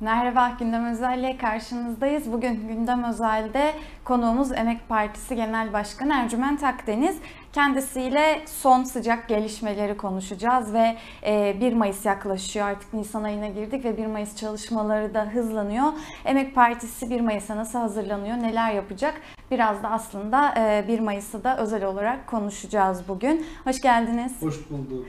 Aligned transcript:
Merhaba, 0.00 0.56
Gündem 0.58 0.86
Özel'le 0.86 1.38
karşınızdayız. 1.38 2.32
Bugün 2.32 2.68
Gündem 2.68 3.04
Özel'de 3.04 3.74
konuğumuz 4.04 4.52
Emek 4.52 4.88
Partisi 4.88 5.36
Genel 5.36 5.72
Başkanı 5.72 6.14
Ercüment 6.14 6.64
Akdeniz. 6.64 7.16
Kendisiyle 7.52 8.42
son 8.46 8.84
sıcak 8.84 9.28
gelişmeleri 9.28 9.96
konuşacağız 9.96 10.74
ve 10.74 10.96
1 11.22 11.72
e, 11.72 11.74
Mayıs 11.74 12.04
yaklaşıyor. 12.04 12.66
Artık 12.66 12.94
Nisan 12.94 13.22
ayına 13.22 13.48
girdik 13.48 13.84
ve 13.84 13.96
1 13.96 14.06
Mayıs 14.06 14.36
çalışmaları 14.36 15.14
da 15.14 15.24
hızlanıyor. 15.24 15.86
Emek 16.24 16.54
Partisi 16.54 17.10
1 17.10 17.20
Mayıs'a 17.20 17.56
nasıl 17.56 17.78
hazırlanıyor, 17.78 18.36
neler 18.36 18.72
yapacak? 18.72 19.20
Biraz 19.50 19.82
da 19.82 19.90
aslında 19.90 20.54
1 20.88 20.98
e, 20.98 21.00
Mayıs'ı 21.00 21.44
da 21.44 21.58
özel 21.58 21.84
olarak 21.84 22.26
konuşacağız 22.26 23.08
bugün. 23.08 23.46
Hoş 23.64 23.80
geldiniz. 23.80 24.42
Hoş 24.42 24.70
bulduk. 24.70 25.06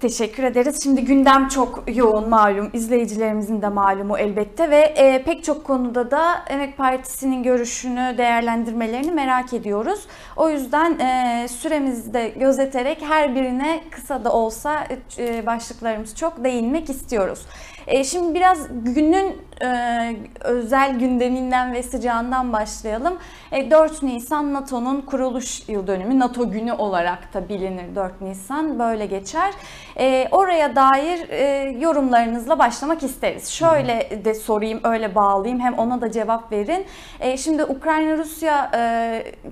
Teşekkür 0.00 0.42
ederiz. 0.42 0.82
Şimdi 0.82 1.04
gündem 1.04 1.48
çok 1.48 1.84
yoğun 1.94 2.28
malum, 2.28 2.70
izleyicilerimizin 2.72 3.62
de 3.62 3.68
malumu 3.68 4.18
elbette 4.18 4.70
ve 4.70 4.76
e, 4.76 5.22
pek 5.22 5.44
çok 5.44 5.64
konuda 5.64 6.10
da 6.10 6.44
Emek 6.48 6.76
Partisi'nin 6.76 7.42
görüşünü, 7.42 8.14
değerlendirmelerini 8.18 9.10
merak 9.10 9.52
ediyoruz. 9.52 10.00
O 10.36 10.50
yüzden 10.50 10.98
e, 10.98 11.48
süremizde 11.48 12.28
gözeterek 12.28 13.02
her 13.08 13.34
birine 13.34 13.80
kısa 13.90 14.24
da 14.24 14.32
olsa 14.32 14.86
e, 15.18 15.46
başlıklarımız 15.46 16.16
çok 16.16 16.44
değinmek 16.44 16.90
istiyoruz. 16.90 17.46
E, 17.86 18.04
şimdi 18.04 18.34
biraz 18.34 18.68
günün 18.84 19.36
e, 19.62 20.16
özel 20.40 20.98
gündeminden 20.98 21.72
ve 21.72 21.82
sıcağından 21.82 22.52
başlayalım. 22.52 23.18
E, 23.52 23.70
4 23.70 24.02
Nisan 24.02 24.54
NATO'nun 24.54 25.00
kuruluş 25.00 25.68
yıl 25.68 25.86
dönümü, 25.86 26.18
NATO 26.18 26.50
günü 26.50 26.72
olarak 26.72 27.34
da 27.34 27.48
bilinir 27.48 27.94
4 27.96 28.20
Nisan 28.20 28.78
böyle 28.78 29.06
geçer. 29.06 29.54
E, 29.98 30.28
oraya 30.30 30.76
dair 30.76 31.28
e, 31.28 31.70
yorumlarınızla 31.80 32.58
başlamak 32.58 33.02
isteriz. 33.02 33.48
Şöyle 33.48 34.24
de 34.24 34.34
sorayım, 34.34 34.80
öyle 34.84 35.14
bağlayayım 35.14 35.60
hem 35.60 35.74
ona 35.74 36.00
da 36.00 36.10
cevap 36.10 36.52
verin. 36.52 36.86
E, 37.20 37.36
şimdi 37.36 37.64
Ukrayna-Rusya, 37.64 38.70
e, 38.74 38.80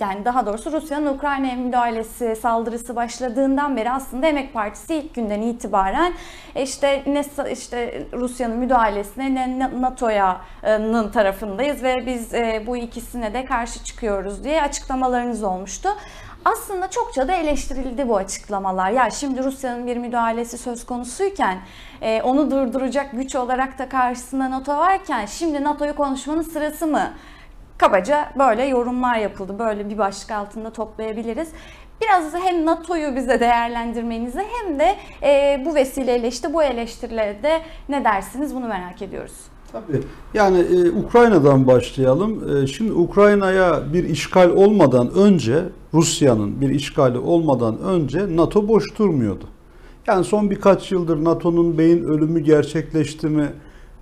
yani 0.00 0.24
daha 0.24 0.46
doğrusu 0.46 0.72
Rusya'nın 0.72 1.14
Ukrayna'ya 1.14 1.56
müdahalesi, 1.56 2.36
saldırısı 2.36 2.96
başladığından 2.96 3.76
beri 3.76 3.90
aslında 3.90 4.26
Emek 4.26 4.54
Partisi 4.54 4.94
ilk 4.94 5.14
günden 5.14 5.42
itibaren 5.42 6.12
e, 6.54 6.62
işte 6.62 7.02
ne 7.06 7.24
işte 7.52 8.02
Rusya'nın 8.20 8.56
müdahalesine 8.56 9.34
ne 9.34 9.70
NATO'nun 9.80 11.10
tarafındayız 11.10 11.82
ve 11.82 11.94
biz 12.06 12.34
e, 12.34 12.62
bu 12.66 12.76
ikisine 12.76 13.34
de 13.34 13.44
karşı 13.44 13.84
çıkıyoruz 13.84 14.44
diye 14.44 14.62
açıklamalarınız 14.62 15.42
olmuştu. 15.42 15.88
Aslında 16.44 16.90
çokça 16.90 17.28
da 17.28 17.32
eleştirildi 17.32 18.08
bu 18.08 18.16
açıklamalar. 18.16 18.90
Ya 18.90 19.10
şimdi 19.10 19.44
Rusya'nın 19.44 19.86
bir 19.86 19.96
müdahalesi 19.96 20.58
söz 20.58 20.86
konusuyken 20.86 21.58
e, 22.02 22.22
onu 22.22 22.50
durduracak 22.50 23.12
güç 23.12 23.36
olarak 23.36 23.78
da 23.78 23.88
karşısında 23.88 24.50
NATO 24.50 24.76
varken 24.76 25.26
şimdi 25.26 25.64
NATO'yu 25.64 25.96
konuşmanın 25.96 26.42
sırası 26.42 26.86
mı? 26.86 27.12
Kabaca 27.78 28.28
böyle 28.38 28.64
yorumlar 28.64 29.16
yapıldı. 29.18 29.58
Böyle 29.58 29.90
bir 29.90 29.98
başlık 29.98 30.30
altında 30.30 30.72
toplayabiliriz. 30.72 31.48
Biraz 32.00 32.34
hem 32.34 32.66
NATO'yu 32.66 33.16
bize 33.16 33.40
değerlendirmenizi 33.40 34.38
hem 34.38 34.78
de 34.78 34.96
e, 35.22 35.62
bu 35.66 35.74
vesileyle 35.74 36.28
işte 36.28 36.54
bu 36.54 36.62
eleştirilerde 36.62 37.60
ne 37.88 38.04
dersiniz 38.04 38.54
bunu 38.54 38.68
merak 38.68 39.02
ediyoruz. 39.02 39.34
Tabii. 39.72 40.02
Yani 40.34 40.58
e, 40.58 40.90
Ukrayna'dan 40.90 41.66
başlayalım. 41.66 42.56
E, 42.56 42.66
şimdi 42.66 42.92
Ukrayna'ya 42.92 43.92
bir 43.92 44.04
işgal 44.04 44.50
olmadan 44.50 45.10
önce 45.10 45.64
Rusya'nın 45.94 46.60
bir 46.60 46.70
işgali 46.70 47.18
olmadan 47.18 47.78
önce 47.78 48.36
NATO 48.36 48.68
boş 48.68 48.98
durmuyordu. 48.98 49.44
Yani 50.06 50.24
son 50.24 50.50
birkaç 50.50 50.92
yıldır 50.92 51.24
NATO'nun 51.24 51.78
beyin 51.78 52.04
ölümü 52.04 52.40
gerçekleşti 52.40 53.26
mi? 53.26 53.48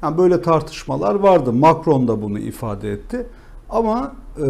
Yani 0.03 0.19
böyle 0.19 0.43
tartışmalar 0.43 1.15
vardı. 1.15 1.53
Macron 1.53 2.09
da 2.09 2.23
bunu 2.23 2.39
ifade 2.39 2.93
etti. 2.93 3.27
Ama 3.71 4.13
e, 4.39 4.47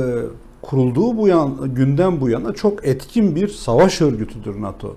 kurulduğu 0.66 1.16
bu 1.16 1.28
yan, 1.28 1.74
günden 1.74 2.20
bu 2.20 2.28
yana 2.28 2.52
çok 2.52 2.86
etkin 2.86 3.36
bir 3.36 3.48
savaş 3.48 4.00
örgütüdür 4.00 4.62
NATO. 4.62 4.96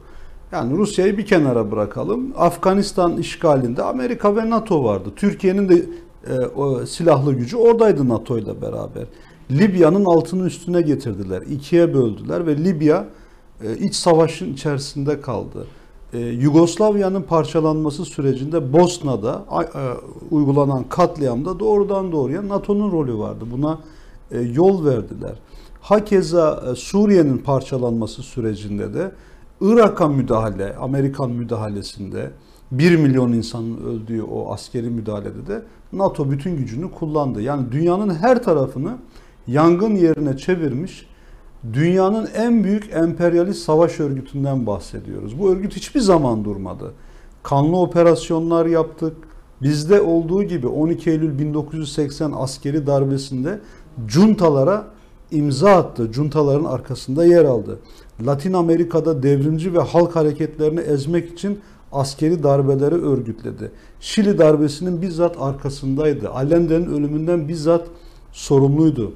Yani 0.51 0.77
Rusya'yı 0.77 1.17
bir 1.17 1.25
kenara 1.25 1.71
bırakalım. 1.71 2.33
Afganistan 2.37 3.17
işgalinde 3.17 3.83
Amerika 3.83 4.35
ve 4.35 4.49
NATO 4.49 4.83
vardı. 4.83 5.09
Türkiye'nin 5.15 5.69
de 5.69 5.85
e, 6.27 6.39
o 6.55 6.85
silahlı 6.85 7.33
gücü 7.33 7.57
oradaydı 7.57 8.09
NATO 8.09 8.37
ile 8.37 8.61
beraber. 8.61 9.03
Libya'nın 9.51 10.05
altını 10.05 10.47
üstüne 10.47 10.81
getirdiler. 10.81 11.41
ikiye 11.41 11.93
böldüler 11.93 12.47
ve 12.47 12.57
Libya 12.57 13.05
e, 13.63 13.77
iç 13.77 13.95
savaşın 13.95 14.53
içerisinde 14.53 15.21
kaldı. 15.21 15.67
E, 16.13 16.19
Yugoslavya'nın 16.19 17.21
parçalanması 17.21 18.05
sürecinde 18.05 18.73
Bosna'da 18.73 19.45
e, 19.51 19.65
uygulanan 20.35 20.83
katliamda 20.89 21.59
doğrudan 21.59 22.11
doğruya 22.11 22.47
NATO'nun 22.47 22.91
rolü 22.91 23.17
vardı. 23.17 23.45
Buna 23.51 23.79
e, 24.31 24.39
yol 24.39 24.85
verdiler. 24.85 25.35
Hakeza 25.81 26.63
e, 26.71 26.75
Suriye'nin 26.75 27.37
parçalanması 27.37 28.23
sürecinde 28.23 28.93
de 28.93 29.11
Irak'a 29.61 30.07
müdahale, 30.07 30.75
Amerikan 30.75 31.31
müdahalesinde 31.31 32.31
1 32.71 32.95
milyon 32.95 33.31
insanın 33.31 33.77
öldüğü 33.85 34.21
o 34.21 34.53
askeri 34.53 34.89
müdahalede 34.89 35.47
de 35.47 35.63
NATO 35.93 36.31
bütün 36.31 36.57
gücünü 36.57 36.91
kullandı. 36.91 37.41
Yani 37.41 37.71
dünyanın 37.71 38.15
her 38.15 38.43
tarafını 38.43 38.97
yangın 39.47 39.95
yerine 39.95 40.37
çevirmiş 40.37 41.07
dünyanın 41.73 42.27
en 42.35 42.63
büyük 42.63 42.93
emperyalist 42.93 43.63
savaş 43.63 43.99
örgütünden 43.99 44.65
bahsediyoruz. 44.65 45.39
Bu 45.39 45.51
örgüt 45.51 45.75
hiçbir 45.75 45.99
zaman 45.99 46.45
durmadı. 46.45 46.93
Kanlı 47.43 47.77
operasyonlar 47.77 48.65
yaptık. 48.65 49.17
Bizde 49.61 50.01
olduğu 50.01 50.43
gibi 50.43 50.67
12 50.67 51.09
Eylül 51.09 51.39
1980 51.39 52.31
askeri 52.35 52.87
darbesinde 52.87 53.59
juntalara 54.07 54.87
imza 55.31 55.71
attı. 55.71 56.09
Juntaların 56.13 56.65
arkasında 56.65 57.25
yer 57.25 57.45
aldı. 57.45 57.79
Latin 58.25 58.53
Amerika'da 58.53 59.23
devrimci 59.23 59.73
ve 59.73 59.79
halk 59.79 60.15
hareketlerini 60.15 60.79
ezmek 60.79 61.33
için 61.33 61.59
askeri 61.91 62.43
darbeleri 62.43 62.95
örgütledi. 62.95 63.71
Şili 63.99 64.37
darbesinin 64.37 65.01
bizzat 65.01 65.35
arkasındaydı. 65.39 66.29
Allende'nin 66.29 66.85
ölümünden 66.85 67.47
bizzat 67.47 67.87
sorumluydu. 68.31 69.13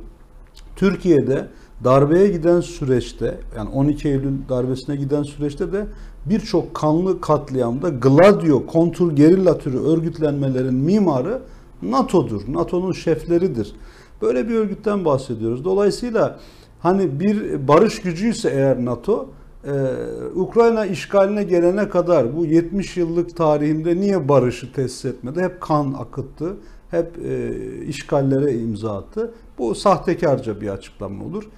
Türkiye'de 0.75 1.47
darbeye 1.83 2.27
giden 2.27 2.61
süreçte 2.61 3.37
yani 3.57 3.69
12 3.69 4.07
Eylül 4.07 4.33
darbesine 4.49 4.95
giden 4.95 5.23
süreçte 5.23 5.71
de 5.71 5.85
birçok 6.25 6.73
kanlı 6.73 7.21
katliamda 7.21 7.89
Gladio, 7.89 8.65
kontur 8.65 9.15
gerilla 9.15 9.57
türü 9.57 9.79
örgütlenmelerin 9.79 10.73
mimarı 10.73 11.41
NATO'dur. 11.81 12.41
NATO'nun 12.47 12.91
şefleridir. 12.91 13.75
Böyle 14.23 14.49
bir 14.49 14.55
örgütten 14.55 15.05
bahsediyoruz. 15.05 15.65
Dolayısıyla 15.65 16.39
hani 16.79 17.19
bir 17.19 17.67
barış 17.67 18.01
gücüyse 18.01 18.49
eğer 18.49 18.85
NATO 18.85 19.29
ee, 19.65 19.71
Ukrayna 20.35 20.85
işgaline 20.85 21.43
gelene 21.43 21.89
kadar 21.89 22.37
bu 22.37 22.45
70 22.45 22.97
yıllık 22.97 23.37
tarihinde 23.37 23.95
niye 23.95 24.29
barışı 24.29 24.73
tesis 24.73 25.05
etmedi? 25.05 25.41
Hep 25.41 25.61
kan 25.61 25.93
akıttı, 25.93 26.57
hep 26.91 27.17
e, 27.25 27.51
işgallere 27.85 28.53
imza 28.53 28.97
attı. 28.97 29.33
Bu 29.57 29.75
sahtekarca 29.75 30.61
bir 30.61 30.69
açıklama 30.69 31.25
olur. 31.25 31.49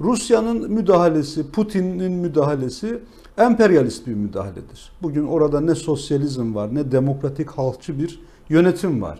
Rusya'nın 0.00 0.72
müdahalesi, 0.72 1.50
Putin'in 1.50 2.12
müdahalesi 2.12 2.98
emperyalist 3.38 4.06
bir 4.06 4.14
müdahaledir. 4.14 4.92
Bugün 5.02 5.26
orada 5.26 5.60
ne 5.60 5.74
sosyalizm 5.74 6.54
var 6.54 6.74
ne 6.74 6.92
demokratik 6.92 7.50
halkçı 7.50 7.98
bir 7.98 8.20
yönetim 8.48 9.02
var. 9.02 9.18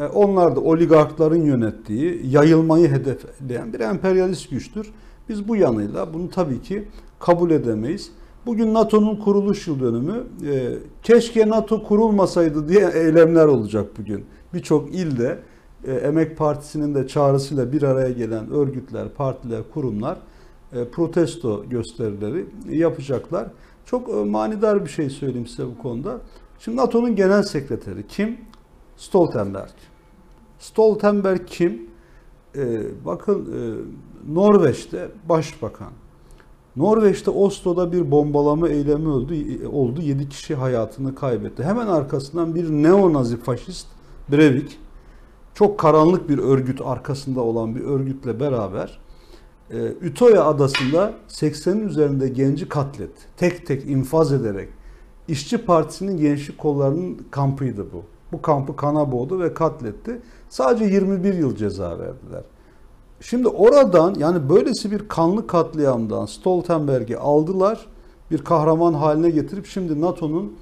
E, 0.00 0.04
onlar 0.06 0.56
da 0.56 0.60
oligarkların 0.60 1.42
yönettiği, 1.42 2.20
yayılmayı 2.30 2.88
hedefleyen 2.88 3.72
bir 3.72 3.80
emperyalist 3.80 4.50
güçtür. 4.50 4.92
Biz 5.28 5.48
bu 5.48 5.56
yanıyla 5.56 6.14
bunu 6.14 6.30
tabii 6.30 6.62
ki 6.62 6.88
kabul 7.18 7.50
edemeyiz. 7.50 8.10
Bugün 8.46 8.74
NATO'nun 8.74 9.16
kuruluş 9.16 9.66
yıl 9.66 9.80
dönümü. 9.80 10.24
E, 10.50 10.72
keşke 11.02 11.48
NATO 11.48 11.82
kurulmasaydı 11.82 12.68
diye 12.68 12.90
eylemler 12.94 13.46
olacak 13.46 13.86
bugün. 13.98 14.24
Birçok 14.54 14.94
ilde 14.94 15.38
e, 15.84 15.92
Emek 15.92 16.36
Partisi'nin 16.36 16.94
de 16.94 17.08
çağrısıyla 17.08 17.72
bir 17.72 17.82
araya 17.82 18.10
gelen 18.10 18.50
örgütler, 18.50 19.08
partiler, 19.08 19.60
kurumlar 19.74 20.18
protesto 20.92 21.64
gösterileri 21.68 22.46
yapacaklar. 22.68 23.46
Çok 23.84 24.26
manidar 24.26 24.84
bir 24.84 24.90
şey 24.90 25.10
söyleyeyim 25.10 25.46
size 25.46 25.66
bu 25.66 25.78
konuda. 25.82 26.20
Şimdi 26.58 26.76
NATO'nun 26.76 27.16
genel 27.16 27.42
sekreteri 27.42 28.06
kim? 28.06 28.36
Stoltenberg. 28.96 29.74
Stoltenberg 30.58 31.46
kim? 31.46 31.90
Ee, 32.56 32.82
bakın 33.04 33.44
e, 33.44 33.58
Norveç'te 34.34 35.08
başbakan. 35.28 35.90
Norveç'te 36.76 37.30
Oslo'da 37.30 37.92
bir 37.92 38.10
bombalama 38.10 38.68
eylemi 38.68 39.08
öldü, 39.08 39.66
oldu. 39.66 40.02
7 40.02 40.28
kişi 40.28 40.54
hayatını 40.54 41.14
kaybetti. 41.14 41.64
Hemen 41.64 41.86
arkasından 41.86 42.54
bir 42.54 42.70
neo-nazi 42.70 43.36
faşist 43.36 43.86
Breivik 44.32 44.78
çok 45.54 45.78
karanlık 45.78 46.28
bir 46.28 46.38
örgüt 46.38 46.80
arkasında 46.80 47.40
olan 47.40 47.74
bir 47.74 47.80
örgütle 47.80 48.40
beraber 48.40 48.98
e, 49.70 49.86
Ütoya 49.86 50.44
adasında 50.44 51.14
80'in 51.28 51.88
üzerinde 51.88 52.28
genci 52.28 52.68
katletti. 52.68 53.22
Tek 53.36 53.66
tek 53.66 53.84
infaz 53.84 54.32
ederek. 54.32 54.68
İşçi 55.28 55.58
Partisi'nin 55.58 56.16
gençlik 56.16 56.58
kollarının 56.58 57.26
kampıydı 57.30 57.86
bu. 57.92 58.02
Bu 58.32 58.42
kampı 58.42 58.76
kana 58.76 59.12
boğdu 59.12 59.40
ve 59.40 59.54
katletti. 59.54 60.20
Sadece 60.48 60.84
21 60.84 61.34
yıl 61.34 61.56
ceza 61.56 61.90
verdiler. 61.90 62.42
Şimdi 63.20 63.48
oradan 63.48 64.14
yani 64.18 64.48
böylesi 64.48 64.90
bir 64.90 65.08
kanlı 65.08 65.46
katliamdan 65.46 66.26
Stoltenberg'i 66.26 67.18
aldılar. 67.18 67.86
Bir 68.30 68.38
kahraman 68.38 68.94
haline 68.94 69.30
getirip 69.30 69.66
şimdi 69.66 70.00
NATO'nun 70.00 70.56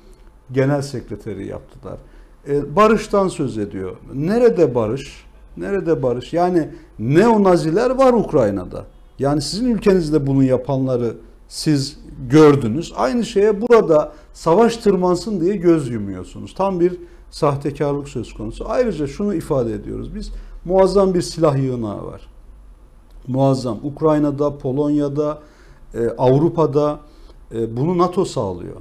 genel 0.53 0.83
sekreteri 0.83 1.47
yaptılar. 1.47 1.97
E, 2.49 2.77
barıştan 2.77 3.29
söz 3.29 3.59
ediyor. 3.59 3.97
Nerede 4.15 4.75
barış? 4.75 5.25
Nerede 5.57 6.03
barış? 6.03 6.33
Yani 6.33 6.69
neonaziler 6.99 7.91
var 7.91 8.13
Ukrayna'da. 8.13 8.85
Yani 9.19 9.43
sizin 9.43 9.75
ülkenizde 9.75 10.27
bunu 10.27 10.43
yapanları 10.43 11.17
siz 11.49 11.99
gördünüz. 12.31 12.93
Aynı 12.97 13.25
şeye 13.25 13.61
burada 13.61 14.13
savaş 14.33 14.77
tırmansın 14.77 15.41
diye 15.41 15.57
göz 15.57 15.91
yumuyorsunuz. 15.91 16.55
Tam 16.55 16.81
bir 16.81 16.99
sahtekarlık 17.35 18.09
söz 18.09 18.35
konusu. 18.35 18.65
Ayrıca 18.69 19.07
şunu 19.07 19.35
ifade 19.35 19.73
ediyoruz 19.73 20.15
biz. 20.15 20.33
Muazzam 20.65 21.15
bir 21.15 21.23
silah 21.23 21.57
yığınağı 21.57 22.07
var. 22.07 22.29
Muazzam. 23.29 23.79
Ukrayna'da, 23.83 24.59
Polonya'da, 24.59 25.39
e, 25.95 26.09
Avrupa'da 26.19 27.01
e, 27.55 27.77
bunu 27.77 27.99
NATO 27.99 28.25
sağlıyor. 28.25 28.77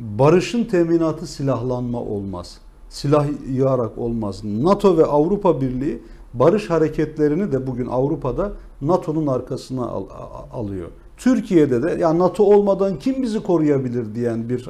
Barışın 0.00 0.64
teminatı 0.64 1.26
silahlanma 1.26 2.00
olmaz. 2.00 2.58
Silah 2.88 3.26
yığarak 3.48 3.98
olmaz. 3.98 4.44
NATO 4.44 4.96
ve 4.96 5.04
Avrupa 5.04 5.60
Birliği 5.60 6.02
barış 6.34 6.70
hareketlerini 6.70 7.52
de 7.52 7.66
bugün 7.66 7.86
Avrupa'da 7.86 8.52
NATO'nun 8.82 9.26
arkasına 9.26 9.86
al, 9.86 10.04
alıyor. 10.52 10.88
Türkiye'de 11.16 11.82
de 11.82 11.90
ya 11.90 12.18
NATO 12.18 12.44
olmadan 12.44 12.98
kim 12.98 13.22
bizi 13.22 13.42
koruyabilir 13.42 14.14
diyen 14.14 14.48
bir 14.48 14.68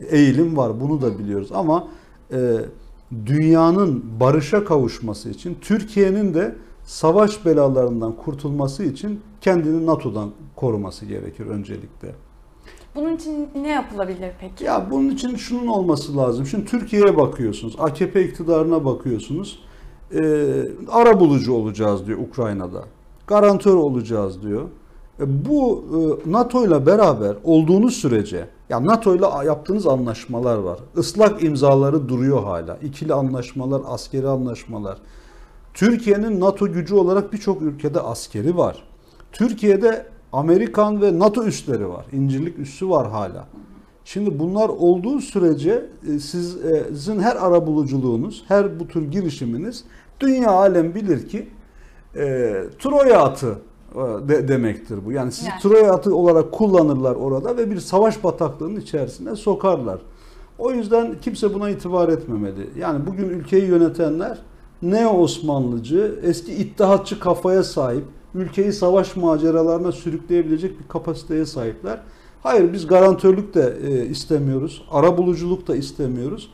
eğilim 0.00 0.56
var. 0.56 0.80
Bunu 0.80 1.02
da 1.02 1.18
biliyoruz 1.18 1.48
ama 1.54 1.88
dünyanın 3.26 4.04
barışa 4.20 4.64
kavuşması 4.64 5.30
için 5.30 5.58
Türkiye'nin 5.60 6.34
de 6.34 6.56
savaş 6.84 7.46
belalarından 7.46 8.16
kurtulması 8.16 8.84
için 8.84 9.20
kendini 9.40 9.86
NATO'dan 9.86 10.30
koruması 10.56 11.06
gerekir 11.06 11.46
öncelikle. 11.46 12.14
Bunun 12.94 13.16
için 13.16 13.48
ne 13.54 13.68
yapılabilir 13.68 14.32
peki? 14.40 14.64
Ya 14.64 14.86
bunun 14.90 15.10
için 15.10 15.36
şunun 15.36 15.66
olması 15.66 16.16
lazım. 16.16 16.46
Şimdi 16.46 16.64
Türkiye'ye 16.64 17.16
bakıyorsunuz, 17.16 17.76
AKP 17.78 18.24
iktidarına 18.24 18.84
bakıyorsunuz. 18.84 19.62
Ee, 20.14 20.68
ara 20.88 21.20
bulucu 21.20 21.52
olacağız 21.52 22.06
diyor 22.06 22.18
Ukrayna'da. 22.18 22.84
Garantör 23.26 23.74
olacağız 23.74 24.42
diyor. 24.42 24.68
E, 25.20 25.44
bu 25.46 25.84
e, 26.26 26.30
NATO 26.32 26.66
ile 26.66 26.86
beraber 26.86 27.36
olduğunuz 27.44 27.94
sürece, 27.94 28.48
ya 28.68 28.86
NATO 28.86 29.16
ile 29.16 29.46
yaptığınız 29.46 29.86
anlaşmalar 29.86 30.56
var. 30.56 30.78
Islak 30.96 31.42
imzaları 31.42 32.08
duruyor 32.08 32.44
hala. 32.44 32.78
İkili 32.82 33.14
anlaşmalar, 33.14 33.82
askeri 33.86 34.28
anlaşmalar. 34.28 34.98
Türkiye'nin 35.74 36.40
NATO 36.40 36.72
gücü 36.72 36.94
olarak 36.94 37.32
birçok 37.32 37.62
ülkede 37.62 38.00
askeri 38.00 38.56
var. 38.56 38.82
Türkiye'de 39.32 40.06
Amerikan 40.32 41.02
ve 41.02 41.18
NATO 41.18 41.44
üsleri 41.44 41.88
var. 41.88 42.06
İncirlik 42.12 42.58
üssü 42.58 42.90
var 42.90 43.10
hala. 43.10 43.46
Şimdi 44.04 44.38
bunlar 44.38 44.68
olduğu 44.68 45.20
sürece 45.20 45.86
e, 46.08 46.18
siz, 46.18 46.56
sizin 46.88 47.20
her 47.20 47.36
arabuluculuğunuz, 47.36 48.44
her 48.48 48.80
bu 48.80 48.88
tür 48.88 49.10
girişiminiz 49.10 49.84
dünya 50.20 50.50
alem 50.50 50.94
bilir 50.94 51.28
ki 51.28 51.48
e, 52.16 52.54
Troya 52.78 53.20
atı 53.20 53.58
de, 54.28 54.48
demektir 54.48 54.98
bu. 55.04 55.12
Yani 55.12 55.32
sizi 55.32 55.48
Yani. 55.48 55.60
Troya 55.60 55.92
atı 55.92 56.16
olarak 56.16 56.52
kullanırlar 56.52 57.14
orada 57.14 57.56
ve 57.56 57.70
bir 57.70 57.80
savaş 57.80 58.24
bataklığının 58.24 58.80
içerisine 58.80 59.36
sokarlar. 59.36 59.98
O 60.58 60.72
yüzden 60.72 61.14
kimse 61.22 61.54
buna 61.54 61.70
itibar 61.70 62.08
etmemeli. 62.08 62.70
Yani 62.78 63.06
bugün 63.06 63.28
ülkeyi 63.28 63.64
yönetenler 63.64 64.38
neo 64.82 65.10
Osmanlıcı, 65.10 66.20
eski 66.22 66.52
ittihatçı 66.52 67.20
kafaya 67.20 67.62
sahip, 67.62 68.04
ülkeyi 68.34 68.72
savaş 68.72 69.16
maceralarına 69.16 69.92
sürükleyebilecek 69.92 70.80
bir 70.80 70.88
kapasiteye 70.88 71.46
sahipler. 71.46 72.00
Hayır 72.42 72.72
biz 72.72 72.86
garantörlük 72.86 73.54
de 73.54 73.76
e, 73.82 74.06
istemiyoruz, 74.06 74.84
arabuluculuk 74.90 75.68
da 75.68 75.76
istemiyoruz. 75.76 76.50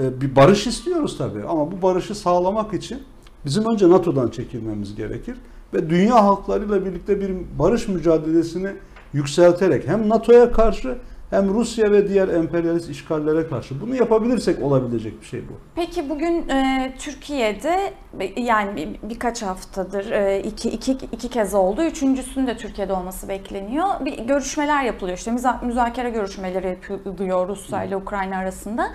E, 0.00 0.20
bir 0.20 0.36
barış 0.36 0.66
istiyoruz 0.66 1.18
tabii 1.18 1.44
ama 1.44 1.72
bu 1.72 1.82
barışı 1.82 2.14
sağlamak 2.14 2.74
için 2.74 2.98
bizim 3.44 3.66
önce 3.66 3.88
NATO'dan 3.90 4.28
çekilmemiz 4.28 4.94
gerekir 4.94 5.36
ve 5.74 5.90
dünya 5.90 6.24
halklarıyla 6.24 6.84
birlikte 6.84 7.20
bir 7.20 7.30
barış 7.58 7.88
mücadelesini 7.88 8.72
yükselterek 9.12 9.88
hem 9.88 10.08
NATO'ya 10.08 10.52
karşı 10.52 10.98
hem 11.30 11.54
Rusya 11.54 11.92
ve 11.92 12.08
diğer 12.08 12.28
emperyalist 12.28 12.90
işgallere 12.90 13.48
karşı 13.48 13.80
bunu 13.80 13.94
yapabilirsek 13.96 14.62
olabilecek 14.62 15.20
bir 15.20 15.26
şey 15.26 15.40
bu. 15.40 15.52
Peki 15.74 16.10
bugün 16.10 16.48
e, 16.48 16.92
Türkiye'de 16.98 17.92
e, 18.20 18.40
yani 18.40 18.76
bir, 18.76 19.08
birkaç 19.10 19.42
haftadır 19.42 20.10
e, 20.10 20.42
iki, 20.42 20.70
iki, 20.70 20.92
iki 20.92 21.28
kez 21.28 21.54
oldu. 21.54 21.82
Üçüncüsünün 21.84 22.46
de 22.46 22.56
Türkiye'de 22.56 22.92
olması 22.92 23.28
bekleniyor. 23.28 23.86
Bir 24.04 24.18
görüşmeler 24.18 24.84
yapılıyor 24.84 25.18
işte 25.18 25.30
müza- 25.30 25.66
müzakere 25.66 26.10
görüşmeleri 26.10 26.78
yapılıyor 26.90 27.48
Rusya 27.48 27.84
ile 27.84 27.96
Ukrayna 27.96 28.36
arasında. 28.36 28.88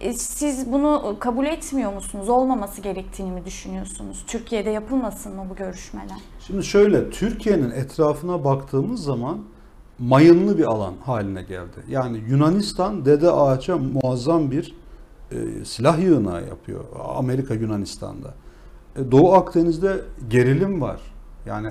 E, 0.00 0.12
siz 0.12 0.72
bunu 0.72 1.16
kabul 1.20 1.46
etmiyor 1.46 1.92
musunuz? 1.92 2.28
Olmaması 2.28 2.80
gerektiğini 2.80 3.30
mi 3.30 3.44
düşünüyorsunuz? 3.44 4.24
Türkiye'de 4.26 4.70
yapılmasın 4.70 5.36
mı 5.36 5.46
bu 5.50 5.54
görüşmeler? 5.56 6.16
Şimdi 6.46 6.64
şöyle 6.64 7.10
Türkiye'nin 7.10 7.70
etrafına 7.70 8.44
baktığımız 8.44 9.04
zaman 9.04 9.38
mayınlı 10.00 10.58
bir 10.58 10.64
alan 10.64 10.94
haline 11.04 11.42
geldi. 11.42 11.84
Yani 11.88 12.22
Yunanistan 12.28 13.04
dede 13.04 13.30
ağaça 13.30 13.78
muazzam 13.78 14.50
bir 14.50 14.74
e, 15.32 15.64
silah 15.64 15.98
yığınağı 15.98 16.48
yapıyor. 16.48 16.84
Amerika 17.16 17.54
Yunanistan'da. 17.54 18.34
E, 18.96 19.10
Doğu 19.10 19.32
Akdeniz'de 19.32 20.00
gerilim 20.30 20.80
var. 20.80 21.00
Yani 21.46 21.68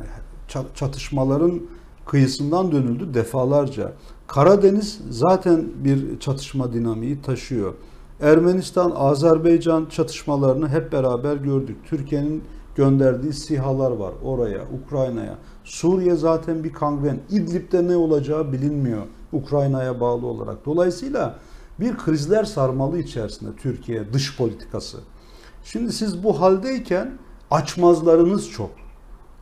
ça- 0.50 0.76
çatışmaların 0.76 1.62
kıyısından 2.06 2.72
dönüldü 2.72 3.14
defalarca. 3.14 3.94
Karadeniz 4.28 5.02
zaten 5.10 5.66
bir 5.76 6.20
çatışma 6.20 6.74
dinamiği 6.74 7.22
taşıyor. 7.22 7.74
Ermenistan, 8.22 8.92
Azerbaycan 8.96 9.86
çatışmalarını 9.86 10.70
hep 10.70 10.92
beraber 10.92 11.36
gördük. 11.36 11.78
Türkiye'nin 11.86 12.44
gönderdiği 12.76 13.34
sihalar 13.34 13.92
var 13.92 14.14
oraya, 14.24 14.62
Ukrayna'ya. 14.84 15.36
Suriye 15.70 16.16
zaten 16.16 16.64
bir 16.64 16.74
kangren. 16.74 17.20
İdlib'de 17.30 17.88
ne 17.88 17.96
olacağı 17.96 18.52
bilinmiyor 18.52 19.02
Ukrayna'ya 19.32 20.00
bağlı 20.00 20.26
olarak. 20.26 20.66
Dolayısıyla 20.66 21.36
bir 21.80 21.98
krizler 21.98 22.44
sarmalı 22.44 23.00
içerisinde 23.00 23.50
Türkiye 23.58 24.14
dış 24.14 24.38
politikası. 24.38 24.98
Şimdi 25.64 25.94
siz 25.94 26.24
bu 26.24 26.42
haldeyken 26.42 27.12
açmazlarınız 27.52 28.50
çok. 28.50 28.72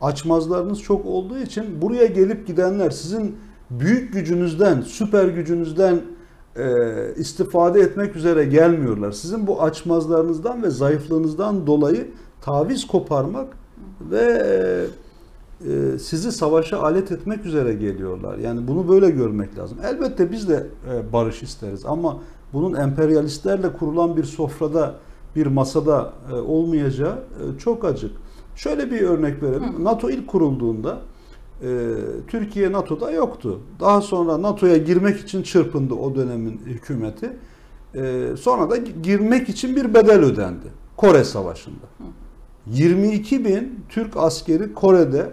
Açmazlarınız 0.00 0.80
çok 0.80 1.06
olduğu 1.06 1.38
için 1.38 1.82
buraya 1.82 2.06
gelip 2.06 2.46
gidenler 2.46 2.90
sizin 2.90 3.36
büyük 3.70 4.12
gücünüzden, 4.12 4.80
süper 4.80 5.28
gücünüzden 5.28 6.00
e, 6.56 6.66
istifade 7.16 7.80
etmek 7.80 8.16
üzere 8.16 8.44
gelmiyorlar. 8.44 9.12
Sizin 9.12 9.46
bu 9.46 9.62
açmazlarınızdan 9.62 10.62
ve 10.62 10.70
zayıflığınızdan 10.70 11.66
dolayı 11.66 12.10
taviz 12.40 12.86
koparmak 12.86 13.56
ve 14.10 14.42
e, 14.44 15.07
sizi 16.00 16.32
savaşa 16.32 16.82
alet 16.82 17.12
etmek 17.12 17.46
üzere 17.46 17.74
geliyorlar. 17.74 18.38
Yani 18.38 18.68
bunu 18.68 18.88
böyle 18.88 19.10
görmek 19.10 19.58
lazım. 19.58 19.78
Elbette 19.84 20.32
biz 20.32 20.48
de 20.48 20.66
e, 20.92 21.12
barış 21.12 21.42
isteriz 21.42 21.86
ama 21.86 22.20
bunun 22.52 22.74
emperyalistlerle 22.74 23.72
kurulan 23.72 24.16
bir 24.16 24.24
sofrada, 24.24 24.94
bir 25.36 25.46
masada 25.46 26.12
e, 26.30 26.34
olmayacağı 26.34 27.14
e, 27.14 27.58
çok 27.58 27.84
açık. 27.84 28.10
Şöyle 28.56 28.90
bir 28.90 29.00
örnek 29.00 29.42
verelim. 29.42 29.84
NATO 29.84 30.10
ilk 30.10 30.28
kurulduğunda 30.28 30.98
e, 31.62 31.94
Türkiye 32.28 32.72
NATO'da 32.72 33.10
yoktu. 33.10 33.60
Daha 33.80 34.00
sonra 34.00 34.42
NATO'ya 34.42 34.76
girmek 34.76 35.20
için 35.20 35.42
çırpındı 35.42 35.94
o 35.94 36.14
dönemin 36.14 36.60
hükümeti. 36.66 37.36
E, 37.94 38.28
sonra 38.40 38.70
da 38.70 38.76
girmek 38.76 39.48
için 39.48 39.76
bir 39.76 39.94
bedel 39.94 40.20
ödendi. 40.20 40.66
Kore 40.96 41.24
Savaşı'nda. 41.24 41.86
22 42.66 43.44
bin 43.44 43.80
Türk 43.88 44.16
askeri 44.16 44.74
Kore'de 44.74 45.32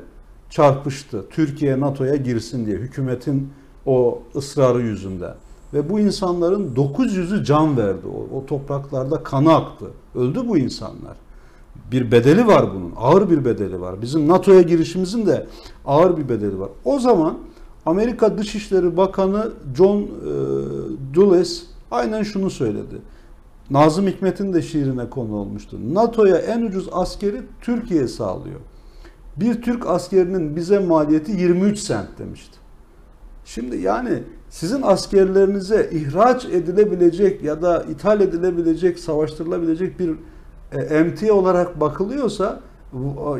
çarpıştı. 0.55 1.25
Türkiye 1.29 1.79
NATO'ya 1.79 2.15
girsin 2.15 2.65
diye 2.65 2.77
hükümetin 2.77 3.49
o 3.85 4.21
ısrarı 4.35 4.81
yüzünden. 4.81 5.35
Ve 5.73 5.89
bu 5.89 5.99
insanların 5.99 6.75
900'ü 6.75 7.43
can 7.43 7.77
verdi. 7.77 8.07
O, 8.07 8.37
o 8.37 8.45
topraklarda 8.45 9.23
kanı 9.23 9.55
aktı. 9.55 9.85
Öldü 10.15 10.47
bu 10.47 10.57
insanlar. 10.57 11.17
Bir 11.91 12.11
bedeli 12.11 12.47
var 12.47 12.73
bunun. 12.75 12.93
Ağır 12.97 13.29
bir 13.29 13.45
bedeli 13.45 13.81
var. 13.81 14.01
Bizim 14.01 14.27
NATO'ya 14.27 14.61
girişimizin 14.61 15.25
de 15.25 15.47
ağır 15.85 16.17
bir 16.17 16.29
bedeli 16.29 16.59
var. 16.59 16.69
O 16.85 16.99
zaman 16.99 17.37
Amerika 17.85 18.37
Dışişleri 18.37 18.97
Bakanı 18.97 19.51
John 19.77 20.01
e, 20.01 20.07
Dulles 21.13 21.63
aynen 21.91 22.23
şunu 22.23 22.49
söyledi. 22.49 22.95
Nazım 23.69 24.07
Hikmet'in 24.07 24.53
de 24.53 24.61
şiirine 24.61 25.09
konu 25.09 25.35
olmuştu. 25.35 25.77
NATO'ya 25.93 26.37
en 26.37 26.61
ucuz 26.61 26.89
askeri 26.91 27.41
Türkiye 27.61 28.07
sağlıyor. 28.07 28.59
Bir 29.37 29.61
Türk 29.61 29.87
askerinin 29.87 30.55
bize 30.55 30.79
maliyeti 30.79 31.31
23 31.31 31.79
sent 31.79 32.19
demişti. 32.19 32.57
Şimdi 33.45 33.77
yani 33.77 34.23
sizin 34.49 34.81
askerlerinize 34.81 35.89
ihraç 35.91 36.45
edilebilecek 36.45 37.43
ya 37.43 37.61
da 37.61 37.83
ithal 37.83 38.21
edilebilecek, 38.21 38.99
savaştırılabilecek 38.99 39.99
bir 39.99 40.15
e, 40.71 40.81
emtia 40.81 41.33
olarak 41.33 41.79
bakılıyorsa 41.79 42.59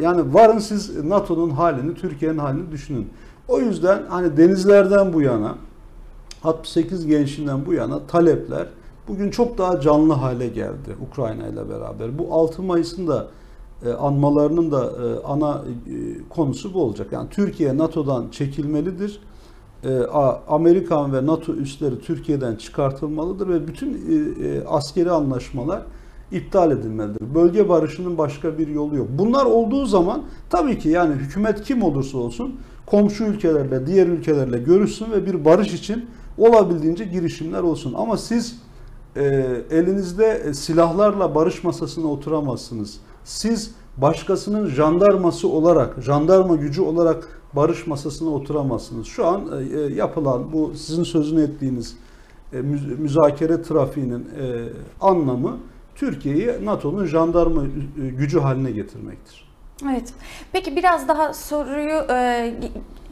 yani 0.02 0.34
varın 0.34 0.60
siz 0.60 1.04
NATO'nun 1.04 1.50
halini, 1.50 1.96
Türkiye'nin 1.96 2.38
halini 2.38 2.72
düşünün. 2.72 3.10
O 3.48 3.60
yüzden 3.60 4.04
hani 4.10 4.38
denizlerden 4.38 5.14
bu 5.14 5.22
yana 5.22 5.56
68 6.44 7.06
gençliğinden 7.06 7.66
bu 7.66 7.74
yana 7.74 8.08
talepler 8.08 8.68
bugün 9.08 9.32
çok 9.32 9.58
daha 9.58 9.82
canlı 9.82 10.14
hale 10.14 10.48
geldi 10.48 10.96
Ukrayna 11.12 11.48
ile 11.48 11.70
beraber. 11.70 12.18
Bu 12.20 12.34
6 12.34 12.62
Mayıs'ın 12.64 13.08
da 13.08 13.22
e, 13.24 13.45
anmalarının 13.94 14.72
da 14.72 14.86
e, 14.86 15.24
ana 15.24 15.62
e, 15.88 15.94
konusu 16.30 16.74
bu 16.74 16.84
olacak. 16.84 17.08
Yani 17.12 17.30
Türkiye 17.30 17.78
NATO'dan 17.78 18.30
çekilmelidir. 18.32 19.20
Amerikan 20.48 21.14
ve 21.14 21.26
NATO 21.26 21.54
üsleri 21.54 22.00
Türkiye'den 22.00 22.56
çıkartılmalıdır 22.56 23.50
ve 23.50 23.68
bütün 23.68 24.02
askeri 24.68 25.12
anlaşmalar 25.12 25.82
iptal 26.32 26.72
edilmelidir. 26.72 27.36
Bölge 27.36 27.70
barışının 27.70 28.18
başka 28.18 28.58
bir 28.58 28.68
yolu 28.68 28.96
yok. 28.96 29.08
Bunlar 29.18 29.46
olduğu 29.46 29.86
zaman 29.86 30.22
tabii 30.50 30.80
ki 30.80 30.90
yani 30.90 31.14
hükümet 31.14 31.64
kim 31.64 31.84
olursa 31.84 32.18
olsun 32.18 32.56
komşu 32.86 33.24
ülkelerle, 33.24 33.88
diğer 33.88 34.08
ülkelerle 34.08 34.58
görüşsün 34.58 35.12
ve 35.12 35.26
bir 35.26 35.46
barış 35.46 35.74
için 35.74 36.06
olabildiğince 36.38 37.06
girişimler 37.06 37.62
olsun. 37.62 37.94
Ama 37.98 38.18
siz 38.18 38.60
e, 39.16 39.24
elinizde 39.72 40.54
silahlarla 40.54 41.36
barış 41.36 41.64
masasına 41.64 42.08
oturamazsınız. 42.08 43.00
Siz 43.26 43.72
başkasının 43.98 44.70
jandarması 44.70 45.48
olarak, 45.48 46.02
jandarma 46.02 46.56
gücü 46.56 46.82
olarak 46.82 47.42
barış 47.54 47.88
masasına 47.88 48.30
oturamazsınız. 48.30 49.08
Şu 49.08 49.28
an 49.28 49.52
e, 49.74 49.94
yapılan 49.94 50.54
bu 50.54 50.74
sizin 50.76 51.04
sözünü 51.04 51.44
ettiğiniz 51.44 51.98
e, 52.54 52.58
müzakere 52.98 53.62
trafiğinin 53.62 54.20
e, 54.20 54.70
anlamı 55.02 55.58
Türkiye'yi 55.96 56.66
NATO'nun 56.66 57.06
jandarma 57.06 57.64
e, 57.64 58.08
gücü 58.10 58.40
haline 58.40 58.72
getirmektir. 58.72 59.48
Evet. 59.92 60.14
Peki 60.52 60.76
biraz 60.76 61.08
daha 61.08 61.34
soruyu 61.34 62.06
e, 62.10 62.54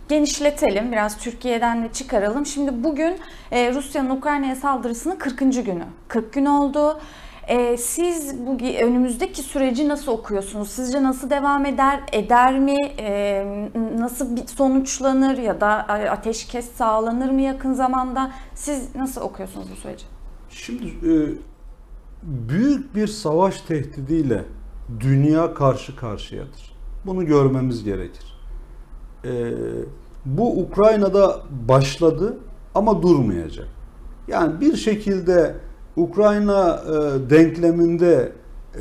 genişletelim. 0.09 0.91
Biraz 0.91 1.17
Türkiye'den 1.17 1.83
de 1.83 1.91
çıkaralım. 1.93 2.45
Şimdi 2.45 2.83
bugün 2.83 3.17
e, 3.51 3.73
Rusya'nın 3.73 4.09
Ukrayna'ya 4.09 4.55
saldırısının 4.55 5.15
40. 5.15 5.39
günü. 5.39 5.85
40 6.07 6.33
gün 6.33 6.45
oldu. 6.45 6.99
E, 7.47 7.77
siz 7.77 8.45
bu 8.45 8.57
önümüzdeki 8.81 9.41
süreci 9.41 9.89
nasıl 9.89 10.11
okuyorsunuz? 10.11 10.69
Sizce 10.69 11.03
nasıl 11.03 11.29
devam 11.29 11.65
eder? 11.65 11.99
Eder 12.11 12.59
mi? 12.59 12.77
E, 12.99 13.45
nasıl 13.97 14.35
bir 14.35 14.47
sonuçlanır 14.47 15.37
ya 15.37 15.61
da 15.61 15.67
ateşkes 15.87 16.71
sağlanır 16.71 17.29
mı 17.29 17.41
yakın 17.41 17.73
zamanda? 17.73 18.31
Siz 18.55 18.95
nasıl 18.95 19.21
okuyorsunuz 19.21 19.67
bu 19.71 19.75
süreci? 19.75 20.05
Şimdi 20.49 20.87
e, 20.87 21.13
büyük 22.23 22.95
bir 22.95 23.07
savaş 23.07 23.61
tehdidiyle 23.61 24.43
dünya 24.99 25.53
karşı 25.53 25.95
karşıyadır. 25.95 26.73
Bunu 27.05 27.25
görmemiz 27.25 27.83
gerekir. 27.83 28.37
Ee, 29.25 29.51
bu 30.25 30.59
Ukrayna'da 30.59 31.41
başladı 31.67 32.37
ama 32.75 33.01
durmayacak. 33.01 33.67
Yani 34.27 34.61
bir 34.61 34.75
şekilde 34.75 35.55
Ukrayna 35.97 36.83
e, 36.87 37.29
denkleminde 37.29 38.31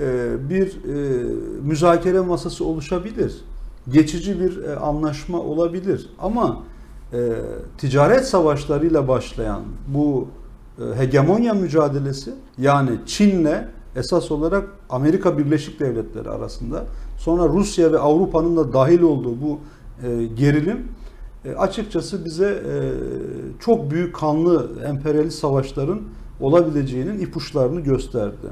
e, 0.00 0.50
bir 0.50 0.66
e, 0.66 1.24
müzakere 1.62 2.20
masası 2.20 2.64
oluşabilir. 2.64 3.44
Geçici 3.88 4.40
bir 4.40 4.64
e, 4.64 4.76
anlaşma 4.76 5.40
olabilir. 5.40 6.10
Ama 6.18 6.62
e, 7.12 7.32
ticaret 7.78 8.24
savaşlarıyla 8.24 9.08
başlayan 9.08 9.62
bu 9.88 10.28
e, 10.78 10.98
hegemonya 10.98 11.54
mücadelesi 11.54 12.34
yani 12.58 12.90
Çin'le 13.06 13.68
esas 13.96 14.30
olarak 14.30 14.68
Amerika 14.90 15.38
Birleşik 15.38 15.80
Devletleri 15.80 16.30
arasında 16.30 16.84
sonra 17.18 17.48
Rusya 17.48 17.92
ve 17.92 17.98
Avrupa'nın 17.98 18.56
da 18.56 18.72
dahil 18.72 19.02
olduğu 19.02 19.42
bu 19.42 19.60
e, 20.06 20.24
gerilim 20.24 20.88
e, 21.44 21.54
açıkçası 21.54 22.24
bize 22.24 22.48
e, 22.48 22.74
çok 23.60 23.90
büyük 23.90 24.14
kanlı 24.14 24.70
emperyalist 24.84 25.38
savaşların 25.38 26.00
olabileceğinin 26.42 27.20
ipuçlarını 27.20 27.80
gösterdi. 27.80 28.46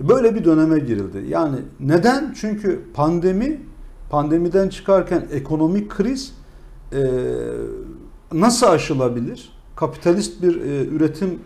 Böyle 0.00 0.34
bir 0.34 0.44
döneme 0.44 0.78
girildi. 0.78 1.24
Yani 1.28 1.56
neden? 1.80 2.34
Çünkü 2.40 2.80
pandemi, 2.94 3.60
pandemiden 4.10 4.68
çıkarken 4.68 5.26
ekonomik 5.32 5.90
kriz 5.90 6.34
nasıl 8.32 8.66
aşılabilir? 8.66 9.52
Kapitalist 9.76 10.42
bir 10.42 10.60
üretim 10.92 11.38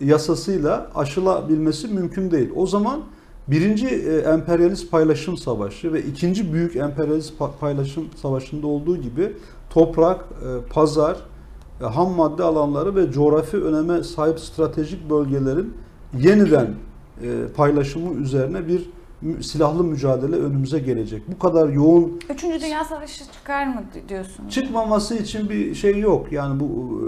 yasasıyla 0.00 0.90
aşılabilmesi 0.94 1.88
mümkün 1.88 2.30
değil. 2.30 2.50
O 2.56 2.66
zaman 2.66 3.00
birinci 3.48 3.86
e, 3.86 4.16
emperyalist 4.16 4.90
paylaşım 4.90 5.36
savaşı 5.36 5.92
ve 5.92 6.02
ikinci 6.02 6.52
büyük 6.52 6.76
emperyalist 6.76 7.32
paylaşım 7.60 8.04
savaşında 8.22 8.66
olduğu 8.66 8.96
gibi 8.96 9.32
toprak, 9.70 10.20
e, 10.20 10.72
pazar, 10.72 11.16
e, 11.80 11.84
ham 11.84 12.12
madde 12.12 12.42
alanları 12.42 12.96
ve 12.96 13.12
coğrafi 13.12 13.56
öneme 13.56 14.02
sahip 14.02 14.40
stratejik 14.40 15.10
bölgelerin 15.10 15.74
yeniden 16.18 16.74
paylaşımı 17.56 18.14
üzerine 18.14 18.68
bir 18.68 18.90
silahlı 19.42 19.84
mücadele 19.84 20.36
önümüze 20.36 20.78
gelecek. 20.78 21.22
Bu 21.28 21.38
kadar 21.38 21.68
yoğun... 21.68 22.20
Üçüncü 22.30 22.60
Dünya 22.60 22.84
Savaşı 22.84 23.24
çıkar 23.32 23.66
mı 23.66 23.82
diyorsun? 24.08 24.48
Çıkmaması 24.48 25.16
için 25.16 25.48
bir 25.48 25.74
şey 25.74 25.98
yok. 25.98 26.32
Yani 26.32 26.60
bu 26.60 27.00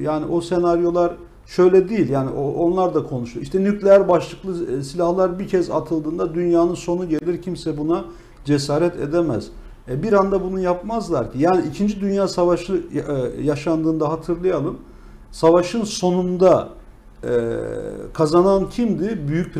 yani 0.00 0.26
o 0.26 0.40
senaryolar 0.40 1.16
şöyle 1.46 1.88
değil 1.88 2.08
yani 2.08 2.30
onlar 2.30 2.94
da 2.94 3.02
konuşuyor. 3.02 3.42
İşte 3.42 3.64
nükleer 3.64 4.08
başlıklı 4.08 4.78
e, 4.78 4.82
silahlar 4.82 5.38
bir 5.38 5.48
kez 5.48 5.70
atıldığında 5.70 6.34
dünyanın 6.34 6.74
sonu 6.74 7.08
gelir 7.08 7.42
kimse 7.42 7.78
buna 7.78 8.04
cesaret 8.44 8.96
edemez. 8.96 9.50
E 9.88 10.02
bir 10.02 10.12
anda 10.12 10.44
bunu 10.44 10.60
yapmazlar 10.60 11.32
ki. 11.32 11.38
Yani 11.38 11.66
2. 11.68 12.00
Dünya 12.00 12.28
Savaşı 12.28 12.82
e, 12.94 13.42
yaşandığında 13.42 14.08
hatırlayalım. 14.08 14.78
Savaşın 15.30 15.84
sonunda 15.84 16.68
e, 17.24 17.28
kazanan 18.12 18.68
kimdi? 18.68 19.28
Büyük 19.28 19.54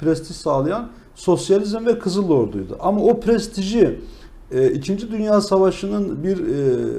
prestij 0.00 0.36
sağlayan 0.36 0.88
sosyalizm 1.14 1.86
ve 1.86 1.98
Kızıl 1.98 2.30
Ordu'ydu. 2.30 2.76
Ama 2.80 3.00
o 3.00 3.20
prestiji 3.20 4.00
2. 4.74 5.10
Dünya 5.10 5.40
Savaşı'nın 5.40 6.24
bir 6.24 6.40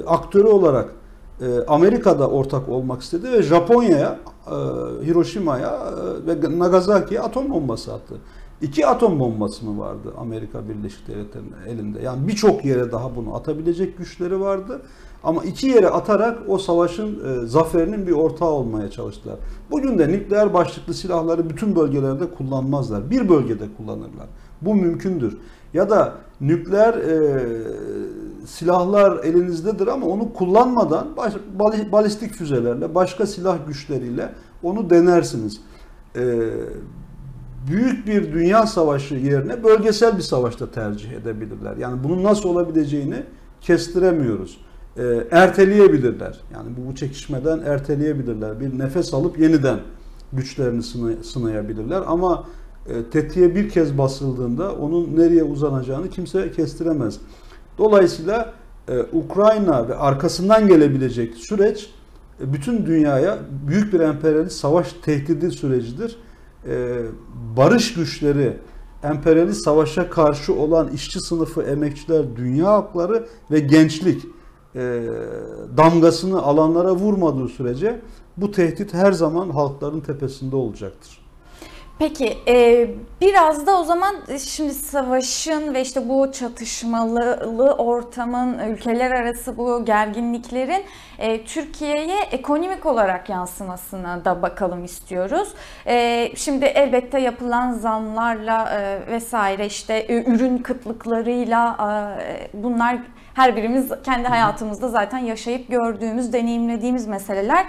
aktörü 0.06 0.46
olarak 0.46 0.94
Amerika'da 1.68 2.28
ortak 2.28 2.68
olmak 2.68 3.02
istedi 3.02 3.32
ve 3.32 3.42
Japonya'ya 3.42 4.18
e, 4.46 4.50
Hiroşima'ya 5.06 5.78
e, 6.26 6.26
ve 6.26 6.58
Nagasaki'ye 6.58 7.20
atom 7.20 7.50
bombası 7.50 7.94
attı. 7.94 8.14
İki 8.62 8.86
atom 8.86 9.20
bombası 9.20 9.64
mı 9.64 9.78
vardı 9.78 10.14
Amerika 10.18 10.68
Birleşik 10.68 11.08
Devletleri'nin 11.08 11.54
elinde? 11.68 12.00
Yani 12.00 12.28
birçok 12.28 12.64
yere 12.64 12.92
daha 12.92 13.16
bunu 13.16 13.36
atabilecek 13.36 13.98
güçleri 13.98 14.40
vardı. 14.40 14.82
Ama 15.24 15.44
iki 15.44 15.66
yere 15.66 15.88
atarak 15.88 16.38
o 16.48 16.58
savaşın 16.58 17.18
e, 17.24 17.46
zaferinin 17.46 18.06
bir 18.06 18.12
ortağı 18.12 18.48
olmaya 18.48 18.90
çalıştılar. 18.90 19.36
Bugün 19.70 19.98
de 19.98 20.08
nükleer 20.08 20.54
başlıklı 20.54 20.94
silahları 20.94 21.50
bütün 21.50 21.76
bölgelerde 21.76 22.30
kullanmazlar. 22.30 23.10
Bir 23.10 23.28
bölgede 23.28 23.64
kullanırlar. 23.76 24.26
Bu 24.62 24.74
mümkündür. 24.74 25.38
Ya 25.74 25.90
da 25.90 26.14
nükleer 26.40 26.94
e, 26.94 27.42
silahlar 28.46 29.24
elinizdedir 29.24 29.86
ama 29.86 30.06
onu 30.06 30.32
kullanmadan 30.32 31.16
baş, 31.16 31.34
balistik 31.92 32.32
füzelerle, 32.32 32.94
başka 32.94 33.26
silah 33.26 33.58
güçleriyle 33.66 34.32
onu 34.62 34.90
denersiniz. 34.90 35.60
Ee, 36.16 36.50
büyük 37.68 38.06
bir 38.06 38.32
dünya 38.32 38.66
savaşı 38.66 39.14
yerine 39.14 39.64
bölgesel 39.64 40.16
bir 40.16 40.22
savaşta 40.22 40.70
tercih 40.70 41.12
edebilirler. 41.12 41.76
Yani 41.76 42.04
bunun 42.04 42.24
nasıl 42.24 42.48
olabileceğini 42.48 43.22
kestiremiyoruz. 43.60 44.60
Ee, 44.96 45.02
erteleyebilirler. 45.30 46.40
Yani 46.54 46.68
bu, 46.76 46.94
çekişmeden 46.94 47.58
erteleyebilirler. 47.58 48.60
Bir 48.60 48.78
nefes 48.78 49.14
alıp 49.14 49.38
yeniden 49.38 49.78
güçlerini 50.32 50.82
sınay, 50.82 51.14
sınayabilirler. 51.22 52.02
Ama 52.06 52.46
e, 52.88 53.10
tetiğe 53.10 53.54
bir 53.54 53.68
kez 53.68 53.98
basıldığında 53.98 54.74
onun 54.74 55.16
nereye 55.16 55.44
uzanacağını 55.44 56.10
kimse 56.10 56.52
kestiremez. 56.52 57.18
Dolayısıyla 57.78 58.52
e, 58.88 58.98
Ukrayna 59.12 59.88
ve 59.88 59.94
arkasından 59.96 60.68
gelebilecek 60.68 61.34
süreç 61.34 61.90
e, 62.40 62.52
bütün 62.52 62.86
dünyaya 62.86 63.38
büyük 63.68 63.92
bir 63.92 64.00
emperyalist 64.00 64.56
savaş 64.56 64.92
tehdidi 64.92 65.50
sürecidir. 65.50 66.16
E, 66.68 67.02
barış 67.56 67.94
güçleri, 67.94 68.56
emperyalist 69.02 69.64
savaşa 69.64 70.10
karşı 70.10 70.54
olan 70.54 70.88
işçi 70.88 71.20
sınıfı, 71.20 71.62
emekçiler, 71.62 72.36
dünya 72.36 72.66
halkları 72.66 73.26
ve 73.50 73.60
gençlik 73.60 74.24
e, 74.74 75.02
damgasını 75.76 76.42
alanlara 76.42 76.94
vurmadığı 76.94 77.48
sürece 77.48 78.00
bu 78.36 78.50
tehdit 78.50 78.94
her 78.94 79.12
zaman 79.12 79.50
halkların 79.50 80.00
tepesinde 80.00 80.56
olacaktır. 80.56 81.23
Peki 81.98 82.38
e, 82.48 82.88
biraz 83.20 83.66
da 83.66 83.80
o 83.80 83.84
zaman 83.84 84.14
e, 84.28 84.38
şimdi 84.38 84.74
savaşın 84.74 85.74
ve 85.74 85.80
işte 85.80 86.08
bu 86.08 86.32
çatışmalı 86.32 87.74
ortamın 87.78 88.58
ülkeler 88.58 89.10
arası 89.10 89.56
bu 89.58 89.84
gerginliklerin 89.84 90.84
e, 91.18 91.44
Türkiye'ye 91.44 92.20
ekonomik 92.30 92.86
olarak 92.86 93.28
yansımasına 93.28 94.24
da 94.24 94.42
bakalım 94.42 94.84
istiyoruz. 94.84 95.48
E, 95.86 96.30
şimdi 96.36 96.64
elbette 96.64 97.20
yapılan 97.20 97.72
zamlarla 97.72 98.70
e, 98.70 99.06
vesaire 99.10 99.66
işte 99.66 99.94
e, 99.94 100.24
ürün 100.24 100.58
kıtlıklarıyla 100.58 101.76
e, 102.20 102.48
bunlar 102.54 102.98
her 103.34 103.56
birimiz 103.56 103.92
kendi 104.04 104.28
hayatımızda 104.28 104.88
zaten 104.88 105.18
yaşayıp 105.18 105.68
gördüğümüz, 105.68 106.32
deneyimlediğimiz 106.32 107.06
meseleler. 107.06 107.66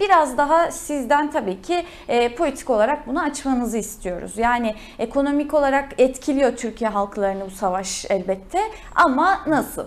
Biraz 0.00 0.38
daha 0.38 0.70
sizden 0.70 1.30
tabii 1.30 1.62
ki 1.62 1.84
e, 2.08 2.34
politik 2.34 2.70
olarak 2.70 3.06
bunu 3.06 3.22
açmanızı 3.22 3.78
istiyoruz. 3.78 4.38
Yani 4.38 4.74
ekonomik 4.98 5.54
olarak 5.54 5.88
etkiliyor 5.98 6.56
Türkiye 6.56 6.90
halklarını 6.90 7.46
bu 7.46 7.50
savaş 7.50 8.06
elbette 8.10 8.58
ama 8.94 9.40
nasıl? 9.46 9.86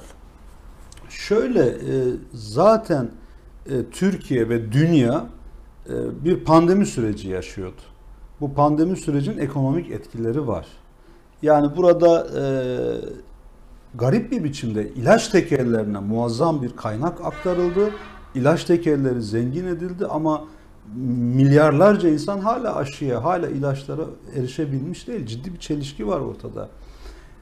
Şöyle 1.10 1.66
e, 1.66 1.76
zaten 2.34 3.10
e, 3.66 3.90
Türkiye 3.92 4.50
ve 4.50 4.72
dünya 4.72 5.26
e, 5.90 6.26
bir 6.26 6.44
pandemi 6.44 6.86
süreci 6.86 7.30
yaşıyordu. 7.30 7.82
Bu 8.42 8.54
pandemi 8.54 8.98
sürecin 8.98 9.38
ekonomik 9.38 9.92
etkileri 9.92 10.48
var. 10.48 10.66
Yani 11.42 11.78
burada 11.78 12.28
e, 12.40 12.44
garip 13.96 14.32
bir 14.32 14.44
biçimde 14.44 14.90
ilaç 14.90 15.28
tekerlerine 15.28 16.00
muazzam 16.00 16.62
bir 16.62 16.76
kaynak 16.76 17.26
aktarıldı. 17.26 17.92
İlaç 18.36 18.64
tekerleri 18.64 19.22
zengin 19.22 19.66
edildi 19.66 20.06
ama 20.06 20.44
milyarlarca 21.36 22.10
insan 22.10 22.40
hala 22.40 22.76
aşıya, 22.76 23.24
hala 23.24 23.48
ilaçlara 23.48 24.02
erişebilmiş 24.36 25.08
değil. 25.08 25.26
Ciddi 25.26 25.54
bir 25.54 25.60
çelişki 25.60 26.08
var 26.08 26.20
ortada. 26.20 26.70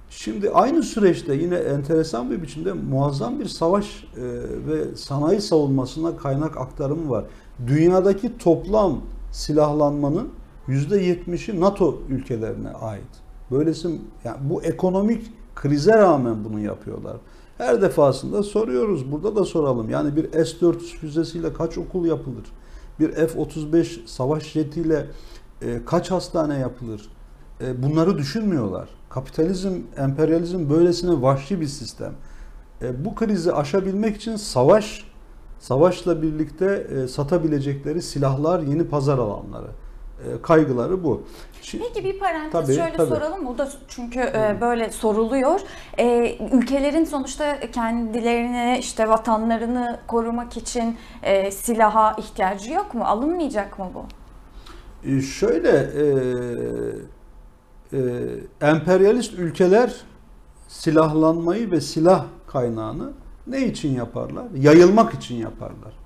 Şimdi 0.09 0.49
aynı 0.49 0.83
süreçte 0.83 1.35
yine 1.35 1.55
enteresan 1.55 2.31
bir 2.31 2.41
biçimde 2.41 2.73
muazzam 2.73 3.39
bir 3.39 3.45
savaş 3.45 4.03
e, 4.03 4.21
ve 4.67 4.95
sanayi 4.95 5.41
savunmasına 5.41 6.17
kaynak 6.17 6.57
aktarımı 6.57 7.09
var. 7.09 7.25
Dünyadaki 7.67 8.37
toplam 8.37 9.01
silahlanmanın 9.31 10.29
%70'i 10.67 11.61
NATO 11.61 12.01
ülkelerine 12.09 12.69
ait. 12.69 13.09
Böylesi 13.51 13.87
yani 14.23 14.37
bu 14.49 14.63
ekonomik 14.63 15.31
krize 15.61 15.97
rağmen 15.97 16.45
bunu 16.45 16.59
yapıyorlar. 16.59 17.17
Her 17.57 17.81
defasında 17.81 18.43
soruyoruz. 18.43 19.11
Burada 19.11 19.35
da 19.35 19.45
soralım. 19.45 19.89
Yani 19.89 20.15
bir 20.15 20.31
S-400 20.31 20.79
füzesiyle 20.79 21.53
kaç 21.53 21.77
okul 21.77 22.05
yapılır? 22.05 22.45
Bir 22.99 23.11
F-35 23.11 24.07
savaş 24.07 24.43
jetiyle 24.43 25.07
e, 25.61 25.85
kaç 25.85 26.11
hastane 26.11 26.59
yapılır? 26.59 27.09
E, 27.61 27.83
bunları 27.83 28.17
düşünmüyorlar. 28.17 28.89
Kapitalizm, 29.09 29.73
emperyalizm 29.97 30.69
böylesine 30.69 31.21
vahşi 31.21 31.61
bir 31.61 31.67
sistem. 31.67 32.13
E, 32.81 33.05
bu 33.05 33.15
krizi 33.15 33.53
aşabilmek 33.53 34.15
için 34.15 34.35
savaş, 34.35 35.03
savaşla 35.59 36.21
birlikte 36.21 36.87
e, 36.95 37.07
satabilecekleri 37.07 38.01
silahlar, 38.01 38.59
yeni 38.59 38.87
pazar 38.87 39.17
alanları. 39.17 39.67
E, 40.27 40.41
kaygıları 40.41 41.03
bu. 41.03 41.23
Şimdi, 41.61 41.83
Peki 41.93 42.07
bir 42.07 42.19
parantez 42.19 42.51
tabii, 42.51 42.75
şöyle 42.75 42.97
tabii. 42.97 43.09
soralım. 43.09 43.47
O 43.47 43.57
da 43.57 43.69
çünkü 43.87 44.19
e, 44.19 44.57
böyle 44.61 44.89
soruluyor. 44.89 45.59
E, 45.97 46.37
ülkelerin 46.51 47.05
sonuçta 47.05 47.59
kendilerini 47.59 48.77
işte 48.79 49.09
vatanlarını 49.09 49.99
korumak 50.07 50.57
için 50.57 50.97
e, 51.23 51.51
silaha 51.51 52.15
ihtiyacı 52.17 52.73
yok 52.73 52.93
mu? 52.93 53.03
Alınmayacak 53.03 53.79
mı 53.79 53.85
bu? 53.93 54.05
E, 55.09 55.21
şöyle 55.21 55.69
e, 55.71 56.03
e, 57.93 57.99
emperyalist 58.61 59.33
ülkeler 59.33 59.95
silahlanmayı 60.67 61.71
ve 61.71 61.81
silah 61.81 62.25
kaynağını 62.47 63.11
ne 63.47 63.65
için 63.65 63.95
yaparlar? 63.95 64.45
Yayılmak 64.57 65.13
için 65.13 65.35
yaparlar. 65.35 65.98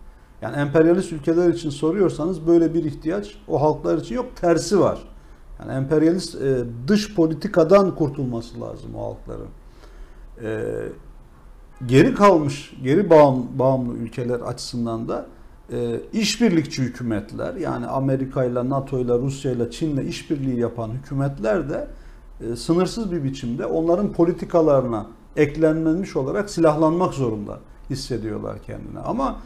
Yani 0.44 0.56
emperyalist 0.56 1.12
ülkeler 1.14 1.50
için 1.50 1.70
soruyorsanız 1.70 2.48
böyle 2.48 2.74
bir 2.74 2.84
ihtiyaç 2.84 3.36
o 3.48 3.62
halklar 3.62 3.98
için 3.98 4.16
yok. 4.16 4.26
Tersi 4.36 4.80
var. 4.80 5.00
Yani 5.60 5.72
emperyalist 5.72 6.36
e, 6.36 6.64
dış 6.88 7.16
politikadan 7.16 7.96
kurtulması 7.96 8.62
lazım 8.62 8.96
o 8.96 9.04
halkların. 9.04 9.48
E, 10.44 10.64
geri 11.86 12.14
kalmış, 12.14 12.74
geri 12.84 13.10
bağım, 13.10 13.48
bağımlı 13.60 13.94
ülkeler 13.94 14.40
açısından 14.40 15.08
da 15.08 15.26
e, 15.72 16.00
işbirlikçi 16.14 16.82
hükümetler 16.82 17.56
yani 17.56 17.88
Amerika 17.88 18.44
ile, 18.44 18.70
NATO 18.70 19.00
ile, 19.00 19.14
Rusya 19.14 19.52
ile, 19.52 19.72
Çin 19.72 19.98
ile 19.98 20.06
işbirliği 20.06 20.60
yapan 20.60 20.90
hükümetler 20.90 21.70
de 21.70 21.88
e, 22.42 22.56
sınırsız 22.56 23.12
bir 23.12 23.24
biçimde 23.24 23.66
onların 23.66 24.12
politikalarına 24.12 25.08
eklenmemiş 25.36 26.16
olarak 26.16 26.50
silahlanmak 26.50 27.14
zorunda 27.14 27.60
hissediyorlar 27.90 28.58
kendine. 28.66 29.00
Ama 29.00 29.40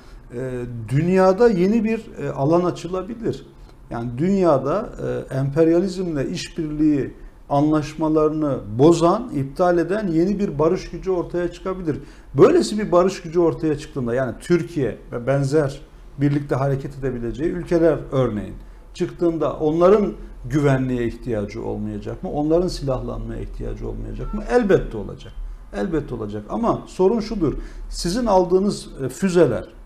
dünyada 0.90 1.50
yeni 1.50 1.84
bir 1.84 2.06
e, 2.22 2.30
alan 2.30 2.66
açılabilir. 2.66 3.46
Yani 3.90 4.10
dünyada 4.18 4.90
e, 5.32 5.36
emperyalizmle 5.36 6.30
işbirliği 6.30 7.14
anlaşmalarını 7.50 8.60
bozan, 8.80 9.32
iptal 9.36 9.78
eden 9.78 10.08
yeni 10.08 10.40
bir 10.40 10.60
barış 10.60 10.90
gücü 10.90 11.12
ortaya 11.12 11.52
çıkabilir. 11.52 12.00
Böylesi 12.34 12.80
bir 12.80 12.92
barış 12.92 13.22
gücü 13.22 13.40
ortaya 13.40 13.78
çıktığında 13.78 14.16
yani 14.16 14.36
Türkiye 14.40 14.98
ve 15.12 15.28
benzer 15.28 15.82
birlikte 16.18 16.56
hareket 16.56 17.00
edebileceği 17.00 17.52
ülkeler 17.52 17.98
örneğin 18.12 18.56
çıktığında 18.94 19.54
onların 19.54 20.14
güvenliğe 20.46 21.08
ihtiyacı 21.08 21.64
olmayacak 21.64 22.24
mı? 22.24 22.32
Onların 22.32 22.68
silahlanmaya 22.68 23.42
ihtiyacı 23.42 23.90
olmayacak 23.90 24.34
mı? 24.34 24.44
Elbette 24.52 24.98
olacak. 24.98 25.34
Elbette 25.76 26.16
olacak. 26.16 26.44
Ama 26.50 26.82
sorun 26.88 27.20
şudur. 27.20 27.54
Sizin 27.90 28.26
aldığınız 28.26 28.90
füzeler 29.10 29.77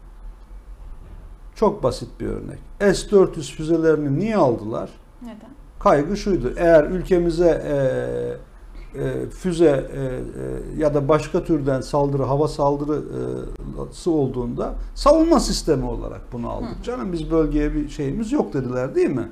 çok 1.61 1.83
basit 1.83 2.09
bir 2.19 2.25
örnek. 2.25 2.59
S-400 2.79 3.55
füzelerini 3.55 4.19
niye 4.19 4.37
aldılar? 4.37 4.89
Neden? 5.21 5.49
Kaygı 5.79 6.17
şuydu. 6.17 6.53
Eğer 6.57 6.83
ülkemize 6.83 7.63
e, 7.65 7.75
e, 9.03 9.29
füze 9.29 9.89
e, 9.93 9.99
e, 9.99 10.11
ya 10.77 10.93
da 10.93 11.07
başka 11.07 11.43
türden 11.43 11.81
saldırı, 11.81 12.23
hava 12.23 12.47
saldırısı 12.47 14.11
olduğunda 14.11 14.75
savunma 14.95 15.39
sistemi 15.39 15.85
olarak 15.85 16.21
bunu 16.33 16.49
aldık. 16.49 16.79
Hı. 16.79 16.83
Canım 16.83 17.13
biz 17.13 17.31
bölgeye 17.31 17.73
bir 17.73 17.89
şeyimiz 17.89 18.31
yok 18.31 18.53
dediler 18.53 18.95
değil 18.95 19.09
mi? 19.09 19.29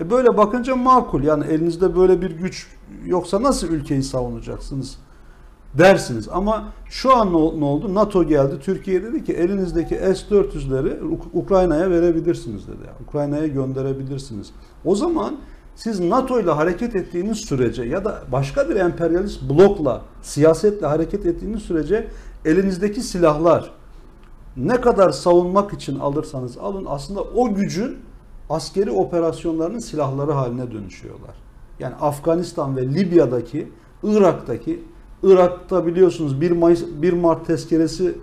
E 0.00 0.10
böyle 0.10 0.36
bakınca 0.36 0.76
makul. 0.76 1.22
Yani 1.22 1.44
elinizde 1.44 1.96
böyle 1.96 2.22
bir 2.22 2.30
güç 2.30 2.66
yoksa 3.04 3.42
nasıl 3.42 3.68
ülkeyi 3.68 4.02
savunacaksınız? 4.02 4.98
Dersiniz. 5.74 6.28
Ama 6.32 6.72
şu 6.86 7.16
an 7.16 7.32
ne 7.32 7.64
oldu? 7.64 7.94
NATO 7.94 8.24
geldi. 8.24 8.54
Türkiye 8.60 9.02
dedi 9.02 9.24
ki 9.24 9.32
elinizdeki 9.32 9.94
S-400'leri 9.94 11.18
Ukrayna'ya 11.32 11.90
verebilirsiniz 11.90 12.68
dedi. 12.68 12.90
Ukrayna'ya 13.08 13.46
gönderebilirsiniz. 13.46 14.50
O 14.84 14.94
zaman 14.94 15.36
siz 15.74 16.00
NATO 16.00 16.40
ile 16.40 16.50
hareket 16.50 16.96
ettiğiniz 16.96 17.38
sürece 17.38 17.82
ya 17.82 18.04
da 18.04 18.22
başka 18.32 18.68
bir 18.68 18.76
emperyalist 18.76 19.42
blokla, 19.50 20.02
siyasetle 20.22 20.86
hareket 20.86 21.26
ettiğiniz 21.26 21.62
sürece 21.62 22.08
elinizdeki 22.44 23.02
silahlar 23.02 23.70
ne 24.56 24.80
kadar 24.80 25.10
savunmak 25.10 25.72
için 25.72 25.98
alırsanız 25.98 26.58
alın 26.58 26.86
aslında 26.88 27.22
o 27.22 27.54
gücün 27.54 27.98
askeri 28.50 28.90
operasyonlarının 28.90 29.78
silahları 29.78 30.32
haline 30.32 30.72
dönüşüyorlar. 30.72 31.34
Yani 31.78 31.94
Afganistan 31.94 32.76
ve 32.76 32.94
Libya'daki, 32.94 33.72
Irak'taki 34.02 34.84
Irak'ta 35.22 35.86
biliyorsunuz 35.86 36.40
1 36.40 36.50
Mayıs 36.50 36.84
1 37.02 37.12
Mart 37.12 37.46
tezkeresi 37.46 38.18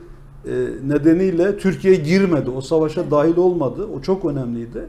e, 0.45 0.51
nedeniyle 0.87 1.57
Türkiye 1.57 1.95
girmedi. 1.95 2.49
O 2.49 2.61
savaşa 2.61 3.11
dahil 3.11 3.37
olmadı. 3.37 3.87
O 3.95 4.01
çok 4.01 4.25
önemliydi. 4.25 4.87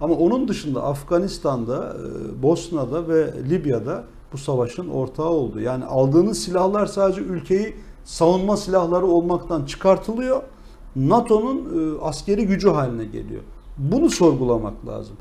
Ama 0.00 0.14
onun 0.14 0.48
dışında 0.48 0.82
Afganistan'da, 0.82 1.96
e, 1.96 2.42
Bosna'da 2.42 3.08
ve 3.08 3.32
Libya'da 3.50 4.04
bu 4.32 4.38
savaşın 4.38 4.88
ortağı 4.88 5.28
oldu. 5.28 5.60
Yani 5.60 5.84
aldığınız 5.84 6.38
silahlar 6.38 6.86
sadece 6.86 7.20
ülkeyi 7.20 7.74
savunma 8.04 8.56
silahları 8.56 9.06
olmaktan 9.06 9.64
çıkartılıyor. 9.64 10.42
NATO'nun 10.96 11.58
e, 11.58 12.00
askeri 12.04 12.46
gücü 12.46 12.68
haline 12.68 13.04
geliyor. 13.04 13.42
Bunu 13.78 14.10
sorgulamak 14.10 14.86
lazım. 14.86 15.16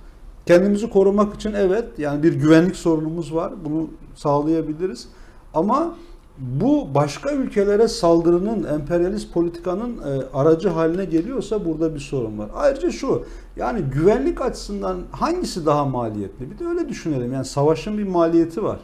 Kendimizi 0.46 0.89
korumak 0.89 1.36
için 1.36 1.54
evet 1.54 1.86
yani 1.98 2.24
bir 2.24 2.34
güvenlik 2.34 2.76
sorunumuz 2.76 3.36
var. 3.36 3.54
Bunu 3.65 3.88
sağlayabiliriz. 4.15 5.08
Ama 5.54 5.96
bu 6.38 6.88
başka 6.96 7.32
ülkelere 7.32 7.88
saldırının, 7.88 8.63
emperyalist 8.63 9.34
politikanın 9.34 9.98
e, 9.98 10.24
aracı 10.34 10.69
haline 10.69 11.06
geliyorsa 11.06 11.65
burada 11.65 11.96
bir 11.96 12.00
sorun 12.00 12.38
var. 12.38 12.50
Ayrıca 12.56 12.91
şu, 12.91 13.24
yani 13.56 13.82
güvenlik 13.82 14.41
açısından 14.41 14.98
hangisi 15.12 15.65
daha 15.65 15.86
maliyetli? 15.86 16.52
Bir 16.52 16.60
de 16.60 16.65
öyle 16.65 16.89
düşünelim. 16.89 17.34
Yani 17.34 17.46
savaşın 17.46 17.98
bir 17.98 18.08
maliyeti 18.08 18.63
var. 18.63 18.80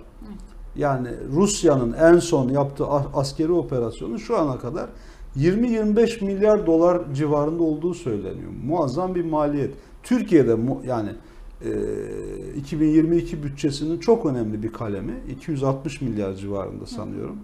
Yani 0.75 1.07
Rusya'nın 1.35 1.93
en 1.93 2.19
son 2.19 2.49
yaptığı 2.49 2.87
askeri 3.13 3.51
operasyonu 3.51 4.19
şu 4.19 4.37
ana 4.37 4.59
kadar 4.59 4.89
20-25 5.37 6.25
milyar 6.25 6.65
dolar 6.65 7.13
civarında 7.13 7.63
olduğu 7.63 7.93
söyleniyor. 7.93 8.51
Muazzam 8.65 9.15
bir 9.15 9.25
maliyet. 9.25 9.73
Türkiye'de 10.03 10.57
yani 10.87 11.09
e, 11.09 11.13
2022 11.61 13.43
bütçesinin 13.43 13.99
çok 13.99 14.25
önemli 14.25 14.63
bir 14.63 14.73
kalemi. 14.73 15.13
260 15.31 16.01
milyar 16.01 16.33
civarında 16.33 16.85
sanıyorum. 16.85 17.37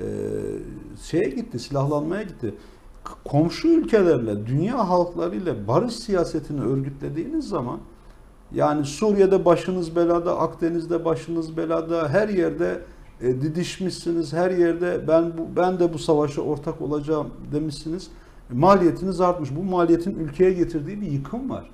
E, 0.00 0.06
şeye 1.02 1.28
gitti, 1.28 1.58
silahlanmaya 1.58 2.22
gitti. 2.22 2.54
Komşu 3.24 3.68
ülkelerle, 3.68 4.46
dünya 4.46 4.88
halklarıyla 4.88 5.68
barış 5.68 5.94
siyasetini 5.94 6.60
örgütlediğiniz 6.60 7.48
zaman 7.48 7.80
yani 8.54 8.84
Suriye'de 8.84 9.44
başınız 9.44 9.96
belada, 9.96 10.38
Akdeniz'de 10.38 11.04
başınız 11.04 11.56
belada, 11.56 12.08
her 12.08 12.28
yerde 12.28 12.80
e, 13.20 13.40
didişmişsiniz, 13.40 14.32
her 14.32 14.50
yerde 14.50 15.08
ben 15.08 15.38
bu 15.38 15.56
ben 15.56 15.78
de 15.78 15.92
bu 15.92 15.98
savaşa 15.98 16.42
ortak 16.42 16.80
olacağım 16.80 17.28
demişsiniz. 17.52 18.10
Maliyetiniz 18.52 19.20
artmış. 19.20 19.56
Bu 19.56 19.62
maliyetin 19.62 20.18
ülkeye 20.18 20.52
getirdiği 20.52 21.00
bir 21.00 21.06
yıkım 21.06 21.50
var. 21.50 21.70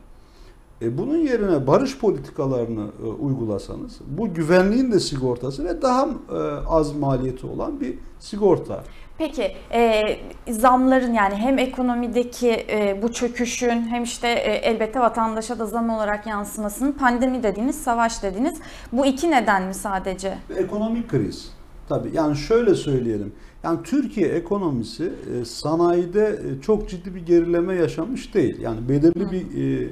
E, 0.85 0.99
bunun 0.99 1.16
yerine 1.16 1.66
barış 1.66 1.99
politikalarını 1.99 2.87
e, 3.03 3.07
uygulasanız, 3.07 4.01
bu 4.07 4.35
güvenliğin 4.35 4.92
de 4.92 5.01
sigortası 5.01 5.64
ve 5.64 5.83
daha 5.83 6.09
e, 6.09 6.38
az 6.68 6.97
maliyeti 6.97 7.47
olan 7.47 7.81
bir 7.81 7.94
sigorta. 8.18 8.85
Peki 9.18 9.57
e, 9.73 10.03
zamların 10.49 11.12
yani 11.12 11.35
hem 11.35 11.59
ekonomideki 11.59 12.51
e, 12.51 13.03
bu 13.03 13.12
çöküşün 13.12 13.81
hem 13.88 14.03
işte 14.03 14.29
e, 14.29 14.53
elbette 14.53 15.01
vatandaşa 15.01 15.59
da 15.59 15.66
zam 15.66 15.90
olarak 15.90 16.27
yansımasının 16.27 16.92
pandemi 16.92 17.42
dediğiniz, 17.42 17.77
savaş 17.77 18.23
dediğiniz 18.23 18.55
bu 18.92 19.07
iki 19.07 19.31
neden 19.31 19.62
mi 19.62 19.75
sadece? 19.75 20.38
Ekonomik 20.57 21.11
kriz. 21.11 21.51
Tabii 21.88 22.11
yani 22.12 22.37
şöyle 22.37 22.75
söyleyelim. 22.75 23.33
Yani 23.64 23.79
Türkiye 23.85 24.29
ekonomisi 24.29 25.05
e, 25.05 25.44
sanayide 25.44 26.27
e, 26.29 26.61
çok 26.61 26.88
ciddi 26.88 27.14
bir 27.14 27.27
gerileme 27.27 27.75
yaşamış 27.75 28.35
değil. 28.35 28.61
Yani 28.61 28.88
belirli 28.88 29.33
bir 29.33 29.85
e, 29.85 29.90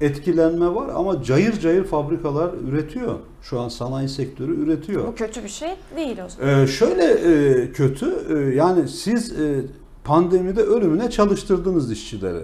etkilenme 0.00 0.74
var 0.74 0.88
ama 0.94 1.22
cayır 1.22 1.60
cayır 1.60 1.84
fabrikalar 1.84 2.50
üretiyor. 2.68 3.14
Şu 3.42 3.60
an 3.60 3.68
sanayi 3.68 4.08
sektörü 4.08 4.64
üretiyor. 4.64 5.06
Bu 5.06 5.14
kötü 5.14 5.44
bir 5.44 5.48
şey 5.48 5.68
değil 5.96 6.18
o 6.26 6.28
zaman. 6.28 6.62
Ee, 6.62 6.66
şöyle 6.66 7.04
e, 7.04 7.72
kötü 7.72 8.06
e, 8.30 8.54
yani 8.54 8.88
siz 8.88 9.40
e, 9.40 9.64
pandemide 10.04 10.62
ölümüne 10.62 11.10
çalıştırdınız 11.10 11.92
işçileri. 11.92 12.42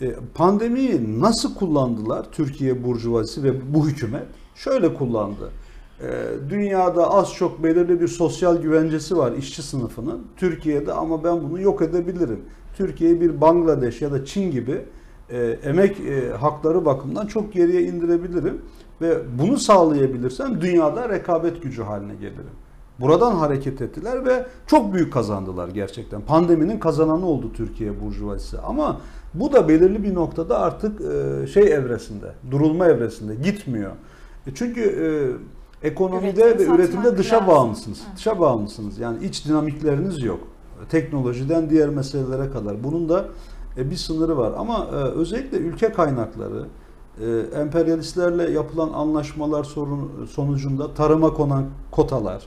E, 0.00 0.14
pandemiyi 0.34 1.20
nasıl 1.20 1.54
kullandılar 1.54 2.26
Türkiye 2.32 2.84
burjuvazisi 2.84 3.42
ve 3.44 3.74
bu 3.74 3.88
hükümet? 3.88 4.26
Şöyle 4.54 4.94
kullandı. 4.94 5.50
E, 6.02 6.06
dünyada 6.50 7.10
az 7.10 7.34
çok 7.34 7.62
belirli 7.62 8.00
bir 8.00 8.08
sosyal 8.08 8.62
güvencesi 8.62 9.16
var 9.16 9.32
işçi 9.32 9.62
sınıfının. 9.62 10.26
Türkiye'de 10.36 10.92
ama 10.92 11.24
ben 11.24 11.42
bunu 11.42 11.60
yok 11.60 11.82
edebilirim. 11.82 12.40
Türkiye'yi 12.76 13.20
bir 13.20 13.40
Bangladeş 13.40 14.02
ya 14.02 14.12
da 14.12 14.24
Çin 14.24 14.50
gibi 14.50 14.84
e, 15.30 15.58
emek 15.64 16.00
e, 16.00 16.30
hakları 16.30 16.84
bakımından 16.84 17.26
çok 17.26 17.52
geriye 17.52 17.82
indirebilirim 17.82 18.62
ve 19.00 19.18
bunu 19.38 19.58
sağlayabilirsem 19.58 20.60
dünyada 20.60 21.08
rekabet 21.08 21.62
gücü 21.62 21.82
haline 21.82 22.14
gelirim. 22.14 22.56
Buradan 23.00 23.34
hareket 23.34 23.82
ettiler 23.82 24.24
ve 24.26 24.46
çok 24.66 24.94
büyük 24.94 25.12
kazandılar 25.12 25.68
gerçekten. 25.68 26.20
Pandeminin 26.20 26.78
kazananı 26.78 27.26
oldu 27.26 27.52
Türkiye 27.56 28.00
burjuvazisi. 28.00 28.58
Ama 28.58 29.00
bu 29.34 29.52
da 29.52 29.68
belirli 29.68 30.02
bir 30.02 30.14
noktada 30.14 30.58
artık 30.58 31.00
e, 31.00 31.46
şey 31.46 31.72
evresinde, 31.72 32.32
durulma 32.50 32.86
evresinde 32.86 33.34
gitmiyor. 33.34 33.90
E, 34.46 34.50
Çünkü 34.54 34.80
e, 35.82 35.86
ekonomide 35.88 36.42
Üretim 36.42 36.72
ve 36.72 36.76
üretimde 36.76 37.18
dışa 37.18 37.36
lazım. 37.36 37.48
bağımlısınız. 37.48 37.98
Dışa 38.16 38.40
bağımlısınız. 38.40 38.98
Yani 38.98 39.24
iç 39.24 39.46
dinamikleriniz 39.46 40.22
yok. 40.22 40.40
Teknolojiden 40.90 41.70
diğer 41.70 41.88
meselelere 41.88 42.50
kadar. 42.50 42.84
Bunun 42.84 43.08
da 43.08 43.24
e, 43.76 43.90
bir 43.90 43.96
sınırı 43.96 44.36
var. 44.36 44.52
Ama 44.58 44.86
e, 44.92 44.94
özellikle 44.94 45.58
ülke 45.58 45.92
kaynakları, 45.92 46.66
e, 47.20 47.26
emperyalistlerle 47.60 48.50
yapılan 48.50 48.92
anlaşmalar 48.92 49.64
sonucunda 50.30 50.94
tarıma 50.94 51.34
konan 51.34 51.64
kotalar, 51.90 52.46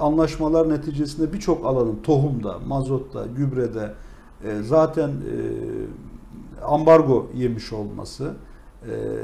anlaşmalar 0.00 0.68
neticesinde 0.68 1.32
birçok 1.32 1.66
alanın 1.66 2.02
tohumda, 2.02 2.58
mazotta, 2.58 3.26
gübrede 3.26 3.94
zaten 4.62 5.10
ambargo 6.62 7.26
yemiş 7.34 7.72
olması, 7.72 8.32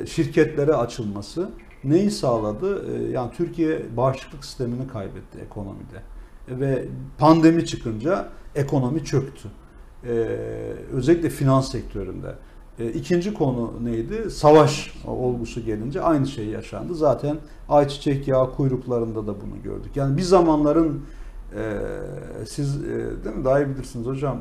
şirketlere 0.06 0.74
açılması 0.74 1.50
neyi 1.84 2.10
sağladı? 2.10 2.84
Yani 3.10 3.30
Türkiye 3.32 3.96
bağışıklık 3.96 4.44
sistemini 4.44 4.88
kaybetti 4.88 5.38
ekonomide. 5.38 6.02
Ve 6.48 6.84
pandemi 7.18 7.66
çıkınca 7.66 8.28
ekonomi 8.54 9.04
çöktü. 9.04 9.48
E, 10.06 10.10
özellikle 10.92 11.28
finans 11.30 11.72
sektöründe. 11.72 12.34
E, 12.78 12.92
İkinci 12.92 13.34
konu 13.34 13.72
neydi? 13.84 14.30
Savaş 14.30 14.94
olgusu 15.06 15.60
gelince 15.64 16.00
aynı 16.00 16.26
şey 16.26 16.46
yaşandı. 16.46 16.94
Zaten 16.94 17.36
ayçiçek 17.68 18.28
yağı 18.28 18.52
kuyruklarında 18.54 19.26
da 19.26 19.34
bunu 19.40 19.62
gördük. 19.64 19.90
Yani 19.96 20.16
bir 20.16 20.22
zamanların 20.22 21.00
e, 21.56 21.80
siz 22.46 22.76
e, 22.84 22.88
değil 23.24 23.36
mi 23.36 23.44
daha 23.44 23.60
iyi 23.62 23.68
bilirsiniz 23.68 24.06
hocam 24.06 24.40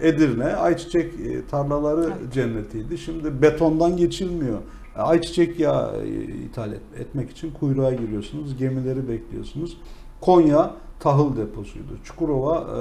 e, 0.00 0.08
Edirne 0.08 0.44
ayçiçek 0.44 1.14
e, 1.20 1.46
tarlaları 1.46 2.04
Evet. 2.20 2.32
cennetiydi. 2.32 2.98
Şimdi 2.98 3.42
betondan 3.42 3.96
geçilmiyor. 3.96 4.58
E, 4.96 5.00
Ayçiçek 5.00 5.60
yağı 5.60 6.02
e, 6.06 6.24
ithal 6.24 6.72
et- 6.72 7.00
etmek 7.00 7.30
için 7.30 7.50
kuyruğa 7.50 7.92
giriyorsunuz. 7.92 8.56
Gemileri 8.56 9.08
bekliyorsunuz. 9.08 9.76
Konya 10.20 10.70
tahıl 11.00 11.36
deposuydu. 11.36 11.98
Çukurova 12.04 12.58
e, 12.58 12.78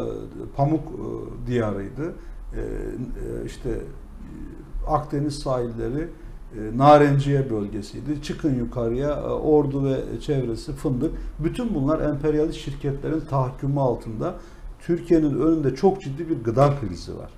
pamuk 0.55 0.83
e, 0.83 1.47
diyarıydı. 1.47 2.13
E, 2.53 2.59
e, 2.59 3.45
işte 3.45 3.69
e, 3.69 4.87
Akdeniz 4.87 5.39
sahilleri 5.39 6.07
e, 6.55 6.77
Narenciye 6.77 7.49
bölgesiydi. 7.49 8.21
Çıkın 8.21 8.55
yukarıya 8.55 9.09
e, 9.09 9.21
Ordu 9.27 9.85
ve 9.85 10.19
çevresi 10.21 10.71
fındık. 10.71 11.11
Bütün 11.39 11.75
bunlar 11.75 11.99
emperyalist 11.99 12.59
şirketlerin 12.59 13.21
tahakkümü 13.29 13.79
altında. 13.79 14.35
Türkiye'nin 14.79 15.41
önünde 15.41 15.75
çok 15.75 16.01
ciddi 16.01 16.29
bir 16.29 16.43
gıda 16.43 16.73
krizi 16.81 17.17
var. 17.17 17.29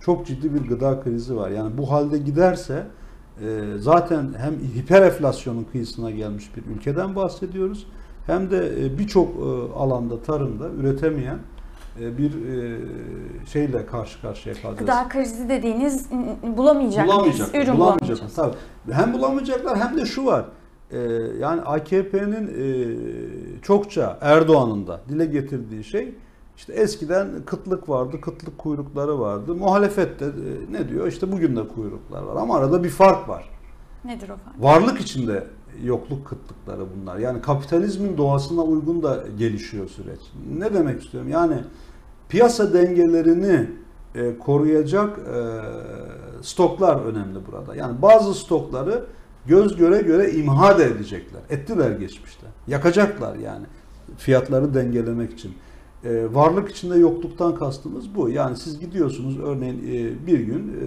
Çok 0.00 0.26
ciddi 0.26 0.54
bir 0.54 0.68
gıda 0.68 1.00
krizi 1.00 1.36
var. 1.36 1.50
Yani 1.50 1.78
bu 1.78 1.90
halde 1.90 2.18
giderse 2.18 2.86
e, 3.40 3.60
zaten 3.78 4.34
hem 4.38 4.54
hiper 4.54 5.02
enflasyonun 5.02 5.66
kıyısına 5.72 6.10
gelmiş 6.10 6.50
bir 6.56 6.76
ülkeden 6.76 7.16
bahsediyoruz. 7.16 7.86
Hem 8.26 8.50
de 8.50 8.86
e, 8.86 8.98
birçok 8.98 9.28
e, 9.28 9.72
alanda 9.78 10.22
tarımda 10.22 10.68
üretemeyen 10.68 11.38
e, 12.00 12.18
bir 12.18 12.32
şeyle 13.46 13.86
karşı 13.86 14.20
karşıya 14.20 14.54
kalacağız. 14.54 14.78
Gıda 14.78 15.08
krizi 15.08 15.48
dediğiniz 15.48 16.08
bulamayacak 16.56 17.06
mıyız? 17.06 17.18
Bulamayacaklar. 17.18 17.62
Ürün 17.62 17.78
bulamayacağız. 17.78 18.34
Tabii. 18.36 18.56
Hem 18.90 19.12
bulamayacaklar 19.12 19.78
hem 19.78 19.96
de 19.96 20.06
şu 20.06 20.26
var. 20.26 20.44
Yani 21.40 21.60
AKP'nin 21.60 22.50
çokça 23.62 24.18
Erdoğan'ın 24.20 24.86
da 24.86 25.00
dile 25.08 25.26
getirdiği 25.26 25.84
şey 25.84 26.14
işte 26.56 26.72
eskiden 26.72 27.28
kıtlık 27.46 27.88
vardı, 27.88 28.20
kıtlık 28.20 28.58
kuyrukları 28.58 29.20
vardı. 29.20 29.54
Muhalefette 29.54 30.26
ne 30.70 30.88
diyor? 30.88 31.06
İşte 31.06 31.32
bugün 31.32 31.56
de 31.56 31.68
kuyruklar 31.68 32.22
var 32.22 32.36
ama 32.36 32.56
arada 32.56 32.84
bir 32.84 32.90
fark 32.90 33.28
var. 33.28 33.50
Nedir 34.04 34.28
o 34.28 34.36
fark? 34.36 34.62
Varlık 34.62 35.00
içinde 35.00 35.46
yokluk 35.82 36.26
kıtlıkları 36.26 36.86
bunlar. 36.96 37.18
Yani 37.18 37.40
kapitalizmin 37.40 38.16
doğasına 38.16 38.62
uygun 38.62 39.02
da 39.02 39.24
gelişiyor 39.38 39.88
süreç. 39.88 40.20
Ne 40.58 40.74
demek 40.74 41.02
istiyorum? 41.02 41.30
Yani 41.30 41.56
piyasa 42.28 42.72
dengelerini 42.72 43.70
e, 44.14 44.38
koruyacak 44.38 45.18
e, 45.18 45.40
stoklar 46.42 47.04
önemli 47.04 47.38
burada. 47.52 47.76
Yani 47.76 48.02
bazı 48.02 48.34
stokları 48.34 49.04
göz 49.46 49.76
göre 49.76 50.02
göre 50.02 50.32
imha 50.32 50.78
da 50.78 50.84
edecekler. 50.84 51.40
Ettiler 51.50 51.90
geçmişte. 51.90 52.46
Yakacaklar 52.66 53.36
yani 53.36 53.66
fiyatları 54.16 54.74
dengelemek 54.74 55.32
için. 55.32 55.54
E, 56.04 56.34
varlık 56.34 56.70
içinde 56.70 56.98
yokluktan 56.98 57.54
kastımız 57.54 58.14
bu. 58.14 58.28
Yani 58.28 58.56
siz 58.56 58.80
gidiyorsunuz 58.80 59.38
örneğin 59.38 59.78
e, 59.78 60.26
bir 60.26 60.40
gün 60.40 60.68
e, 60.68 60.84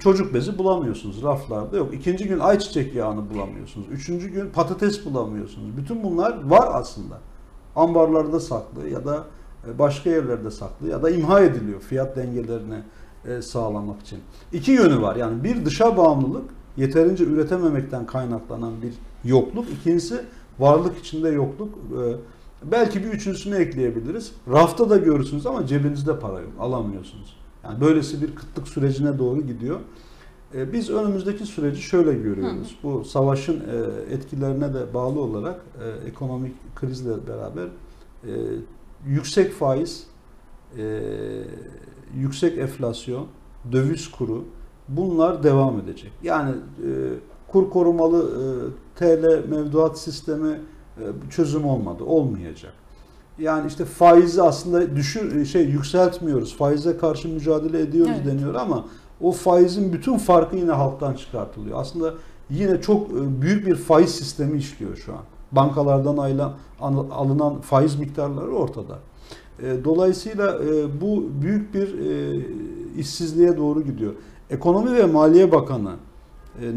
çocuk 0.00 0.34
bezi 0.34 0.58
bulamıyorsunuz 0.58 1.22
raflarda 1.22 1.76
yok. 1.76 1.94
İkinci 1.94 2.28
gün 2.28 2.38
ayçiçek 2.38 2.94
yağını 2.94 3.30
bulamıyorsunuz. 3.34 3.86
Üçüncü 3.90 4.28
gün 4.28 4.50
patates 4.50 5.04
bulamıyorsunuz. 5.04 5.76
Bütün 5.76 6.02
bunlar 6.02 6.44
var 6.44 6.68
aslında. 6.72 7.18
Ambarlarda 7.76 8.40
saklı 8.40 8.88
ya 8.88 9.04
da 9.04 9.24
e, 9.68 9.78
başka 9.78 10.10
yerlerde 10.10 10.50
saklı 10.50 10.88
ya 10.88 11.02
da 11.02 11.10
imha 11.10 11.40
ediliyor 11.40 11.80
fiyat 11.80 12.16
dengelerini 12.16 12.82
e, 13.28 13.42
sağlamak 13.42 14.00
için. 14.00 14.18
İki 14.52 14.72
yönü 14.72 15.02
var. 15.02 15.16
Yani 15.16 15.44
bir 15.44 15.64
dışa 15.64 15.96
bağımlılık, 15.96 16.44
yeterince 16.76 17.24
üretememekten 17.24 18.06
kaynaklanan 18.06 18.72
bir 18.82 18.94
yokluk. 19.30 19.66
İkincisi 19.70 20.20
varlık 20.58 20.98
içinde 20.98 21.28
yokluk. 21.28 21.74
E, 21.74 22.02
Belki 22.70 23.04
bir 23.04 23.08
üçüncüsünü 23.08 23.54
ekleyebiliriz. 23.56 24.32
Rafta 24.52 24.90
da 24.90 24.96
görürsünüz 24.96 25.46
ama 25.46 25.66
cebinizde 25.66 26.18
para 26.18 26.40
yok. 26.40 26.50
Alamıyorsunuz. 26.60 27.36
Yani 27.64 27.80
böylesi 27.80 28.22
bir 28.22 28.34
kıtlık 28.34 28.68
sürecine 28.68 29.18
doğru 29.18 29.40
gidiyor. 29.42 29.80
E, 30.54 30.72
Biz 30.72 30.90
önümüzdeki 30.90 31.46
süreci 31.46 31.82
şöyle 31.82 32.12
görüyoruz. 32.14 32.76
Bu 32.82 33.04
savaşın 33.04 33.60
e, 33.60 34.14
etkilerine 34.14 34.74
de 34.74 34.94
bağlı 34.94 35.20
olarak 35.20 35.60
e, 35.84 36.08
ekonomik 36.08 36.76
krizle 36.76 37.26
beraber 37.28 37.68
yüksek 39.06 39.52
faiz, 39.52 40.06
yüksek 42.16 42.58
enflasyon, 42.58 43.26
döviz 43.72 44.10
kuru 44.10 44.44
bunlar 44.88 45.42
devam 45.42 45.78
edecek. 45.80 46.12
Yani 46.22 46.54
kur 47.48 47.70
korumalı 47.70 48.30
TL 48.96 49.42
mevduat 49.48 49.98
sistemi 49.98 50.60
çözüm 51.30 51.64
olmadı, 51.64 52.04
olmayacak. 52.04 52.72
Yani 53.38 53.68
işte 53.68 53.84
faizi 53.84 54.42
aslında 54.42 54.96
düşür 54.96 55.44
şey 55.44 55.62
yükseltmiyoruz. 55.64 56.56
Faize 56.56 56.96
karşı 56.96 57.28
mücadele 57.28 57.80
ediyoruz 57.80 58.12
Evet. 58.16 58.26
deniyor 58.26 58.54
ama 58.54 58.84
o 59.20 59.32
faizin 59.32 59.92
bütün 59.92 60.18
farkı 60.18 60.56
yine 60.56 60.70
halktan 60.72 61.14
çıkartılıyor. 61.14 61.80
Aslında 61.80 62.14
yine 62.50 62.80
çok 62.80 63.10
e, 63.10 63.42
büyük 63.42 63.66
bir 63.66 63.74
faiz 63.74 64.10
sistemi 64.10 64.58
işliyor 64.58 64.96
şu 64.96 65.12
an. 65.12 65.20
Bankalardan 65.52 66.16
alınan, 66.16 66.52
alınan 67.10 67.60
faiz 67.60 67.96
miktarları 67.98 68.50
ortada. 68.50 68.98
E, 69.62 69.84
Dolayısıyla 69.84 70.58
e, 70.58 71.00
bu 71.00 71.24
büyük 71.42 71.74
bir 71.74 71.94
işsizliğe 72.98 73.56
doğru 73.56 73.82
gidiyor. 73.82 74.12
Ekonomi 74.50 74.92
ve 74.92 75.06
Maliye 75.06 75.52
Bakanı 75.52 75.90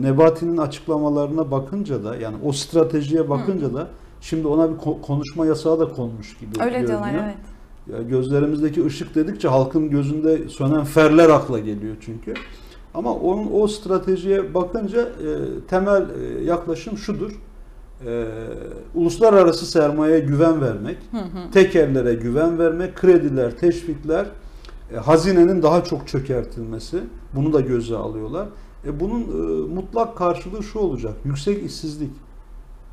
Nebati'nin 0.02 0.58
açıklamalarına 0.58 1.52
bakınca 1.52 2.04
da 2.04 2.16
yani 2.16 2.36
o 2.46 2.52
stratejiye 2.52 3.30
bakınca 3.30 3.74
da 3.74 3.88
şimdi 4.26 4.48
ona 4.48 4.70
bir 4.72 4.76
ko- 4.76 5.02
konuşma 5.02 5.46
yasağı 5.46 5.80
da 5.80 5.90
konmuş 5.94 6.38
gibi 6.38 6.50
Öyle 6.62 6.80
görünüyor. 6.80 6.88
diyorlar 6.88 7.24
evet. 7.24 7.36
Ya 7.98 8.02
gözlerimizdeki 8.10 8.86
ışık 8.86 9.16
dedikçe 9.16 9.48
halkın 9.48 9.90
gözünde 9.90 10.50
sönen 10.50 10.84
ferler 10.84 11.30
akla 11.30 11.60
geliyor 11.60 11.96
çünkü. 12.02 12.34
Ama 12.94 13.14
onun 13.14 13.50
o 13.54 13.68
stratejiye 13.68 14.54
bakınca 14.54 15.02
e, 15.02 15.30
temel 15.68 16.02
e, 16.10 16.44
yaklaşım 16.44 16.98
şudur. 16.98 17.32
E, 18.06 18.26
uluslararası 18.96 19.66
sermayeye 19.66 20.20
güven 20.20 20.62
vermek, 20.62 20.98
Hı 21.12 21.18
hı. 21.18 21.52
tekerlere 21.54 22.14
güven 22.14 22.60
vermek, 22.60 22.96
krediler, 22.96 23.58
teşvikler, 23.58 24.26
e, 24.94 24.98
hazinenin 24.98 25.62
daha 25.62 25.84
çok 25.84 26.08
çökertilmesi 26.08 26.98
bunu 27.36 27.54
da 27.54 27.60
göze 27.62 27.96
alıyorlar. 27.96 28.48
E, 28.88 29.00
bunun 29.00 29.22
e, 29.22 29.74
mutlak 29.74 30.18
karşılığı 30.18 30.64
şu 30.64 30.80
olacak. 30.80 31.14
Yüksek 31.26 31.64
işsizlik, 31.66 32.12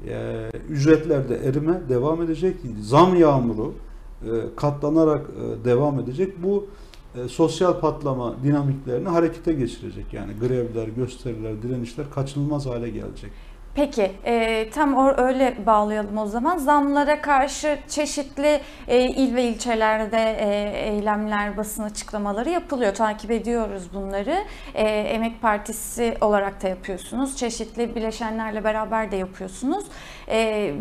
e, 0.09 0.51
ücretlerde 0.71 1.37
erime 1.37 1.81
devam 1.89 2.23
edecek. 2.23 2.57
Zam 2.81 3.17
yağmuru 3.17 3.75
e, 4.23 4.29
katlanarak 4.57 5.27
e, 5.27 5.65
devam 5.65 6.01
edecek. 6.01 6.43
Bu 6.43 6.67
e, 7.15 7.29
sosyal 7.29 7.81
patlama 7.81 8.35
dinamiklerini 8.45 9.09
harekete 9.09 9.53
geçirecek. 9.53 10.13
Yani 10.13 10.33
grevler, 10.41 10.89
gösteriler, 10.89 11.63
direnişler 11.63 12.11
kaçınılmaz 12.11 12.67
hale 12.67 12.91
gelecek. 12.91 13.31
Peki 13.75 14.13
e, 14.25 14.71
tam 14.71 14.97
or 14.97 15.19
öyle 15.19 15.55
bağlayalım 15.67 16.19
o 16.19 16.27
zaman. 16.27 16.59
Zamlara 16.59 17.21
karşı 17.23 17.79
çeşitli 17.89 18.61
e, 18.89 19.01
il 19.01 19.35
ve 19.35 19.45
ilçelerde 19.45 20.37
e, 20.39 20.71
eylemler, 20.89 21.57
basın 21.57 21.83
açıklamaları 21.83 22.51
yapılıyor. 22.51 22.95
Takip 22.95 23.31
ediyoruz 23.31 23.83
bunları. 23.95 24.39
E, 24.75 24.85
Emek 24.89 25.43
Partisi 25.43 26.15
olarak 26.21 26.63
da 26.63 26.69
yapıyorsunuz. 26.69 27.37
Çeşitli 27.37 27.95
bileşenlerle 27.95 28.65
beraber 28.65 29.13
de 29.13 29.17
yapıyorsunuz. 29.17 29.85
E, 30.29 30.39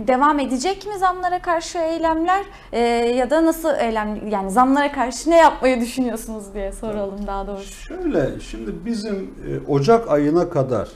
devam 0.08 0.40
edecek 0.40 0.88
mi 0.88 0.98
zamlara 0.98 1.42
karşı 1.42 1.78
eylemler 1.78 2.42
E, 2.72 2.80
ya 3.16 3.30
da 3.30 3.46
nasıl 3.46 3.76
eylem 3.80 4.28
yani 4.30 4.52
zamlara 4.52 4.92
karşı 4.92 5.30
ne 5.30 5.38
yapmayı 5.38 5.82
düşünüyorsunuz 5.82 6.54
diye 6.54 6.72
soralım 6.72 7.28
daha 7.28 7.48
doğrusu. 7.48 7.72
Şöyle, 7.72 8.40
şimdi 8.40 8.86
bizim 8.86 9.16
e, 9.16 9.72
Ocak 9.72 10.12
ayına 10.12 10.50
kadar 10.50 10.90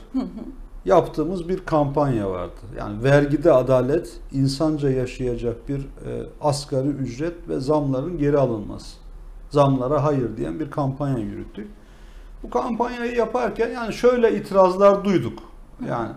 yaptığımız 0.86 1.48
bir 1.48 1.58
kampanya 1.58 2.30
vardı. 2.30 2.60
Yani 2.78 3.04
vergide 3.04 3.52
adalet, 3.52 4.20
insanca 4.32 4.90
yaşayacak 4.90 5.68
bir 5.68 5.78
e, 5.78 6.26
asgari 6.40 6.88
ücret 6.88 7.48
ve 7.48 7.60
zamların 7.60 8.18
geri 8.18 8.38
alınması. 8.38 8.96
Zamlara 9.50 10.04
hayır 10.04 10.36
diyen 10.36 10.60
bir 10.60 10.70
kampanya 10.70 11.18
yürüttük. 11.18 11.68
Bu 12.42 12.50
kampanyayı 12.50 13.16
yaparken 13.16 13.70
yani 13.70 13.92
şöyle 13.92 14.36
itirazlar 14.36 15.04
duyduk. 15.04 15.38
Yani 15.88 16.10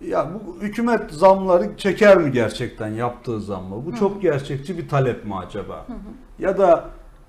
ya 0.00 0.30
bu 0.34 0.62
hükümet 0.62 1.10
zamları 1.10 1.76
çeker 1.76 2.16
mi 2.18 2.32
gerçekten 2.32 2.88
yaptığı 2.88 3.40
zammı? 3.40 3.86
Bu 3.86 3.94
çok 3.96 4.22
gerçekçi 4.22 4.78
bir 4.78 4.88
talep 4.88 5.24
mi 5.24 5.36
acaba? 5.36 5.86
Ya 6.38 6.58
da 6.58 6.84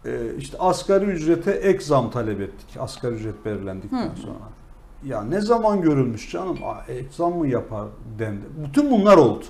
e, 0.06 0.36
işte 0.38 0.58
asgari 0.60 1.06
ücrete 1.06 1.52
ek 1.52 1.80
zam 1.80 2.12
talep 2.12 2.42
ettik. 2.42 2.78
Asgari 2.80 3.14
ücret 3.14 3.46
belirlendikten 3.46 4.16
sonra. 4.16 4.61
Ya 5.06 5.24
ne 5.24 5.42
zaman 5.42 5.82
görülmüş 5.82 6.32
canım? 6.32 6.58
Aa, 6.64 6.92
Ek 6.92 7.08
zam 7.12 7.38
mı 7.38 7.48
yapar 7.48 7.88
dendi. 8.20 8.42
Bütün 8.68 8.92
bunlar 8.92 9.18
oldu. 9.18 9.46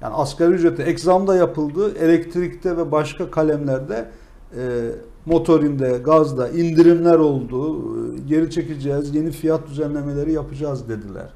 Yani 0.00 0.14
asgari 0.14 0.50
ücrete 0.52 0.82
ek 0.82 0.98
zam 0.98 1.26
da 1.26 1.36
yapıldı. 1.36 1.94
Elektrikte 1.98 2.76
ve 2.76 2.92
başka 2.92 3.30
kalemlerde 3.30 4.08
e, 4.56 4.90
motorinde, 5.26 5.98
gazda 6.04 6.48
indirimler 6.48 7.14
oldu. 7.18 7.78
E, 8.14 8.18
Geri 8.28 8.50
çekeceğiz, 8.50 9.14
yeni 9.14 9.30
fiyat 9.30 9.66
düzenlemeleri 9.68 10.32
yapacağız 10.32 10.88
dediler. 10.88 11.28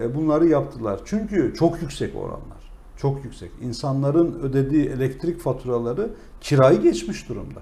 E, 0.00 0.14
bunları 0.14 0.46
yaptılar. 0.46 1.00
Çünkü 1.04 1.54
çok 1.58 1.82
yüksek 1.82 2.16
oranlar. 2.16 2.58
Çok 2.96 3.24
yüksek. 3.24 3.50
İnsanların 3.62 4.40
ödediği 4.42 4.86
elektrik 4.86 5.40
faturaları 5.40 6.10
kirayı 6.40 6.80
geçmiş 6.80 7.28
durumda. 7.28 7.60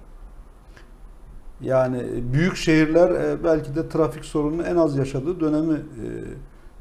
Yani 1.60 2.02
büyük 2.32 2.56
şehirler 2.56 3.10
e, 3.10 3.44
belki 3.44 3.74
de 3.74 3.88
trafik 3.88 4.24
sorununu 4.24 4.62
en 4.62 4.76
az 4.76 4.96
yaşadığı 4.96 5.40
dönemi 5.40 5.74
e, 5.74 6.06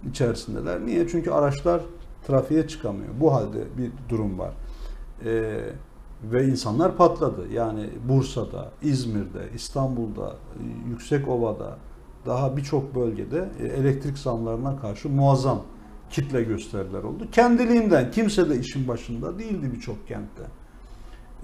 içerisindeler. 0.09 0.85
Niye? 0.85 1.07
Çünkü 1.07 1.31
araçlar 1.31 1.81
trafiğe 2.27 2.67
çıkamıyor. 2.67 3.09
Bu 3.19 3.33
halde 3.33 3.63
bir 3.77 3.91
durum 4.09 4.39
var. 4.39 4.51
E, 5.25 5.59
ve 6.23 6.47
insanlar 6.47 6.97
patladı. 6.97 7.47
Yani 7.53 7.89
Bursa'da, 8.09 8.71
İzmir'de, 8.81 9.49
İstanbul'da, 9.55 10.29
e, 10.29 10.89
Yüksekova'da, 10.89 11.77
daha 12.25 12.57
birçok 12.57 12.95
bölgede 12.95 13.49
e, 13.59 13.65
elektrik 13.65 14.17
zamlarına 14.17 14.79
karşı 14.81 15.09
muazzam 15.09 15.61
kitle 16.09 16.43
gösteriler 16.43 17.03
oldu. 17.03 17.27
Kendiliğinden 17.31 18.11
kimse 18.11 18.49
de 18.49 18.59
işin 18.59 18.87
başında 18.87 19.39
değildi 19.39 19.71
birçok 19.73 20.07
kentte. 20.07 20.43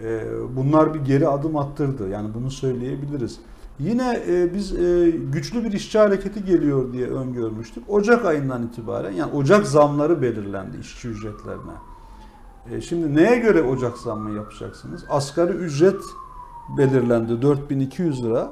E, 0.03 0.23
Bunlar 0.55 0.93
bir 0.93 0.99
geri 0.99 1.27
adım 1.27 1.57
attırdı. 1.57 2.09
Yani 2.09 2.33
bunu 2.33 2.51
söyleyebiliriz. 2.51 3.39
Yine 3.79 4.23
e, 4.27 4.53
biz 4.53 4.75
e, 4.79 5.09
güçlü 5.11 5.63
bir 5.63 5.71
işçi 5.71 5.99
hareketi 5.99 6.45
geliyor 6.45 6.93
diye 6.93 7.07
öngörmüştük. 7.07 7.83
Ocak 7.89 8.25
ayından 8.25 8.63
itibaren 8.63 9.11
yani 9.11 9.33
Ocak 9.33 9.67
zamları 9.67 10.21
belirlendi 10.21 10.77
işçi 10.77 11.07
ücretlerine. 11.07 11.71
E, 12.71 12.81
Şimdi 12.81 13.15
neye 13.15 13.35
göre 13.35 13.61
Ocak 13.63 13.97
zammı 13.97 14.31
yapacaksınız? 14.37 15.05
Asgari 15.09 15.51
ücret 15.51 16.01
belirlendi 16.77 17.41
4200 17.41 18.23
lira. 18.23 18.51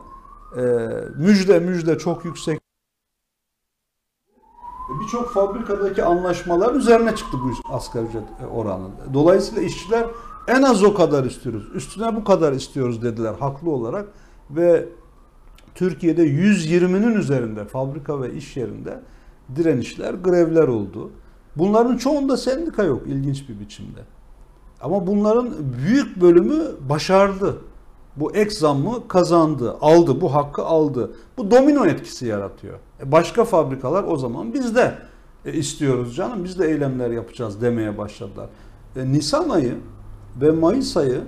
Müjde 1.17 1.59
müjde 1.59 1.97
çok 1.97 2.25
yüksek. 2.25 2.59
Birçok 5.01 5.33
fabrikadaki 5.33 6.03
anlaşmalar 6.03 6.75
üzerine 6.75 7.15
çıktı 7.15 7.37
bu 7.43 7.73
asgari 7.73 8.05
ücret 8.05 8.23
oranı. 8.51 8.87
Dolayısıyla 9.13 9.61
işçiler 9.61 10.07
en 10.47 10.61
az 10.61 10.83
o 10.83 10.93
kadar 10.93 11.23
istiyoruz. 11.23 11.63
Üstüne 11.73 12.15
bu 12.15 12.23
kadar 12.23 12.53
istiyoruz 12.53 13.01
dediler 13.01 13.33
haklı 13.39 13.71
olarak 13.71 14.07
ve 14.51 14.85
Türkiye'de 15.75 16.27
120'nin 16.27 17.15
üzerinde 17.15 17.65
fabrika 17.65 18.21
ve 18.21 18.33
iş 18.33 18.57
yerinde 18.57 18.99
direnişler, 19.55 20.13
grevler 20.13 20.67
oldu. 20.67 21.11
Bunların 21.55 21.97
çoğunda 21.97 22.37
sendika 22.37 22.83
yok 22.83 23.01
ilginç 23.07 23.49
bir 23.49 23.59
biçimde. 23.59 23.99
Ama 24.81 25.07
bunların 25.07 25.49
büyük 25.77 26.21
bölümü 26.21 26.63
başardı. 26.89 27.57
Bu 28.15 28.31
ek 28.31 28.49
zammı 28.49 29.07
kazandı, 29.07 29.77
aldı, 29.81 30.21
bu 30.21 30.33
hakkı 30.33 30.63
aldı. 30.63 31.11
Bu 31.37 31.51
domino 31.51 31.85
etkisi 31.85 32.25
yaratıyor. 32.27 32.79
E 33.01 33.11
başka 33.11 33.45
fabrikalar 33.45 34.03
o 34.03 34.17
zaman 34.17 34.53
biz 34.53 34.75
de 34.75 34.95
e, 35.45 35.53
istiyoruz 35.53 36.15
canım, 36.15 36.43
biz 36.43 36.59
de 36.59 36.67
eylemler 36.67 37.09
yapacağız 37.09 37.61
demeye 37.61 37.97
başladılar. 37.97 38.49
E, 38.95 39.11
Nisan 39.11 39.49
ayı 39.49 39.77
ve 40.41 40.51
Mayıs 40.51 40.97
ayı 40.97 41.21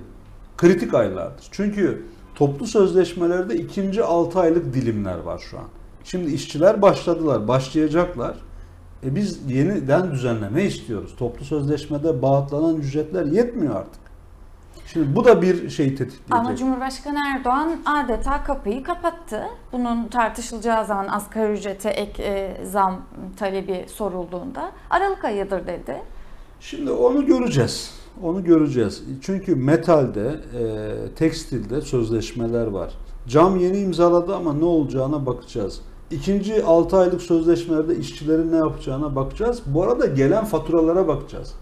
kritik 0.58 0.94
aylardır. 0.94 1.48
Çünkü 1.52 2.06
toplu 2.36 2.68
sözleşmelerde 2.68 3.56
ikinci 3.56 4.04
6 4.04 4.40
aylık 4.40 4.74
dilimler 4.74 5.18
var 5.18 5.40
şu 5.40 5.58
an. 5.58 5.66
Şimdi 6.04 6.32
işçiler 6.32 6.82
başladılar, 6.82 7.48
başlayacaklar. 7.48 8.36
E 9.04 9.16
biz 9.16 9.52
yeniden 9.52 10.12
düzenleme 10.12 10.64
istiyoruz. 10.64 11.16
Toplu 11.18 11.46
sözleşmede 11.46 12.22
bağıtlanan 12.22 12.76
ücretler 12.76 13.26
yetmiyor 13.26 13.76
artık. 13.76 14.02
Şimdi 14.86 15.16
bu 15.16 15.26
da 15.26 15.42
bir 15.42 15.70
şey 15.70 15.88
tetikleyecek. 15.96 16.32
Ama 16.32 16.56
Cumhurbaşkanı 16.56 17.20
Erdoğan 17.36 17.72
adeta 17.86 18.44
kapıyı 18.44 18.84
kapattı. 18.84 19.44
Bunun 19.72 20.08
tartışılacağı 20.08 20.86
zaman 20.86 21.08
asgari 21.08 21.54
ücrete 21.54 21.90
ek 21.90 22.24
e, 22.24 22.66
zam 22.66 23.02
talebi 23.38 23.86
sorulduğunda 23.90 24.72
Aralık 24.90 25.26
ayıdır 25.26 25.68
dedi. 25.68 25.98
Şimdi 26.60 26.92
onu 26.92 27.26
göreceğiz. 27.26 28.01
Onu 28.24 28.44
göreceğiz. 28.44 29.04
Çünkü 29.22 29.56
metalde, 29.56 30.40
e, 30.60 31.16
tekstilde 31.16 31.82
sözleşmeler 31.82 32.68
var. 32.68 32.94
Cam 33.28 33.58
yeni 33.58 33.78
imzaladı 33.78 34.36
ama 34.36 34.54
ne 34.54 34.66
olacağına 34.66 35.26
bakacağız. 35.26 35.82
İkinci 36.12 36.64
6 36.64 36.98
aylık 36.98 37.22
sözleşmelerde 37.22 37.98
işçilerin 37.98 38.52
ne 38.52 38.56
yapacağına 38.56 39.16
bakacağız. 39.16 39.62
Bu 39.66 39.84
arada 39.84 40.06
gelen 40.06 40.46
faturalara 40.46 41.08
bakacağız. 41.08 41.54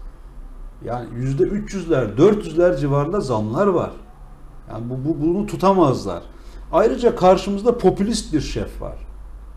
Yani 0.84 1.08
%300'ler, 1.18 2.16
400'ler 2.16 2.80
civarında 2.80 3.20
zamlar 3.20 3.66
var. 3.66 3.90
Yani 4.70 4.84
bu, 4.90 5.08
bu 5.08 5.26
bunu 5.26 5.46
tutamazlar. 5.46 6.22
Ayrıca 6.72 7.16
karşımızda 7.16 7.78
popülist 7.78 8.32
bir 8.32 8.40
şef 8.40 8.82
var. 8.82 8.98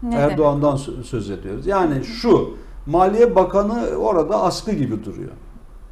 Ne 0.03 0.15
Erdoğan'dan 0.15 0.75
sö- 0.75 1.03
söz 1.03 1.29
ediyoruz. 1.29 1.67
Yani 1.67 2.03
şu 2.03 2.49
Maliye 2.85 3.35
Bakanı 3.35 3.87
orada 3.97 4.41
askı 4.41 4.71
gibi 4.71 5.05
duruyor. 5.05 5.31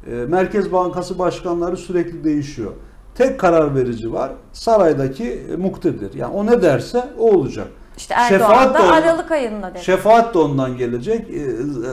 E, 0.06 0.10
Merkez 0.10 0.72
Bankası 0.72 1.18
başkanları 1.18 1.76
sürekli 1.76 2.24
değişiyor. 2.24 2.72
Tek 3.14 3.40
karar 3.40 3.74
verici 3.74 4.12
var. 4.12 4.32
Saraydaki 4.52 5.24
e, 5.52 5.56
muktedir. 5.56 6.14
Yani 6.14 6.34
o 6.34 6.46
ne 6.46 6.62
derse 6.62 7.04
o 7.18 7.30
olacak. 7.34 7.68
İşte 7.96 8.14
Erdoğan 8.14 8.38
Şefaat 8.38 8.74
da 8.74 8.78
da 8.78 8.82
ona- 8.82 8.92
Aralık 8.92 9.30
ayında 9.30 9.70
dedi. 9.74 9.84
Şefaat 9.84 10.34
de 10.34 10.38
ondan 10.38 10.76
gelecek, 10.76 11.30
e, 11.30 11.46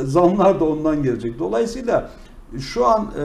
zamlar 0.04 0.60
da 0.60 0.66
ondan 0.66 1.04
gelecek. 1.04 1.40
Dolayısıyla 1.40 2.10
şu 2.60 2.86
an 2.86 3.02
e, 3.02 3.24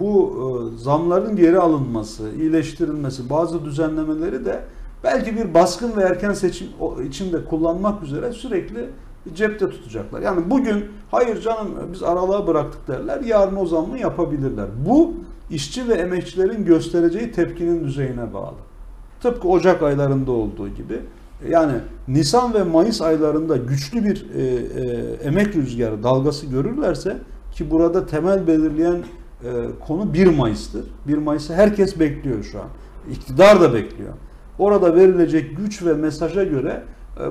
bu 0.00 0.32
e, 0.74 0.78
zamların 0.78 1.36
geri 1.36 1.58
alınması, 1.58 2.22
iyileştirilmesi, 2.38 3.30
bazı 3.30 3.64
düzenlemeleri 3.64 4.44
de 4.44 4.60
belki 5.04 5.36
bir 5.36 5.54
baskın 5.54 5.96
ve 5.96 6.02
erken 6.02 6.32
seçim 6.32 6.68
o- 6.80 7.00
içinde 7.02 7.44
kullanmak 7.44 8.02
üzere 8.02 8.32
sürekli 8.32 8.90
cepte 9.34 9.70
tutacaklar. 9.70 10.20
Yani 10.20 10.50
bugün 10.50 10.84
hayır 11.10 11.40
canım 11.40 11.68
biz 11.92 12.02
aralığa 12.02 12.46
bıraktık 12.46 12.88
derler, 12.88 13.20
yarın 13.20 13.56
o 13.56 13.66
zammı 13.66 13.98
yapabilirler. 13.98 14.66
Bu 14.86 15.14
işçi 15.50 15.88
ve 15.88 15.94
emekçilerin 15.94 16.64
göstereceği 16.64 17.32
tepkinin 17.32 17.84
düzeyine 17.84 18.34
bağlı. 18.34 18.56
Tıpkı 19.22 19.48
Ocak 19.48 19.82
aylarında 19.82 20.32
olduğu 20.32 20.68
gibi. 20.68 21.00
Yani 21.50 21.72
Nisan 22.08 22.54
ve 22.54 22.62
Mayıs 22.62 23.02
aylarında 23.02 23.56
güçlü 23.56 24.04
bir 24.04 24.26
e, 24.34 24.42
e, 24.42 25.28
emek 25.28 25.56
rüzgarı 25.56 26.02
dalgası 26.02 26.46
görürlerse 26.46 27.16
ki 27.52 27.70
burada 27.70 28.06
temel 28.06 28.46
belirleyen 28.46 29.04
e, 29.44 29.48
konu 29.86 30.14
1 30.14 30.26
Mayıs'tır. 30.26 30.84
1 31.08 31.18
Mayıs'ı 31.18 31.54
herkes 31.54 32.00
bekliyor 32.00 32.44
şu 32.44 32.60
an. 32.60 32.68
İktidar 33.10 33.60
da 33.60 33.74
bekliyor. 33.74 34.12
Orada 34.58 34.94
verilecek 34.94 35.56
güç 35.56 35.82
ve 35.82 35.94
mesaja 35.94 36.44
göre 36.44 36.82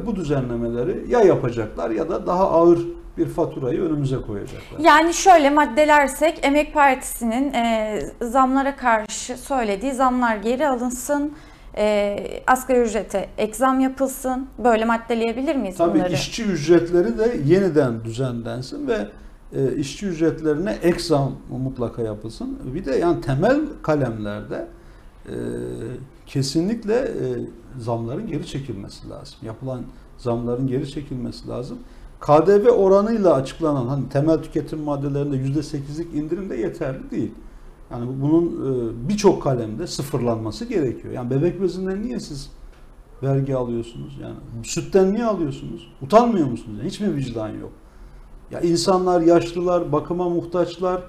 bu 0.06 0.16
düzenlemeleri 0.16 1.06
ya 1.10 1.22
yapacaklar 1.22 1.90
ya 1.90 2.10
da 2.10 2.28
daha 2.28 2.52
ağır 2.52 2.80
bir 3.18 3.26
faturayı 3.26 3.82
önümüze 3.82 4.22
koyacaklar. 4.22 4.80
Yani 4.80 5.14
şöyle 5.14 5.50
maddelersek 5.50 6.40
Emek 6.46 6.74
Partisi'nin 6.74 7.54
e, 7.54 8.00
zamlara 8.22 8.76
karşı 8.76 9.38
söylediği 9.38 9.94
zamlar 9.94 10.38
geri 10.38 10.68
alınsın, 10.68 11.34
e, 11.78 12.18
asgari 12.48 12.80
ücrete 12.80 13.30
ek 13.38 13.54
zam 13.54 13.80
yapılsın. 13.80 14.48
Böyle 14.64 14.86
maddeleyebilir 14.86 15.56
miyiz 15.56 15.78
Tabii 15.78 16.00
bunları? 16.00 16.14
işçi 16.14 16.44
ücretleri 16.44 17.18
de 17.18 17.38
yeniden 17.46 18.04
düzenlensin 18.04 18.88
ve 18.88 19.08
e, 19.54 19.76
işçi 19.76 20.08
ücretlerine 20.08 20.78
ek 20.84 21.00
zam 21.00 21.36
mutlaka 21.50 22.02
yapılsın. 22.02 22.60
Bir 22.76 22.86
de 22.86 22.96
yani 22.96 23.22
temel 23.22 23.60
kalemlerde 23.82 24.68
e, 25.26 25.36
kesinlikle 26.26 26.96
e, 26.96 27.26
zamların 27.80 28.28
geri 28.28 28.48
çekilmesi 28.48 29.10
lazım. 29.10 29.38
Yapılan 29.42 29.82
zamların 30.18 30.68
geri 30.68 30.92
çekilmesi 30.92 31.48
lazım. 31.48 31.78
KDV 32.22 32.70
oranıyla 32.70 33.34
açıklanan 33.34 33.88
hani 33.88 34.10
temel 34.10 34.44
tüketim 34.44 34.80
maddelerinde 34.80 35.36
%8'lik 35.36 36.14
indirim 36.14 36.50
de 36.50 36.56
yeterli 36.56 37.12
değil. 37.12 37.32
Yani 37.92 38.22
bunun 38.22 38.46
e, 38.46 39.10
birçok 39.10 39.44
kalemde 39.44 39.88
sıfırlanması 39.88 40.66
gerekiyor. 40.66 41.14
Yani 41.14 41.30
bebek 41.30 41.62
bezinden 41.62 42.02
niye 42.02 42.20
siz 42.20 42.50
vergi 43.24 43.56
alıyorsunuz? 43.56 44.18
Yani 44.22 44.36
sütten 44.64 45.14
niye 45.14 45.26
alıyorsunuz? 45.26 45.92
Utanmıyor 46.02 46.48
musunuz? 46.48 46.78
Yani 46.78 46.90
hiç 46.90 47.00
mi 47.00 47.16
vicdan 47.16 47.50
yok? 47.50 47.72
Ya 48.52 48.62
insanlar, 48.62 49.22
yaşlılar, 49.22 49.92
bakıma 49.92 50.30
muhtaçlar 50.30 51.04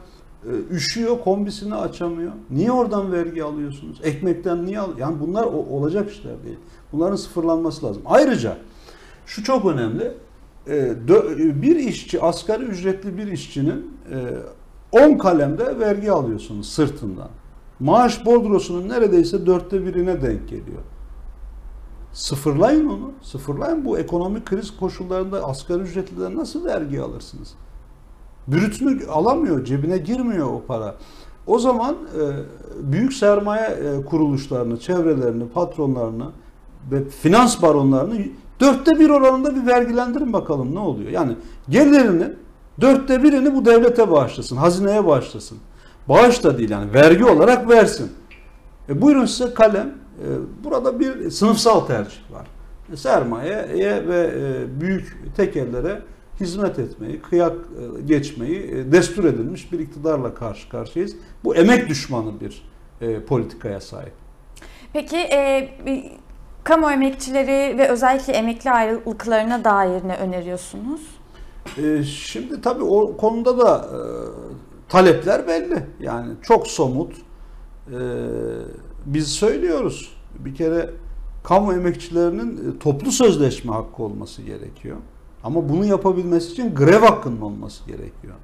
üşüyor, 0.70 1.20
kombisini 1.20 1.74
açamıyor. 1.74 2.32
Niye 2.50 2.72
oradan 2.72 3.12
vergi 3.12 3.44
alıyorsunuz? 3.44 4.00
Ekmekten 4.02 4.66
niye 4.66 4.80
al? 4.80 4.98
Yani 4.98 5.20
bunlar 5.20 5.44
olacak 5.44 6.10
işler 6.10 6.42
değil. 6.44 6.58
Bunların 6.92 7.16
sıfırlanması 7.16 7.86
lazım. 7.86 8.02
Ayrıca 8.06 8.56
şu 9.26 9.44
çok 9.44 9.64
önemli. 9.64 10.12
E, 10.68 11.08
Bir 11.62 11.76
işçi, 11.76 12.20
asgari 12.22 12.62
ücretli 12.64 13.18
bir 13.18 13.26
işçinin 13.26 13.90
e, 14.12 15.04
10 15.04 15.18
kalemde 15.18 15.78
vergi 15.78 16.12
alıyorsunuz 16.12 16.68
sırtından. 16.68 17.28
Maaş 17.80 18.26
bordrosunun 18.26 18.88
neredeyse 18.88 19.46
dörtte 19.46 19.86
birine 19.86 20.22
denk 20.22 20.48
geliyor. 20.48 20.82
Sıfırlayın 22.12 22.86
onu. 22.86 23.12
Sıfırlayın 23.22 23.84
bu 23.84 23.98
ekonomik 23.98 24.46
kriz 24.46 24.76
koşullarında 24.76 25.44
asgari 25.44 25.80
ücretliden 25.82 26.36
nasıl 26.36 26.64
vergi 26.64 27.00
alırsınız? 27.00 27.54
Brütünü 28.48 29.06
alamıyor, 29.06 29.64
cebine 29.64 29.98
girmiyor 29.98 30.46
o 30.46 30.62
para. 30.68 30.94
O 31.46 31.58
zaman 31.58 31.94
e, 31.94 32.22
büyük 32.92 33.12
sermaye 33.12 33.66
e, 33.66 34.04
kuruluşlarını, 34.04 34.80
çevrelerini, 34.80 35.48
patronlarını 35.48 36.30
ve 36.90 37.04
finans 37.04 37.62
baronlarını 37.62 38.14
dörtte 38.60 38.98
bir 38.98 39.10
oranında 39.10 39.56
bir 39.56 39.66
vergilendirin 39.66 40.32
bakalım 40.32 40.74
ne 40.74 40.78
oluyor. 40.78 41.10
Yani 41.10 41.36
gelirinin 41.68 42.36
dörtte 42.80 43.22
birini 43.22 43.54
bu 43.54 43.64
devlete 43.64 44.10
bağışlasın, 44.10 44.56
hazineye 44.56 45.06
bağışlasın. 45.06 45.58
Bağış 46.08 46.44
da 46.44 46.58
değil 46.58 46.70
yani 46.70 46.94
vergi 46.94 47.24
olarak 47.24 47.68
versin. 47.68 48.12
E 48.88 49.02
buyurun 49.02 49.26
size 49.26 49.54
kalem. 49.54 49.86
E, 49.86 50.26
burada 50.64 51.00
bir 51.00 51.30
sınıfsal 51.30 51.80
tercih 51.80 52.32
var. 52.32 52.46
E, 52.92 52.96
sermayeye 52.96 54.08
ve 54.08 54.30
e, 54.36 54.80
büyük 54.80 55.36
tekellere 55.36 56.02
hizmet 56.40 56.78
etmeyi, 56.78 57.22
kıyak 57.22 57.52
e, 57.52 58.02
geçmeyi 58.02 58.62
e, 58.62 58.92
destur 58.92 59.24
edilmiş 59.24 59.72
bir 59.72 59.78
iktidarla 59.78 60.34
karşı 60.34 60.68
karşıyayız. 60.68 61.16
Bu 61.44 61.56
emek 61.56 61.88
düşmanı 61.88 62.40
bir 62.40 62.62
e, 63.00 63.20
politikaya 63.20 63.80
sahip. 63.80 64.12
Peki 64.92 65.16
e, 65.16 65.68
kamu 66.64 66.90
emekçileri 66.90 67.78
ve 67.78 67.88
özellikle 67.88 68.32
emekli 68.32 68.70
ayrılıklarına 68.70 69.64
dair 69.64 70.08
ne 70.08 70.16
öneriyorsunuz? 70.16 71.00
E, 71.78 72.02
şimdi 72.02 72.60
tabii 72.60 72.84
o 72.84 73.16
konuda 73.16 73.58
da 73.58 73.76
e, 73.78 74.00
talepler 74.88 75.48
belli. 75.48 75.86
Yani 76.00 76.32
çok 76.42 76.66
somut. 76.66 77.12
E, 77.12 77.98
biz 79.06 79.32
söylüyoruz. 79.32 80.16
Bir 80.38 80.54
kere 80.54 80.90
kamu 81.44 81.72
emekçilerinin 81.72 82.78
toplu 82.78 83.12
sözleşme 83.12 83.72
hakkı 83.72 84.02
olması 84.02 84.42
gerekiyor. 84.42 84.96
Ama 85.46 85.68
bunu 85.68 85.84
yapabilmesi 85.84 86.52
için 86.52 86.74
grev 86.74 87.00
hakkının 87.00 87.40
olması 87.40 87.86
gerekiyor. 87.86 88.34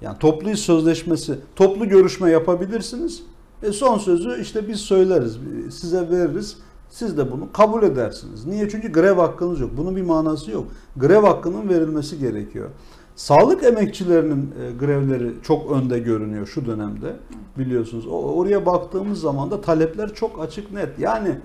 Yani 0.00 0.18
toplu 0.18 0.50
iş 0.50 0.60
sözleşmesi, 0.60 1.38
toplu 1.56 1.88
görüşme 1.88 2.30
yapabilirsiniz. 2.30 3.22
E 3.62 3.72
son 3.72 3.98
sözü 3.98 4.40
işte 4.42 4.68
biz 4.68 4.80
söyleriz, 4.80 5.38
size 5.70 6.10
veririz. 6.10 6.56
Siz 6.88 7.18
de 7.18 7.32
bunu 7.32 7.52
kabul 7.52 7.82
edersiniz. 7.82 8.46
Niye? 8.46 8.68
Çünkü 8.68 8.92
grev 8.92 9.16
hakkınız 9.16 9.60
yok. 9.60 9.70
Bunun 9.76 9.96
bir 9.96 10.02
manası 10.02 10.50
yok. 10.50 10.64
Grev 10.96 11.22
hakkının 11.22 11.68
verilmesi 11.68 12.18
gerekiyor. 12.18 12.70
Sağlık 13.16 13.64
emekçilerinin 13.64 14.54
e, 14.62 14.72
grevleri 14.78 15.32
çok 15.42 15.72
önde 15.72 15.98
görünüyor 15.98 16.46
şu 16.46 16.66
dönemde 16.66 17.16
biliyorsunuz. 17.58 18.06
Oraya 18.10 18.66
baktığımız 18.66 19.20
zaman 19.20 19.50
da 19.50 19.60
talepler 19.60 20.14
çok 20.14 20.40
açık 20.40 20.72
net. 20.72 20.98
Yani 20.98 21.38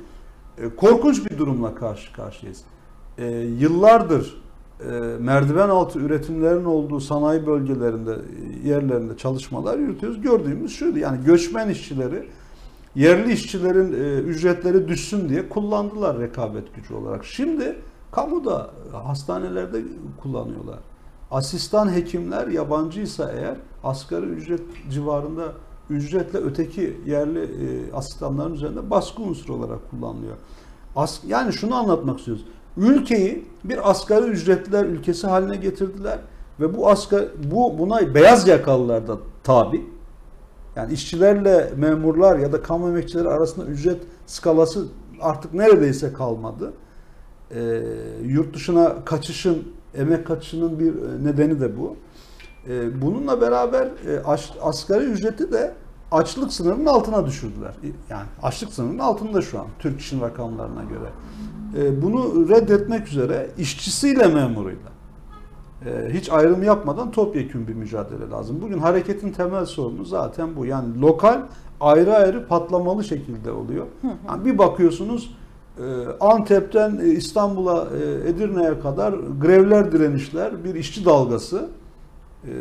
e, 0.57 0.75
korkunç 0.75 1.31
bir 1.31 1.37
durumla 1.37 1.75
karşı 1.75 2.13
karşıyayız. 2.13 2.61
E, 3.17 3.27
yıllardır 3.59 4.41
merdiven 5.19 5.69
altı 5.69 5.99
üretimlerin 5.99 6.65
olduğu 6.65 6.99
sanayi 6.99 7.47
bölgelerinde, 7.47 8.13
e, 8.63 8.67
yerlerinde 8.67 9.17
çalışmalar 9.17 9.77
yürütüyoruz. 9.77 10.21
Gördüğümüz 10.21 10.71
şuydu 10.75 10.99
yani 10.99 11.25
göçmen 11.25 11.69
işçileri 11.69 12.27
yerli 12.95 13.33
işçilerin 13.33 13.93
e, 13.93 14.19
ücretleri 14.19 14.87
düşsün 14.87 15.29
diye 15.29 15.49
kullandılar 15.49 16.19
rekabet 16.19 16.75
gücü 16.75 16.93
olarak. 16.93 17.25
Şimdi 17.25 17.75
kamuda, 18.11 18.71
e, 18.93 18.97
hastanelerde 18.97 19.81
kullanıyorlar. 20.21 20.79
Asistan 21.31 21.95
hekimler 21.95 22.47
yabancıysa 22.47 23.31
eğer 23.31 23.55
asgari 23.83 24.25
ücret 24.25 24.61
civarında 24.91 25.43
ücretle 25.89 26.39
öteki 26.39 26.97
yerli 27.05 27.39
e, 27.39 27.93
asistanların 27.93 28.53
üzerinde 28.53 28.89
baskı 28.89 29.21
unsuru 29.21 29.53
olarak 29.53 29.89
kullanılıyor. 29.89 30.35
Yani 31.27 31.53
şunu 31.53 31.75
anlatmak 31.75 32.19
istiyoruz. 32.19 32.45
Ülkeyi 32.77 33.45
bir 33.63 33.89
asgari 33.89 34.25
ücretliler 34.25 34.85
ülkesi 34.85 35.27
haline 35.27 35.55
getirdiler 35.55 36.19
ve 36.59 36.77
bu 36.77 36.89
asgari 36.89 37.27
bu 37.43 37.79
buna 37.79 38.15
beyaz 38.15 38.47
yakalılar 38.47 39.07
da 39.07 39.17
tabi. 39.43 39.85
Yani 40.75 40.93
işçilerle 40.93 41.71
memurlar 41.75 42.39
ya 42.39 42.51
da 42.51 42.61
kamu 42.61 42.89
emekçileri 42.89 43.27
arasında 43.29 43.65
ücret 43.65 44.01
skalası 44.25 44.87
artık 45.21 45.53
neredeyse 45.53 46.13
kalmadı. 46.13 46.73
E, 47.55 47.81
yurt 48.23 48.55
dışına 48.55 49.05
kaçışın, 49.05 49.63
emek 49.95 50.27
kaçışının 50.27 50.79
bir 50.79 50.93
nedeni 51.25 51.59
de 51.59 51.77
bu. 51.77 51.95
E, 52.69 53.01
bununla 53.01 53.41
beraber 53.41 53.85
e, 53.85 54.21
asgari 54.61 55.03
ücreti 55.03 55.51
de 55.51 55.73
açlık 56.11 56.53
sınırının 56.53 56.85
altına 56.85 57.25
düşürdüler. 57.25 57.73
Yani 58.09 58.25
açlık 58.43 58.73
sınırının 58.73 58.99
altında 58.99 59.41
şu 59.41 59.59
an 59.59 59.65
Türk 59.79 59.99
İş'in 59.99 60.21
rakamlarına 60.21 60.83
göre. 60.83 61.09
E, 61.77 62.01
bunu 62.01 62.49
reddetmek 62.49 63.07
üzere 63.07 63.49
işçisiyle 63.57 64.27
memuruyla 64.27 64.91
e, 65.85 66.13
hiç 66.13 66.29
ayrım 66.29 66.63
yapmadan 66.63 67.11
topyekun 67.11 67.67
bir 67.67 67.73
mücadele 67.73 68.29
lazım. 68.29 68.61
Bugün 68.61 68.77
hareketin 68.77 69.31
temel 69.31 69.65
sorunu 69.65 70.05
zaten 70.05 70.55
bu. 70.55 70.65
Yani 70.65 71.01
lokal 71.01 71.41
ayrı 71.79 72.15
ayrı 72.15 72.47
patlamalı 72.47 73.03
şekilde 73.03 73.51
oluyor. 73.51 73.85
Yani 74.27 74.45
bir 74.45 74.57
bakıyorsunuz 74.57 75.35
e, 75.77 75.83
Antep'ten 76.19 76.97
İstanbul'a, 76.97 77.87
Edirne'ye 78.27 78.79
kadar 78.79 79.13
grevler, 79.41 79.91
direnişler, 79.91 80.63
bir 80.63 80.75
işçi 80.75 81.05
dalgası. 81.05 81.69
E, 82.45 82.51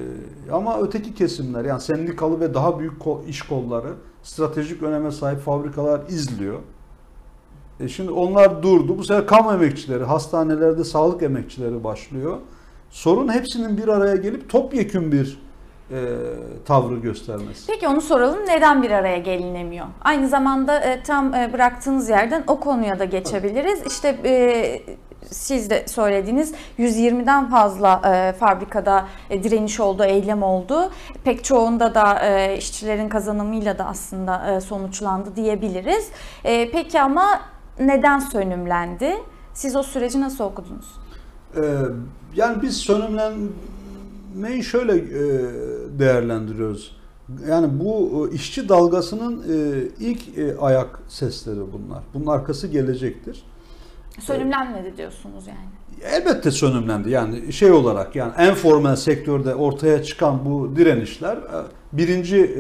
Ama 0.53 0.81
öteki 0.81 1.15
kesimler 1.15 1.65
yani 1.65 1.81
sendikalı 1.81 2.41
ve 2.41 2.55
daha 2.55 2.79
büyük 2.79 2.95
iş 3.29 3.43
kolları, 3.43 3.95
stratejik 4.23 4.83
öneme 4.83 5.11
sahip 5.11 5.41
fabrikalar 5.41 6.01
izliyor. 6.09 6.59
E 7.81 7.89
şimdi 7.89 8.11
onlar 8.11 8.63
durdu. 8.63 8.99
Bu 8.99 9.05
sefer 9.05 9.27
kamu 9.27 9.53
emekçileri, 9.53 10.05
hastanelerde 10.05 10.85
sağlık 10.85 11.23
emekçileri 11.23 11.85
başlıyor. 11.85 12.37
Sorun 12.91 13.33
hepsinin 13.33 13.77
bir 13.77 13.89
araya 13.89 14.17
gelip 14.17 14.51
topyekün 14.51 15.13
bir 15.13 15.39
e, 15.91 16.17
tavrı 16.65 16.97
göstermesi. 16.97 17.67
Peki 17.67 17.89
onu 17.89 18.01
soralım. 18.01 18.39
Neden 18.47 18.83
bir 18.83 18.91
araya 18.91 19.19
gelinemiyor? 19.19 19.87
Aynı 20.01 20.29
zamanda 20.29 20.81
e, 20.81 21.03
tam 21.03 21.35
e, 21.35 21.53
bıraktığınız 21.53 22.09
yerden 22.09 22.45
o 22.47 22.61
konuya 22.61 22.99
da 22.99 23.05
geçebiliriz. 23.05 23.83
İşte 23.87 24.09
e, 24.25 24.83
siz 25.31 25.71
de 25.71 25.85
söylediğiniz 25.89 26.53
120'den 26.79 27.51
fazla 27.51 28.03
e, 28.05 28.33
fabrikada 28.33 29.09
e, 29.31 29.43
direniş 29.43 29.81
oldu, 29.81 30.05
eylem 30.05 30.43
oldu. 30.43 30.91
Pek 31.25 31.45
çoğunda 31.45 31.95
da 31.95 32.19
e, 32.19 32.57
işçilerin 32.59 33.09
kazanımıyla 33.09 33.79
da 33.79 33.85
aslında 33.85 34.51
e, 34.51 34.61
sonuçlandı 34.61 35.37
diyebiliriz. 35.37 36.09
E, 36.45 36.71
peki 36.71 37.01
ama 37.01 37.41
neden 37.81 38.19
sönümlendi? 38.19 39.15
Siz 39.55 39.77
o 39.77 39.83
süreci 39.83 40.21
nasıl 40.21 40.45
okudunuz? 40.45 40.87
Ee, 41.57 41.61
yani 42.37 42.63
biz 42.63 42.77
sönümlenmeyi 42.77 44.65
şöyle 44.65 44.95
e, 44.95 45.23
değerlendiriyoruz. 45.99 46.97
Yani 47.49 47.81
bu 47.81 48.29
e, 48.33 48.35
işçi 48.35 48.69
dalgasının 48.69 49.43
e, 49.43 49.83
ilk 50.01 50.39
e, 50.39 50.59
ayak 50.59 51.01
sesleri 51.09 51.61
bunlar. 51.73 52.03
Bunun 52.15 52.27
arkası 52.27 52.67
gelecektir. 52.67 53.45
Sönümlenmedi 54.21 54.97
diyorsunuz 54.97 55.47
yani. 55.47 55.81
Elbette 56.15 56.51
sönümlendi. 56.51 57.11
Yani 57.11 57.53
şey 57.53 57.73
olarak 57.73 58.17
yani 58.17 58.33
en 58.39 58.55
formel 58.55 58.97
sektörde 58.97 59.55
ortaya 59.55 60.03
çıkan 60.03 60.45
bu 60.45 60.77
direnişler 60.77 61.37
e, 61.37 61.41
birinci 61.93 62.51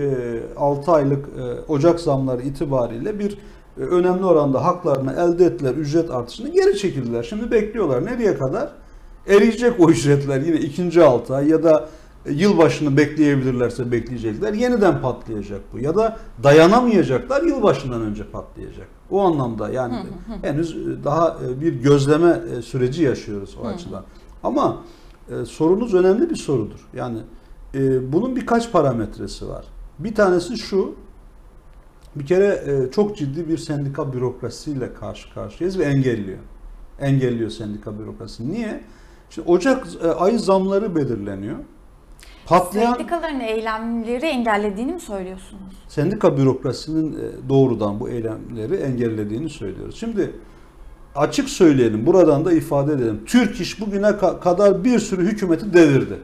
6 0.57 0.93
aylık 0.93 1.27
e, 1.29 1.73
Ocak 1.73 2.01
zamları 2.01 2.43
itibariyle 2.43 3.19
bir 3.19 3.39
e, 3.79 3.81
önemli 3.81 4.25
oranda 4.25 4.65
haklarını 4.65 5.13
elde 5.13 5.45
ettiler, 5.45 5.75
ücret 5.75 6.11
artışını 6.11 6.49
geri 6.49 6.79
çekildiler. 6.79 7.23
Şimdi 7.23 7.51
bekliyorlar. 7.51 8.07
Nereye 8.07 8.39
kadar? 8.39 8.73
Eriyecek 9.27 9.81
o 9.81 9.91
ücretler 9.91 10.41
yine 10.41 10.57
ikinci 10.57 11.03
6 11.03 11.35
ay 11.35 11.49
ya 11.49 11.63
da 11.63 11.89
yılbaşını 12.31 12.97
bekleyebilirlerse 12.97 13.93
bekleyecekler. 13.93 14.53
Yeniden 14.53 15.01
patlayacak 15.01 15.61
bu. 15.73 15.79
Ya 15.79 15.95
da 15.97 16.17
dayanamayacaklar 16.43 17.43
yılbaşından 17.43 18.03
önce 18.03 18.25
patlayacak. 18.25 19.00
O 19.11 19.21
anlamda 19.21 19.71
yani 19.71 19.95
henüz 20.43 20.77
daha 21.05 21.39
e, 21.49 21.61
bir 21.61 21.73
gözleme 21.73 22.43
e, 22.59 22.63
süreci 22.63 23.03
yaşıyoruz 23.03 23.57
o 23.63 23.67
açıdan. 23.67 24.05
Ama 24.43 24.77
e, 25.31 25.45
sorunuz 25.45 25.95
önemli 25.95 26.31
bir 26.31 26.37
sorudur. 26.37 26.89
Yani 26.95 27.19
e, 27.75 28.13
bunun 28.13 28.37
birkaç 28.37 28.73
parametresi 28.73 29.49
var. 29.49 29.65
Bir 29.99 30.15
tanesi 30.15 30.59
şu. 30.59 30.95
Bir 32.15 32.27
kere 32.27 32.47
e, 32.67 32.91
çok 32.91 33.17
ciddi 33.17 33.49
bir 33.49 33.59
sendika 33.59 34.13
bürokrasisiyle 34.13 34.95
karşı 34.95 35.35
karşıyayız 35.35 35.79
ve 35.79 35.85
engelliyor. 35.85 36.39
Engelliyor 37.01 37.51
sendika 37.51 37.99
bürokrasi. 37.99 38.53
Niye? 38.53 38.85
Şimdi 39.31 39.51
Ocak 39.51 39.87
e, 40.03 40.09
ayı 40.09 40.39
zamları 40.39 40.97
belirleniyor. 40.97 41.57
Patlayan 42.51 42.93
Sendikaların 42.93 43.41
eylemleri 43.41 44.27
engellediğini 44.27 44.93
mi 44.93 45.01
söylüyorsunuz? 45.01 45.75
sendika 45.89 46.37
bürokrasinin 46.37 47.13
e, 47.13 47.49
doğrudan 47.49 48.01
bu 48.01 48.09
eylemleri 48.09 48.75
engellediğini 48.75 49.49
söylüyoruz. 49.49 49.97
Şimdi 49.97 50.33
açık 51.15 51.49
söyleyelim, 51.49 52.07
buradan 52.07 52.45
da 52.45 52.53
ifade 52.53 52.93
edelim. 52.93 53.23
Türk 53.27 53.61
İş 53.61 53.81
bugüne 53.81 54.07
ka- 54.07 54.41
kadar 54.41 54.85
bir 54.85 54.99
sürü 54.99 55.23
hükümeti 55.23 55.75
devirdi. 55.75 56.19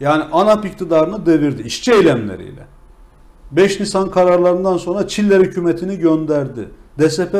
Yani 0.00 0.24
ANAP 0.24 0.64
iktidarını 0.64 1.26
devirdi 1.26 1.62
işçi 1.62 1.92
eylemleriyle. 1.92 2.66
5 3.52 3.80
Nisan 3.80 4.10
kararlarından 4.10 4.76
sonra 4.76 5.08
Çiller 5.08 5.40
hükümetini 5.40 5.98
gönderdi. 5.98 6.68
DSP, 6.98 7.34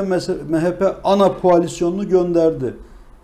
MHP 0.49 0.97
ANAP 1.05 1.43
koalisyonunu 1.43 2.09
gönderdi. 2.09 2.75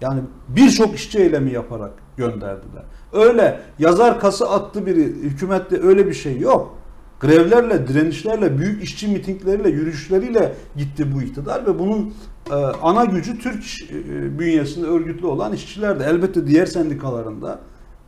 Yani 0.01 0.20
birçok 0.49 0.95
işçi 0.95 1.18
eylemi 1.18 1.53
yaparak 1.53 1.93
gönderdiler. 2.16 2.82
Öyle 3.13 3.61
yazar 3.79 4.21
kası 4.21 4.51
attı 4.51 4.87
biri 4.87 5.05
hükümette 5.05 5.83
öyle 5.83 6.07
bir 6.07 6.15
şey 6.15 6.39
yok. 6.39 6.79
Grevlerle, 7.21 7.89
direnişlerle, 7.89 8.59
büyük 8.59 8.83
işçi 8.83 9.09
mitingleriyle, 9.09 9.69
yürüyüşleriyle 9.69 10.55
gitti 10.77 11.15
bu 11.15 11.23
iktidar 11.23 11.67
ve 11.67 11.79
bunun 11.79 12.15
e, 12.51 12.55
ana 12.55 13.05
gücü 13.05 13.39
Türk 13.39 13.65
e, 13.91 14.39
bünyesinde 14.39 14.87
örgütlü 14.87 15.27
olan 15.27 15.53
işçilerdi. 15.53 16.03
Elbette 16.03 16.47
diğer 16.47 16.67
sendikalarında 16.67 17.61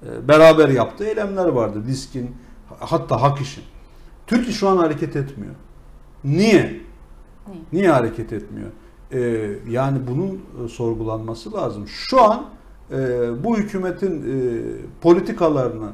e, 0.03 0.29
beraber 0.29 0.69
yaptığı 0.69 1.05
eylemler 1.05 1.47
vardı. 1.47 1.83
Diskin, 1.87 2.37
hatta 2.79 3.23
Hak 3.23 3.41
İş'in. 3.41 3.65
Türk 4.27 4.51
şu 4.51 4.69
an 4.69 4.77
hareket 4.77 5.17
etmiyor. 5.17 5.55
Niye? 6.25 6.81
Niye? 7.49 7.63
Niye 7.73 7.91
hareket 7.91 8.33
etmiyor? 8.33 8.71
Ee, 9.13 9.51
yani 9.69 9.99
bunun 10.11 10.41
e, 10.65 10.69
sorgulanması 10.69 11.53
lazım. 11.53 11.89
Şu 11.89 12.23
an 12.23 12.45
e, 12.93 12.97
bu 13.45 13.57
hükümetin 13.57 14.23
e, 14.23 14.35
politikalarını 15.01 15.91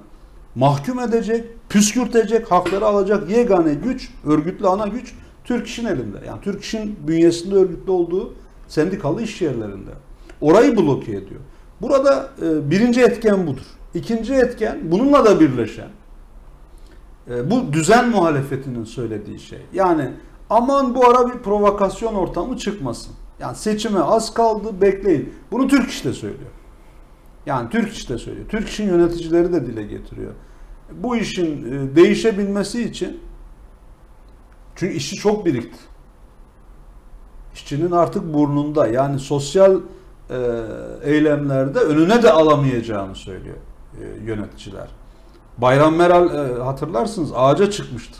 mahkum 0.54 1.00
edecek, 1.00 1.44
püskürtecek, 1.68 2.52
hakları 2.52 2.86
alacak 2.86 3.30
yegane 3.30 3.74
güç, 3.74 4.10
örgütlü 4.26 4.66
ana 4.66 4.86
güç 4.86 5.14
Türk 5.44 5.66
İş'in 5.66 5.86
elinde. 5.86 6.18
Yani 6.26 6.40
Türk 6.40 6.64
İş'in 6.64 6.96
bünyesinde 7.08 7.54
örgütlü 7.54 7.90
olduğu 7.90 8.34
sendikalı 8.68 9.22
iş 9.22 9.42
yerlerinde. 9.42 9.90
Orayı 10.40 10.76
bloke 10.76 11.12
ediyor. 11.12 11.40
Burada 11.82 12.30
e, 12.42 12.70
birinci 12.70 13.02
etken 13.02 13.46
budur. 13.46 13.66
İkinci 13.94 14.34
etken 14.34 14.78
bununla 14.82 15.24
da 15.24 15.40
birleşen 15.40 15.88
e, 17.30 17.50
bu 17.50 17.72
düzen 17.72 18.08
muhalefetinin 18.08 18.84
söylediği 18.84 19.38
şey. 19.38 19.58
Yani 19.72 20.10
aman 20.50 20.94
bu 20.94 21.08
ara 21.08 21.28
bir 21.28 21.38
provokasyon 21.38 22.14
ortamı 22.14 22.56
çıkmasın. 22.56 23.12
Yani 23.40 23.56
seçime 23.56 24.00
az 24.00 24.34
kaldı 24.34 24.80
bekleyin. 24.80 25.34
Bunu 25.52 25.68
Türk 25.68 25.90
İş 25.90 26.04
de 26.04 26.12
söylüyor. 26.12 26.50
Yani 27.46 27.70
Türk 27.70 27.92
İş 27.92 28.10
de 28.10 28.18
söylüyor. 28.18 28.46
Türk 28.48 28.68
İş'in 28.68 28.86
yöneticileri 28.86 29.52
de 29.52 29.66
dile 29.66 29.82
getiriyor. 29.82 30.32
Bu 30.92 31.16
işin 31.16 31.72
e, 31.72 31.96
değişebilmesi 31.96 32.82
için 32.82 33.20
çünkü 34.74 34.94
işçi 34.94 35.16
çok 35.16 35.46
birikti. 35.46 35.78
İşçinin 37.54 37.90
artık 37.90 38.34
burnunda 38.34 38.86
yani 38.86 39.18
sosyal 39.18 39.80
e, 40.30 40.36
eylemlerde 41.02 41.78
önüne 41.78 42.22
de 42.22 42.32
alamayacağını 42.32 43.14
söylüyor 43.14 43.56
e, 44.00 44.24
yöneticiler. 44.24 44.88
Bayram 45.58 45.96
Meral 45.96 46.58
hatırlarsınız 46.60 47.30
ağaca 47.34 47.70
çıkmıştı. 47.70 48.18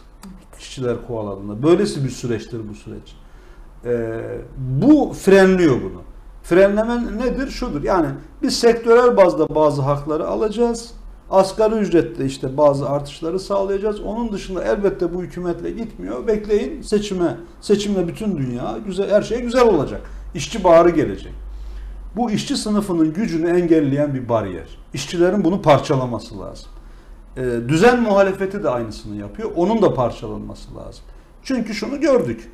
İşçiler 0.59 1.07
kovaladığında. 1.07 1.63
Böylesi 1.63 2.05
bir 2.05 2.11
süreçtir 2.11 2.61
bu 2.69 2.75
süreç. 2.75 3.17
Bu 4.59 5.13
frenliyor 5.13 5.83
bunu. 5.83 6.03
Frenleme 6.49 7.19
nedir? 7.19 7.51
Şudur. 7.51 7.83
Yani 7.83 8.07
biz 8.43 8.59
sektörel 8.59 9.17
bazda 9.17 9.55
bazı 9.55 9.83
hakları 9.83 10.27
alacağız. 10.29 10.91
Asgari 11.31 11.75
ücrette 11.75 12.25
işte 12.25 12.57
bazı 12.57 12.89
artışları 12.89 13.41
sağlayacağız. 13.41 14.01
Onun 14.01 14.33
dışında 14.33 14.65
elbette 14.65 15.15
bu 15.15 15.23
hükümetle 15.23 15.71
gitmiyor. 15.71 16.27
Bekleyin 16.27 16.83
seçime. 16.83 17.37
Seçimle 17.61 18.09
bütün 18.09 18.37
dünya 18.37 18.79
güzel 18.87 19.11
her 19.11 19.23
şey 19.23 19.41
güzel 19.41 19.69
olacak. 19.69 20.01
İşçi 20.35 20.65
bağrı 20.65 20.91
gelecek. 20.91 21.33
Bu 22.17 22.31
işçi 22.31 22.57
sınıfının 22.57 23.13
gücünü 23.13 23.61
engelleyen 23.61 24.15
bir 24.15 24.29
bariyer. 24.29 24.79
İşçilerin 24.95 25.45
bunu 25.45 25.63
parçalaması 25.63 26.39
lazım. 26.39 26.69
E, 27.37 27.43
düzen 27.69 28.03
muhalefeti 28.03 28.63
de 28.63 28.71
aynısını 28.71 29.17
yapıyor. 29.17 29.51
Onun 29.57 29.83
da 29.83 29.95
parçalanması 29.95 30.77
lazım. 30.77 31.05
Çünkü 31.43 31.75
şunu 31.75 32.01
gördük. 32.01 32.51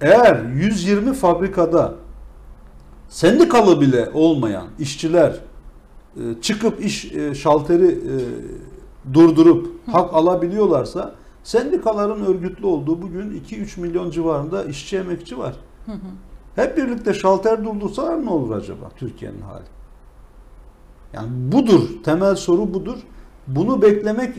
Eğer 0.00 0.42
120 0.54 1.14
fabrikada 1.14 1.94
sendikalı 3.12 3.80
bile 3.80 4.10
olmayan 4.14 4.66
işçiler 4.78 5.40
e, 6.16 6.20
çıkıp 6.40 6.84
iş 6.84 7.12
e, 7.12 7.34
şalteri 7.34 7.86
e, 7.86 8.14
durdurup 9.14 9.88
hak 9.92 10.14
alabiliyorlarsa 10.14 11.14
sendikaların 11.44 12.24
örgütlü 12.24 12.66
olduğu 12.66 13.02
bugün 13.02 13.42
2-3 13.50 13.80
milyon 13.80 14.10
civarında 14.10 14.64
işçi 14.64 14.96
emekçi 14.96 15.38
var. 15.38 15.54
Hep 16.56 16.76
birlikte 16.76 17.14
şalter 17.14 17.64
durdursalar 17.64 18.24
ne 18.24 18.30
olur 18.30 18.56
acaba 18.56 18.90
Türkiye'nin 18.96 19.40
hali? 19.40 19.64
Yani 21.12 21.52
budur, 21.52 21.88
temel 22.04 22.34
soru 22.34 22.74
budur. 22.74 22.98
Bunu 23.46 23.82
beklemek 23.82 24.36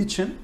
için 0.00 0.34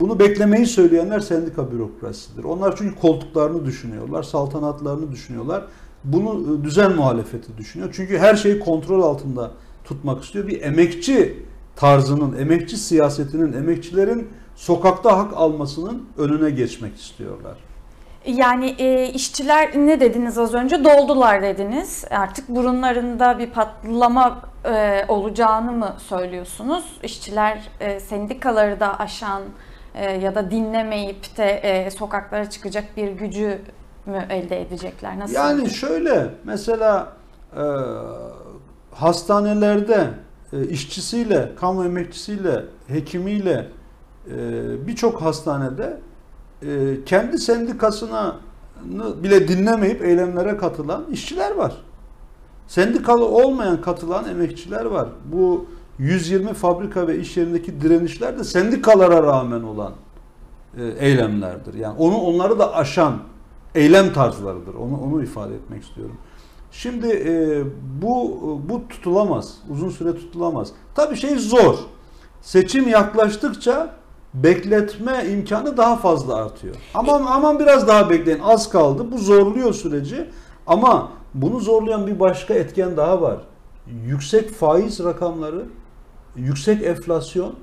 bunu 0.00 0.18
beklemeyi 0.18 0.66
söyleyenler 0.66 1.20
sendika 1.20 1.72
bürokrasidir. 1.72 2.44
Onlar 2.44 2.76
çünkü 2.76 3.00
koltuklarını 3.00 3.66
düşünüyorlar, 3.66 4.22
saltanatlarını 4.22 5.12
düşünüyorlar. 5.12 5.64
Bunu 6.04 6.60
e, 6.60 6.64
düzen 6.64 6.92
muhalefeti 6.96 7.58
düşünüyor. 7.58 7.90
Çünkü 7.96 8.18
her 8.18 8.36
şeyi 8.36 8.60
kontrol 8.60 9.02
altında 9.02 9.50
tutmak 9.84 10.24
istiyor. 10.24 10.48
Bir 10.48 10.62
emekçi 10.62 11.42
tarzının, 11.76 12.38
emekçi 12.38 12.76
siyasetinin, 12.76 13.52
emekçilerin 13.52 14.28
sokakta 14.56 15.18
hak 15.18 15.32
almasının 15.36 16.02
önüne 16.18 16.50
geçmek 16.50 16.96
istiyorlar. 16.96 17.56
Yani 18.26 18.74
e, 18.78 19.08
işçiler 19.08 19.70
ne 19.76 20.00
dediniz 20.00 20.38
az 20.38 20.54
önce? 20.54 20.84
Doldular 20.84 21.42
dediniz. 21.42 22.04
Artık 22.10 22.48
burunlarında 22.48 23.38
bir 23.38 23.50
patlama 23.50 24.40
e, 24.64 25.04
olacağını 25.08 25.72
mı 25.72 25.96
söylüyorsunuz? 25.98 26.84
İşçiler 27.02 27.58
e, 27.80 28.00
sendikaları 28.00 28.80
da 28.80 28.98
aşan 28.98 29.42
e, 29.94 30.12
ya 30.12 30.34
da 30.34 30.50
dinlemeyip 30.50 31.36
de 31.36 31.44
e, 31.44 31.90
sokaklara 31.90 32.50
çıkacak 32.50 32.96
bir 32.96 33.08
gücü 33.12 33.58
mü 34.06 34.26
elde 34.30 34.60
edecekler? 34.60 35.18
Nasıl? 35.18 35.34
Yani 35.34 35.70
şöyle 35.70 36.30
mesela 36.44 37.12
e, 37.56 37.64
hastanelerde 38.90 40.10
e, 40.52 40.64
işçisiyle, 40.66 41.52
kamu 41.60 41.84
emekçisiyle, 41.84 42.64
hekimiyle 42.88 43.68
birçok 44.86 45.22
hastanede 45.22 46.00
kendi 47.06 47.38
sendikasına 47.38 48.36
bile 49.22 49.48
dinlemeyip 49.48 50.04
eylemlere 50.04 50.56
katılan 50.56 51.04
işçiler 51.12 51.54
var. 51.54 51.74
Sendikalı 52.66 53.24
olmayan 53.28 53.80
katılan 53.80 54.28
emekçiler 54.28 54.84
var. 54.84 55.08
Bu 55.24 55.66
120 55.98 56.54
fabrika 56.54 57.06
ve 57.06 57.18
iş 57.18 57.36
yerindeki 57.36 57.80
direnişler 57.80 58.38
de 58.38 58.44
sendikalara 58.44 59.22
rağmen 59.22 59.62
olan 59.62 59.92
e, 60.78 60.84
eylemlerdir. 60.84 61.74
Yani 61.74 61.98
onu 61.98 62.16
onları 62.16 62.58
da 62.58 62.74
aşan 62.74 63.18
eylem 63.74 64.12
tarzlarıdır. 64.12 64.74
Onu 64.74 65.00
onu 65.00 65.22
ifade 65.22 65.54
etmek 65.54 65.82
istiyorum. 65.82 66.16
Şimdi 66.72 67.06
e, 67.06 67.62
bu 68.02 68.40
bu 68.68 68.88
tutulamaz. 68.88 69.54
Uzun 69.70 69.88
süre 69.88 70.14
tutulamaz. 70.14 70.68
Tabii 70.94 71.16
şey 71.16 71.36
zor. 71.36 71.74
Seçim 72.40 72.88
yaklaştıkça 72.88 73.94
bekletme 74.34 75.24
imkanı 75.30 75.76
daha 75.76 75.96
fazla 75.96 76.34
artıyor. 76.34 76.74
Aman 76.94 77.24
aman 77.26 77.58
biraz 77.58 77.88
daha 77.88 78.10
bekleyin. 78.10 78.40
Az 78.44 78.70
kaldı. 78.70 79.12
Bu 79.12 79.18
zorluyor 79.18 79.72
süreci. 79.72 80.30
Ama 80.66 81.12
bunu 81.34 81.60
zorlayan 81.60 82.06
bir 82.06 82.20
başka 82.20 82.54
etken 82.54 82.96
daha 82.96 83.22
var. 83.22 83.36
Yüksek 84.06 84.50
faiz 84.50 85.04
rakamları, 85.04 85.64
yüksek 86.36 86.82
enflasyon 86.82 87.50
e, 87.50 87.54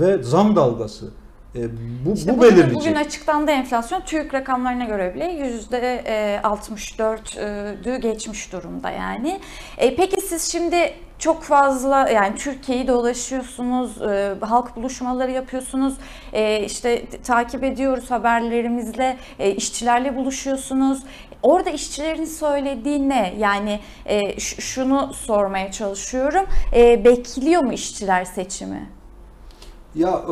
ve 0.00 0.22
zam 0.22 0.56
dalgası. 0.56 1.10
E, 1.54 1.60
bu, 2.06 2.14
İşte 2.14 2.32
bu 2.32 2.38
bugün, 2.38 2.50
belirleyecek. 2.50 2.80
bugün 2.80 2.94
açıklandı 2.94 3.50
enflasyon 3.50 4.00
TÜİK 4.00 4.34
rakamlarına 4.34 4.84
göre 4.84 5.14
bile 5.14 5.24
yüzde 5.24 6.04
64'ü 6.44 7.96
geçmiş 7.96 8.52
durumda 8.52 8.90
yani. 8.90 9.40
E, 9.78 9.96
peki 9.96 10.20
siz 10.20 10.42
şimdi 10.52 10.94
çok 11.18 11.42
fazla 11.42 12.08
yani 12.08 12.36
Türkiye'yi 12.36 12.88
dolaşıyorsunuz, 12.88 14.02
e, 14.02 14.34
halk 14.40 14.76
buluşmaları 14.76 15.30
yapıyorsunuz, 15.30 15.94
e, 16.32 16.64
işte 16.64 17.06
takip 17.24 17.64
ediyoruz 17.64 18.10
haberlerimizle, 18.10 19.16
e, 19.38 19.50
işçilerle 19.50 20.16
buluşuyorsunuz. 20.16 21.02
Orada 21.42 21.70
işçilerin 21.70 22.24
söylediği 22.24 23.08
ne? 23.08 23.34
Yani 23.38 23.80
e, 24.06 24.40
şunu 24.40 25.10
sormaya 25.14 25.72
çalışıyorum. 25.72 26.44
E, 26.74 27.04
bekliyor 27.04 27.64
mu 27.64 27.72
işçiler 27.72 28.24
seçimi? 28.24 28.88
Ya 29.94 30.22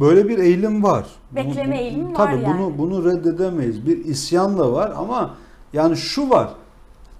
böyle 0.00 0.28
bir 0.28 0.38
eğilim 0.38 0.82
var. 0.82 1.06
Bekleme 1.32 1.76
Bu- 1.76 1.80
eğilimi 1.80 2.08
var 2.08 2.14
tabii 2.14 2.42
yani. 2.42 2.58
bunu 2.58 2.78
bunu 2.78 3.04
reddedemeyiz. 3.04 3.86
Bir 3.86 4.04
isyan 4.04 4.58
da 4.58 4.72
var 4.72 4.92
ama 4.96 5.34
yani 5.72 5.96
şu 5.96 6.30
var. 6.30 6.48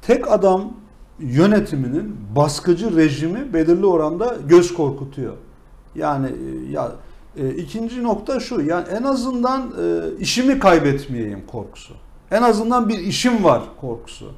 Tek 0.03 0.32
adam 0.32 0.72
yönetiminin 1.18 2.16
baskıcı 2.36 2.96
rejimi 2.96 3.53
belirli 3.55 3.86
oranda 3.86 4.36
göz 4.49 4.74
korkutuyor. 4.74 5.36
Yani 5.94 6.26
e, 6.26 6.70
ya 6.72 6.92
e, 7.36 7.51
ikinci 7.51 8.03
nokta 8.03 8.40
şu. 8.40 8.61
Yani 8.61 8.88
en 8.88 9.03
azından 9.03 9.62
e, 9.62 10.16
işimi 10.20 10.59
kaybetmeyeyim 10.59 11.42
korkusu. 11.46 11.94
En 12.31 12.43
azından 12.43 12.89
bir 12.89 12.99
işim 12.99 13.45
var 13.45 13.62
korkusu. 13.81 14.33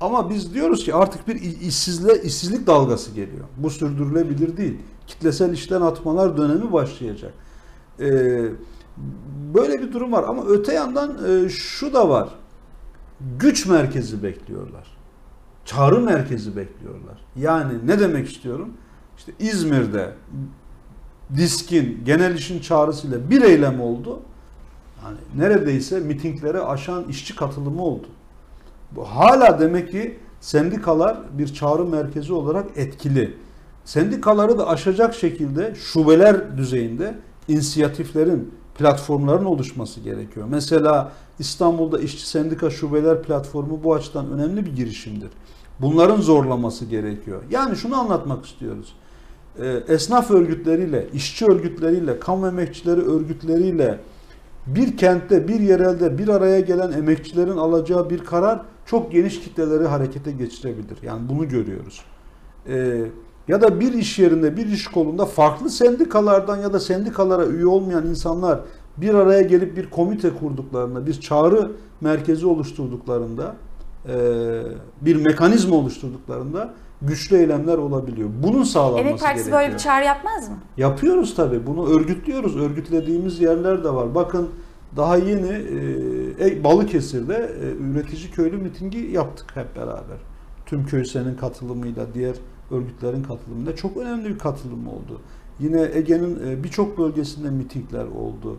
Ama 0.00 0.30
biz 0.30 0.54
diyoruz 0.54 0.84
ki 0.84 0.94
artık 0.94 1.28
bir 1.28 1.40
işsizle 1.60 2.22
işsizlik 2.22 2.66
dalgası 2.66 3.10
geliyor. 3.10 3.44
Bu 3.56 3.70
sürdürülebilir 3.70 4.56
değil. 4.56 4.78
Kitlesel 5.06 5.52
işten 5.52 5.80
atmalar 5.80 6.36
dönemi 6.36 6.72
başlayacak. 6.72 7.34
Ee, 8.00 8.44
böyle 9.54 9.82
bir 9.82 9.92
durum 9.92 10.12
var 10.12 10.24
ama 10.28 10.44
öte 10.46 10.74
yandan 10.74 11.18
e, 11.28 11.48
şu 11.48 11.94
da 11.94 12.08
var. 12.08 12.28
Güç 13.38 13.66
merkezi 13.66 14.22
bekliyorlar. 14.22 14.96
Çağrı 15.64 16.00
merkezi 16.00 16.56
bekliyorlar. 16.56 17.24
Yani 17.36 17.72
ne 17.86 18.00
demek 18.00 18.30
istiyorum? 18.30 18.68
İşte 19.18 19.32
İzmir'de 19.38 20.14
diskin 21.36 22.02
genel 22.04 22.34
işin 22.34 22.60
çağrısıyla 22.60 23.30
bir 23.30 23.42
eylem 23.42 23.80
oldu. 23.80 24.22
Yani 25.04 25.16
neredeyse 25.36 26.00
mitinglere 26.00 26.60
aşan 26.60 27.04
işçi 27.08 27.36
katılımı 27.36 27.82
oldu. 27.82 28.06
Bu 28.92 29.04
hala 29.04 29.60
demek 29.60 29.90
ki 29.90 30.18
sendikalar 30.40 31.16
bir 31.38 31.54
çağrı 31.54 31.84
merkezi 31.84 32.32
olarak 32.32 32.66
etkili. 32.76 33.36
Sendikaları 33.84 34.58
da 34.58 34.68
aşacak 34.68 35.14
şekilde 35.14 35.74
şubeler 35.74 36.58
düzeyinde 36.58 37.14
inisiyatiflerin, 37.48 38.54
platformların 38.78 39.44
oluşması 39.44 40.00
gerekiyor. 40.00 40.46
Mesela 40.50 41.12
İstanbul'da 41.38 41.98
işçi 41.98 42.28
sendika 42.28 42.70
şubeler 42.70 43.22
platformu 43.22 43.80
bu 43.84 43.94
açıdan 43.94 44.30
önemli 44.30 44.66
bir 44.66 44.76
girişimdir. 44.76 45.30
Bunların 45.80 46.20
zorlaması 46.20 46.84
gerekiyor. 46.84 47.42
Yani 47.50 47.76
şunu 47.76 48.00
anlatmak 48.00 48.46
istiyoruz. 48.46 48.94
Ee, 49.58 49.82
Esnaf 49.88 50.30
örgütleriyle, 50.30 51.06
işçi 51.12 51.46
örgütleriyle, 51.46 52.18
kamu 52.18 52.46
emekçileri 52.46 53.00
örgütleriyle 53.00 54.00
bir 54.66 54.96
kentte, 54.96 55.48
bir 55.48 55.60
yerelde 55.60 56.18
bir 56.18 56.28
araya 56.28 56.60
gelen 56.60 56.92
emekçilerin 56.92 57.56
alacağı 57.56 58.10
bir 58.10 58.18
karar 58.18 58.62
çok 58.86 59.12
geniş 59.12 59.40
kitleleri 59.40 59.86
harekete 59.86 60.32
geçirebilir. 60.32 60.98
Yani 61.02 61.28
bunu 61.28 61.48
görüyoruz. 61.48 62.04
Ee, 62.68 63.04
ya 63.48 63.60
da 63.60 63.80
bir 63.80 63.92
iş 63.92 64.18
yerinde, 64.18 64.56
bir 64.56 64.66
iş 64.66 64.86
kolunda 64.86 65.26
farklı 65.26 65.70
sendikalardan 65.70 66.56
ya 66.56 66.72
da 66.72 66.80
sendikalara 66.80 67.46
üye 67.46 67.66
olmayan 67.66 68.06
insanlar 68.06 68.60
bir 68.96 69.14
araya 69.14 69.42
gelip 69.42 69.76
bir 69.76 69.90
komite 69.90 70.30
kurduklarında, 70.30 71.06
bir 71.06 71.20
çağrı 71.20 71.72
merkezi 72.00 72.46
oluşturduklarında, 72.46 73.56
e, 74.08 74.16
bir 75.00 75.16
mekanizma 75.16 75.76
oluşturduklarında 75.76 76.74
güçlü 77.02 77.36
eylemler 77.36 77.78
olabiliyor. 77.78 78.28
Bunun 78.42 78.62
sağlanması 78.62 79.00
Emek 79.00 79.20
Partisi 79.20 79.44
gerekiyor. 79.44 79.60
böyle 79.60 79.72
bir 79.72 79.78
çağrı 79.78 80.04
yapmaz 80.04 80.48
mı? 80.48 80.54
Yapıyoruz 80.76 81.34
tabii. 81.34 81.66
Bunu 81.66 81.88
örgütlüyoruz. 81.88 82.56
Örgütlediğimiz 82.56 83.40
yerler 83.40 83.84
de 83.84 83.94
var. 83.94 84.14
Bakın 84.14 84.48
daha 84.96 85.16
yeni 85.16 85.50
e, 86.40 86.64
Balıkesir'de 86.64 87.50
e, 87.62 87.82
üretici 87.82 88.30
köylü 88.30 88.56
mitingi 88.56 88.98
yaptık 88.98 89.56
hep 89.56 89.76
beraber. 89.76 90.18
Tüm 90.66 90.86
Köysen'in 90.86 91.34
katılımıyla, 91.34 92.06
diğer 92.14 92.36
örgütlerin 92.70 93.22
katılımıyla 93.22 93.76
çok 93.76 93.96
önemli 93.96 94.28
bir 94.28 94.38
katılım 94.38 94.88
oldu. 94.88 95.20
Yine 95.60 95.88
Ege'nin 95.94 96.48
e, 96.50 96.64
birçok 96.64 96.98
bölgesinde 96.98 97.50
mitingler 97.50 98.04
oldu. 98.04 98.56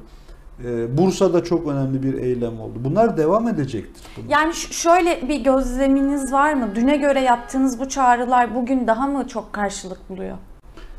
E, 0.64 0.98
Bursa'da 0.98 1.44
çok 1.44 1.68
önemli 1.68 2.04
bir 2.04 2.14
eylem 2.14 2.62
oldu. 2.62 2.74
Bunlar 2.80 3.18
devam 3.18 3.48
edecektir. 3.48 4.04
Bunun. 4.18 4.28
Yani 4.28 4.54
şöyle 4.54 5.30
bir 5.30 5.40
gözleminiz 5.40 6.34
var 6.34 6.54
mı? 6.54 6.70
Düne 6.76 6.98
göre 6.98 7.20
yaptığınız 7.20 7.80
bu 7.80 7.90
çağrılar 7.90 8.56
bugün 8.56 8.88
daha 8.88 9.08
mı 9.08 9.28
çok 9.28 9.54
karşılık 9.54 10.10
buluyor? 10.10 10.38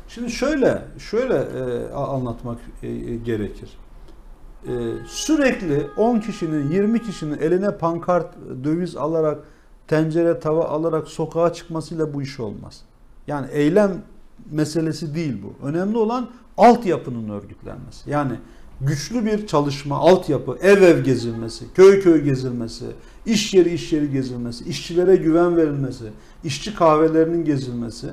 Şimdi 0.07 0.31
şöyle, 0.31 0.81
şöyle 0.99 1.35
e, 1.35 1.93
anlatmak 1.93 2.57
e, 2.83 2.87
e, 2.87 3.15
gerekir. 3.15 3.77
E, 4.63 4.73
sürekli 5.07 5.87
10 5.97 6.19
kişinin, 6.19 6.71
20 6.71 7.01
kişinin 7.01 7.37
eline 7.37 7.77
pankart, 7.77 8.35
döviz 8.63 8.95
alarak, 8.95 9.39
tencere, 9.87 10.39
tava 10.39 10.65
alarak 10.65 11.07
sokağa 11.07 11.53
çıkmasıyla 11.53 12.13
bu 12.13 12.21
iş 12.21 12.39
olmaz. 12.39 12.81
Yani 13.27 13.47
eylem 13.51 13.91
meselesi 14.51 15.15
değil 15.15 15.43
bu. 15.43 15.67
Önemli 15.67 15.97
olan 15.97 16.29
altyapının 16.57 17.29
örgütlenmesi. 17.29 18.09
Yani 18.09 18.33
güçlü 18.81 19.25
bir 19.25 19.47
çalışma, 19.47 19.97
altyapı, 19.97 20.57
ev 20.61 20.81
ev 20.81 21.03
gezilmesi, 21.03 21.65
köy 21.73 22.01
köy 22.01 22.21
gezilmesi, 22.21 22.85
iş 23.25 23.53
yeri 23.53 23.73
iş 23.73 23.93
yeri 23.93 24.11
gezilmesi, 24.11 24.69
işçilere 24.69 25.15
güven 25.15 25.57
verilmesi, 25.57 26.05
işçi 26.43 26.75
kahvelerinin 26.75 27.45
gezilmesi, 27.45 28.07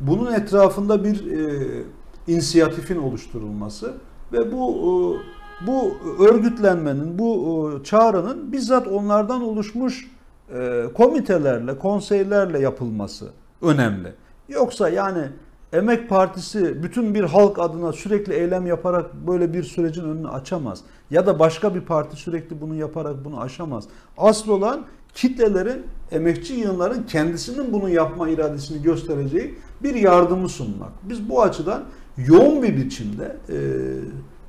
bunun 0.00 0.32
etrafında 0.32 1.04
bir 1.04 1.30
e, 1.30 1.84
inisiyatifin 2.26 2.96
oluşturulması 2.96 3.94
ve 4.32 4.52
bu 4.52 4.72
e, 4.72 5.66
bu 5.66 5.94
örgütlenmenin, 6.24 7.18
bu 7.18 7.70
e, 7.80 7.84
çağrının 7.84 8.52
bizzat 8.52 8.88
onlardan 8.88 9.42
oluşmuş 9.42 10.10
e, 10.54 10.84
komitelerle, 10.94 11.78
konseylerle 11.78 12.58
yapılması 12.58 13.30
önemli. 13.62 14.12
Yoksa 14.48 14.88
yani 14.88 15.24
Emek 15.72 16.08
Partisi 16.08 16.82
bütün 16.82 17.14
bir 17.14 17.24
halk 17.24 17.58
adına 17.58 17.92
sürekli 17.92 18.32
eylem 18.34 18.66
yaparak 18.66 19.14
böyle 19.26 19.54
bir 19.54 19.62
sürecin 19.62 20.04
önünü 20.04 20.28
açamaz. 20.28 20.80
Ya 21.10 21.26
da 21.26 21.38
başka 21.38 21.74
bir 21.74 21.80
parti 21.80 22.16
sürekli 22.16 22.60
bunu 22.60 22.74
yaparak 22.74 23.24
bunu 23.24 23.40
aşamaz. 23.40 23.84
Asıl 24.18 24.52
olan 24.52 24.84
kitlelerin, 25.14 25.82
emekçi 26.10 26.54
yığınların 26.54 27.02
kendisinin 27.02 27.72
bunu 27.72 27.88
yapma 27.88 28.28
iradesini 28.28 28.82
göstereceği 28.82 29.54
bir 29.82 29.94
yardımı 29.94 30.48
sunmak. 30.48 30.92
Biz 31.02 31.28
bu 31.28 31.42
açıdan 31.42 31.82
yoğun 32.16 32.62
bir 32.62 32.76
biçimde 32.76 33.36
e, 33.48 33.56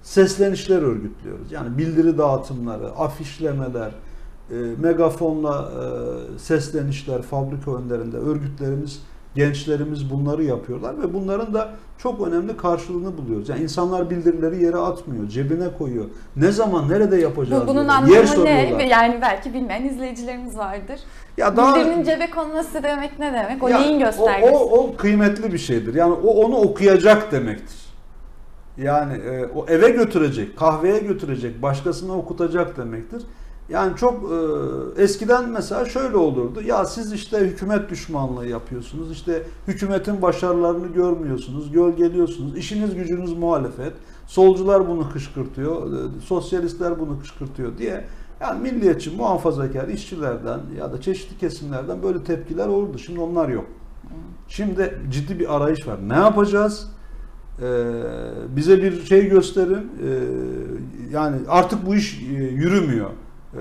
seslenişler 0.01 0.81
örgütlüyoruz. 0.81 1.51
Yani 1.51 1.77
bildiri 1.77 2.17
dağıtımları, 2.17 2.89
afişlemeler, 2.89 3.91
e, 4.51 4.55
megafonla 4.81 5.71
e, 5.71 6.39
seslenişler 6.39 7.21
fabrika 7.21 7.75
önlerinde 7.75 8.17
örgütlerimiz, 8.17 9.01
gençlerimiz 9.35 10.09
bunları 10.11 10.43
yapıyorlar 10.43 11.01
ve 11.01 11.13
bunların 11.13 11.53
da 11.53 11.69
çok 11.97 12.27
önemli 12.27 12.57
karşılığını 12.57 13.17
buluyoruz. 13.17 13.49
Yani 13.49 13.63
insanlar 13.63 14.09
bildirileri 14.09 14.63
yere 14.63 14.77
atmıyor, 14.77 15.27
cebine 15.27 15.67
koyuyor. 15.77 16.05
Ne 16.35 16.51
zaman, 16.51 16.89
nerede 16.89 17.17
yapacağız? 17.17 17.63
Bu, 17.63 17.67
bunun 17.67 17.87
anlamı 17.87 18.13
Yer 18.13 18.21
ne? 18.21 18.27
soruyorlar. 18.27 18.79
Yani 18.79 19.19
belki 19.21 19.53
bilmeyen 19.53 19.85
izleyicilerimiz 19.85 20.57
vardır. 20.57 20.99
Ya 21.37 21.57
daha 21.57 21.75
Bildirinin 21.75 22.03
cebe 22.03 22.29
konması 22.29 22.83
demek 22.83 23.19
ne 23.19 23.33
demek? 23.33 23.63
O 23.63 23.67
Ya, 23.67 23.79
neyin 23.79 23.97
o- 24.01 24.05
göstergesi? 24.05 24.53
O, 24.53 24.59
o, 24.59 24.95
kıymetli 24.95 25.53
bir 25.53 25.57
şeydir. 25.57 25.93
Yani 25.93 26.13
o 26.13 26.45
onu 26.45 26.55
okuyacak 26.55 27.31
demektir. 27.31 27.83
Yani 28.77 29.13
e, 29.13 29.45
o 29.45 29.65
eve 29.67 29.89
götürecek, 29.89 30.57
kahveye 30.57 30.99
götürecek, 30.99 31.61
başkasına 31.61 32.13
okutacak 32.13 32.77
demektir. 32.77 33.23
Yani 33.69 33.95
çok 33.97 34.31
e, 34.31 35.01
eskiden 35.01 35.49
mesela 35.49 35.85
şöyle 35.85 36.17
olurdu. 36.17 36.61
Ya 36.61 36.85
siz 36.85 37.13
işte 37.13 37.39
hükümet 37.39 37.89
düşmanlığı 37.89 38.47
yapıyorsunuz. 38.47 39.11
işte 39.11 39.43
hükümetin 39.67 40.21
başarılarını 40.21 40.87
görmüyorsunuz, 40.87 41.71
gölgeliyorsunuz. 41.71 42.57
İşiniz 42.57 42.95
gücünüz 42.95 43.33
muhalefet. 43.33 43.93
Solcular 44.27 44.87
bunu 44.87 45.09
kışkırtıyor, 45.09 45.93
e, 45.93 46.21
sosyalistler 46.25 46.99
bunu 46.99 47.19
kışkırtıyor 47.19 47.77
diye 47.77 48.05
yani 48.41 48.61
milliyetçi, 48.61 49.11
muhafazakar 49.11 49.87
işçilerden 49.87 50.59
ya 50.77 50.93
da 50.93 51.01
çeşitli 51.01 51.37
kesimlerden 51.37 52.03
böyle 52.03 52.23
tepkiler 52.23 52.67
olurdu. 52.67 52.97
Şimdi 52.97 53.19
onlar 53.19 53.49
yok. 53.49 53.65
Şimdi 54.47 54.99
ciddi 55.11 55.39
bir 55.39 55.55
arayış 55.55 55.87
var. 55.87 55.97
Ne 56.09 56.13
yapacağız? 56.13 56.87
Ee, 57.61 57.65
bize 58.55 58.83
bir 58.83 59.05
şey 59.05 59.29
gösterin. 59.29 59.91
Ee, 60.03 60.09
yani 61.11 61.37
artık 61.47 61.85
bu 61.85 61.95
iş 61.95 62.21
e, 62.21 62.33
yürümüyor. 62.33 63.09
Ee, 63.55 63.59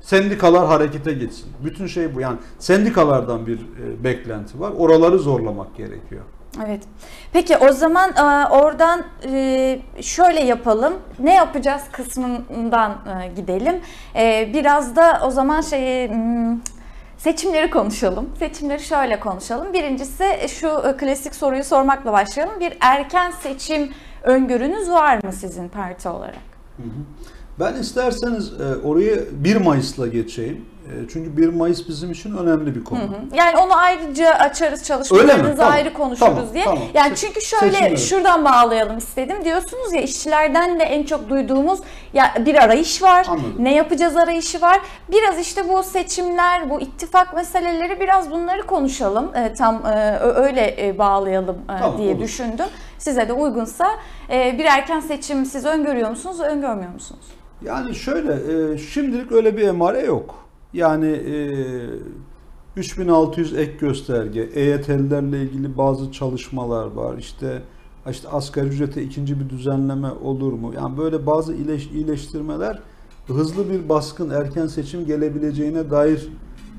sendikalar 0.00 0.66
harekete 0.66 1.12
geçsin. 1.12 1.46
Bütün 1.64 1.86
şey 1.86 2.14
bu. 2.14 2.20
Yani 2.20 2.38
sendikalardan 2.58 3.46
bir 3.46 3.58
e, 3.58 4.04
beklenti 4.04 4.60
var. 4.60 4.72
Oraları 4.78 5.18
zorlamak 5.18 5.76
gerekiyor. 5.76 6.22
Evet. 6.66 6.82
Peki 7.32 7.56
o 7.56 7.72
zaman 7.72 8.10
e, 8.10 8.48
oradan 8.48 9.02
e, 9.24 9.80
şöyle 10.00 10.40
yapalım. 10.40 10.94
Ne 11.18 11.34
yapacağız 11.34 11.82
kısmından 11.92 12.92
e, 13.22 13.28
gidelim. 13.36 13.80
E, 14.16 14.50
Biraz 14.54 14.96
da 14.96 15.20
o 15.26 15.30
zaman 15.30 15.60
şey 15.60 16.08
hmm, 16.10 16.60
seçimleri 17.18 17.70
konuşalım. 17.70 18.30
Seçimleri 18.38 18.82
şöyle 18.82 19.20
konuşalım. 19.20 19.72
Birincisi 19.72 20.24
şu 20.48 20.68
e, 20.68 20.96
klasik 20.96 21.34
soruyu 21.34 21.64
sormakla 21.64 22.12
başlayalım. 22.12 22.60
Bir 22.60 22.76
erken 22.80 23.30
seçim 23.30 23.92
öngörünüz 24.22 24.90
var 24.90 25.24
mı 25.24 25.32
sizin 25.32 25.68
parti 25.68 26.08
olarak? 26.08 26.48
Ben 27.60 27.74
isterseniz 27.74 28.52
e, 28.60 28.86
orayı 28.86 29.28
1 29.32 29.56
Mayıs'la 29.56 30.06
geçeyim. 30.06 30.64
E, 30.86 31.08
Çünkü 31.12 31.36
1 31.36 31.48
Mayıs 31.48 31.88
bizim 31.88 32.10
için 32.12 32.36
önemli 32.36 32.74
bir 32.74 32.84
konu. 32.84 32.98
Hı 33.00 33.04
hı. 33.04 33.36
Yani 33.36 33.56
onu 33.56 33.76
ayrıca 33.76 34.30
açarız 34.30 34.84
çalışmalarınızı 34.84 35.56
Tamam. 35.56 35.72
ayrı 35.72 35.92
konuşuruz 35.92 36.34
Tamam, 36.34 36.54
diye. 36.54 36.64
tamam. 36.64 36.82
Yani 36.94 37.12
Se- 37.12 37.16
çünkü 37.16 37.40
şöyle 37.40 37.72
seçimleri. 37.72 37.98
şuradan 37.98 38.44
bağlayalım 38.44 38.98
istedim. 38.98 39.36
Diyorsunuz 39.44 39.92
ya 39.92 40.00
işçilerden 40.02 40.80
de 40.80 40.84
en 40.84 41.02
çok 41.04 41.28
duyduğumuz 41.28 41.80
ya 42.12 42.34
bir 42.46 42.54
arayış 42.64 43.02
var. 43.02 43.26
Anladım. 43.28 43.54
Ne 43.58 43.74
yapacağız 43.74 44.16
arayışı 44.16 44.60
var. 44.60 44.80
Biraz 45.10 45.38
işte 45.38 45.68
bu 45.68 45.82
seçimler, 45.82 46.70
bu 46.70 46.80
ittifak 46.80 47.34
meseleleri 47.34 48.00
biraz 48.00 48.30
bunları 48.30 48.62
konuşalım. 48.66 49.34
E, 49.36 49.54
tam 49.54 49.86
e, 49.86 50.18
öyle 50.18 50.86
e, 50.88 50.98
bağlayalım 50.98 51.56
e, 51.56 51.78
Tamam, 51.78 51.98
diye 51.98 52.14
olur. 52.14 52.22
düşündüm. 52.22 52.66
Size 52.98 53.28
de 53.28 53.32
uygunsa 53.32 53.86
e, 54.30 54.58
bir 54.58 54.64
erken 54.64 55.00
seçim 55.00 55.44
siz 55.46 55.64
öngörüyor 55.64 56.10
musunuz, 56.10 56.40
öngörmüyor 56.40 56.92
musunuz? 56.92 57.24
Yani 57.64 57.94
şöyle, 57.94 58.32
e, 58.32 58.78
şimdilik 58.78 59.32
öyle 59.32 59.56
bir 59.56 59.62
emare 59.62 60.00
yok. 60.00 60.34
Yani 60.72 61.06
e, 61.06 61.36
3600 62.76 63.56
ek 63.56 63.72
gösterge, 63.80 64.40
EYT'lilerle 64.40 65.42
ilgili 65.42 65.78
bazı 65.78 66.12
çalışmalar 66.12 66.86
var. 66.86 67.18
İşte 67.18 67.62
işte 68.10 68.28
asgari 68.28 68.66
ücrete 68.66 69.02
ikinci 69.02 69.40
bir 69.40 69.50
düzenleme 69.50 70.10
olur 70.10 70.52
mu? 70.52 70.72
Yani 70.74 70.98
böyle 70.98 71.26
bazı 71.26 71.54
iyileş, 71.54 71.86
iyileştirmeler 71.86 72.82
hızlı 73.26 73.70
bir 73.70 73.88
baskın 73.88 74.30
erken 74.30 74.66
seçim 74.66 75.06
gelebileceğine 75.06 75.90
dair 75.90 76.28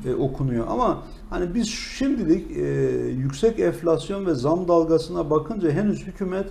e, 0.06 0.14
okunuyor. 0.14 0.68
Ama 0.70 1.04
hani 1.30 1.56
biz 1.56 1.68
şimdilik 1.70 2.58
e, 2.58 2.64
yüksek 3.10 3.60
enflasyon 3.60 4.26
ve 4.26 4.34
zam 4.34 4.68
dalgasına 4.68 5.30
bakınca 5.30 5.72
henüz 5.72 6.08
hükümet 6.08 6.48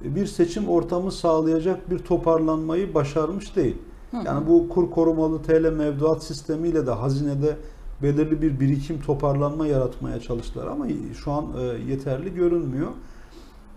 bir 0.00 0.26
seçim 0.26 0.68
ortamı 0.68 1.12
sağlayacak 1.12 1.90
bir 1.90 1.98
toparlanmayı 1.98 2.94
başarmış 2.94 3.56
değil. 3.56 3.76
Yani 4.26 4.46
bu 4.48 4.68
kur 4.68 4.90
korumalı 4.90 5.42
TL 5.42 5.72
mevduat 5.72 6.22
sistemiyle 6.24 6.86
de 6.86 6.90
hazinede 6.90 7.56
belirli 8.02 8.42
bir 8.42 8.60
birikim 8.60 9.00
toparlanma 9.00 9.66
yaratmaya 9.66 10.20
çalıştılar 10.20 10.66
ama 10.66 10.86
şu 11.24 11.32
an 11.32 11.46
e, 11.60 11.90
yeterli 11.90 12.34
görünmüyor. 12.34 12.88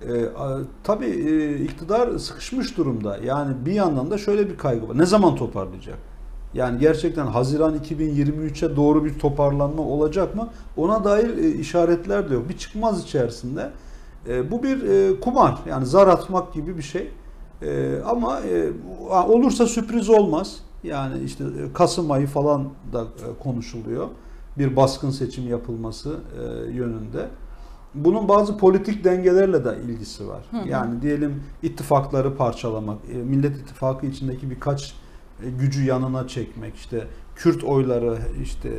E, 0.07 0.25
a- 0.25 0.59
tabii 0.83 1.05
e, 1.05 1.57
iktidar 1.63 2.17
sıkışmış 2.17 2.77
durumda. 2.77 3.17
Yani 3.17 3.53
bir 3.65 3.71
yandan 3.73 4.11
da 4.11 4.17
şöyle 4.17 4.49
bir 4.49 4.57
kaygı 4.57 4.89
var. 4.89 4.97
Ne 4.97 5.05
zaman 5.05 5.35
toparlayacak? 5.35 5.97
Yani 6.53 6.79
gerçekten 6.79 7.25
Haziran 7.27 7.75
2023'e 7.77 8.75
doğru 8.75 9.05
bir 9.05 9.19
toparlanma 9.19 9.83
olacak 9.83 10.35
mı? 10.35 10.49
Ona 10.77 11.03
dair 11.03 11.37
e, 11.37 11.49
işaretler 11.51 12.29
de 12.29 12.33
yok. 12.33 12.49
Bir 12.49 12.57
çıkmaz 12.57 13.03
içerisinde. 13.03 13.69
E, 14.29 14.51
bu 14.51 14.63
bir 14.63 14.83
e, 14.83 15.19
kumar. 15.19 15.59
Yani 15.69 15.85
zar 15.85 16.07
atmak 16.07 16.53
gibi 16.53 16.77
bir 16.77 16.81
şey. 16.81 17.11
E, 17.61 17.99
ama 18.05 18.39
e, 18.39 18.69
olursa 19.09 19.65
sürpriz 19.65 20.09
olmaz. 20.09 20.59
Yani 20.83 21.23
işte 21.23 21.43
e, 21.43 21.73
Kasım 21.73 22.11
ayı 22.11 22.27
falan 22.27 22.69
da 22.93 23.01
e, 23.01 23.43
konuşuluyor. 23.43 24.07
Bir 24.57 24.75
baskın 24.75 25.09
seçim 25.09 25.47
yapılması 25.47 26.19
e, 26.39 26.71
yönünde. 26.71 27.27
Bunun 27.93 28.27
bazı 28.27 28.57
politik 28.57 29.03
dengelerle 29.03 29.65
de 29.65 29.77
ilgisi 29.85 30.27
var. 30.27 30.45
Hı 30.51 30.57
hı. 30.57 30.67
Yani 30.67 31.01
diyelim 31.01 31.43
ittifakları 31.63 32.35
parçalamak, 32.35 32.97
e, 33.13 33.17
Millet 33.17 33.57
İttifakı 33.57 34.05
içindeki 34.05 34.49
birkaç 34.49 34.93
e, 35.43 35.49
gücü 35.49 35.85
yanına 35.85 36.27
çekmek, 36.27 36.75
işte 36.75 37.07
Kürt 37.35 37.63
oyları 37.63 38.17
işte 38.43 38.69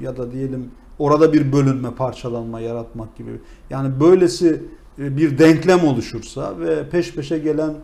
ya 0.00 0.16
da 0.16 0.32
diyelim 0.32 0.70
orada 1.00 1.32
bir 1.32 1.52
bölünme, 1.52 1.90
parçalanma 1.90 2.60
yaratmak 2.60 3.16
gibi. 3.16 3.30
Yani 3.70 4.00
böylesi 4.00 4.62
e, 4.98 5.16
bir 5.16 5.38
denklem 5.38 5.84
oluşursa 5.84 6.58
ve 6.60 6.88
peş 6.88 7.14
peşe 7.14 7.38
gelen 7.38 7.74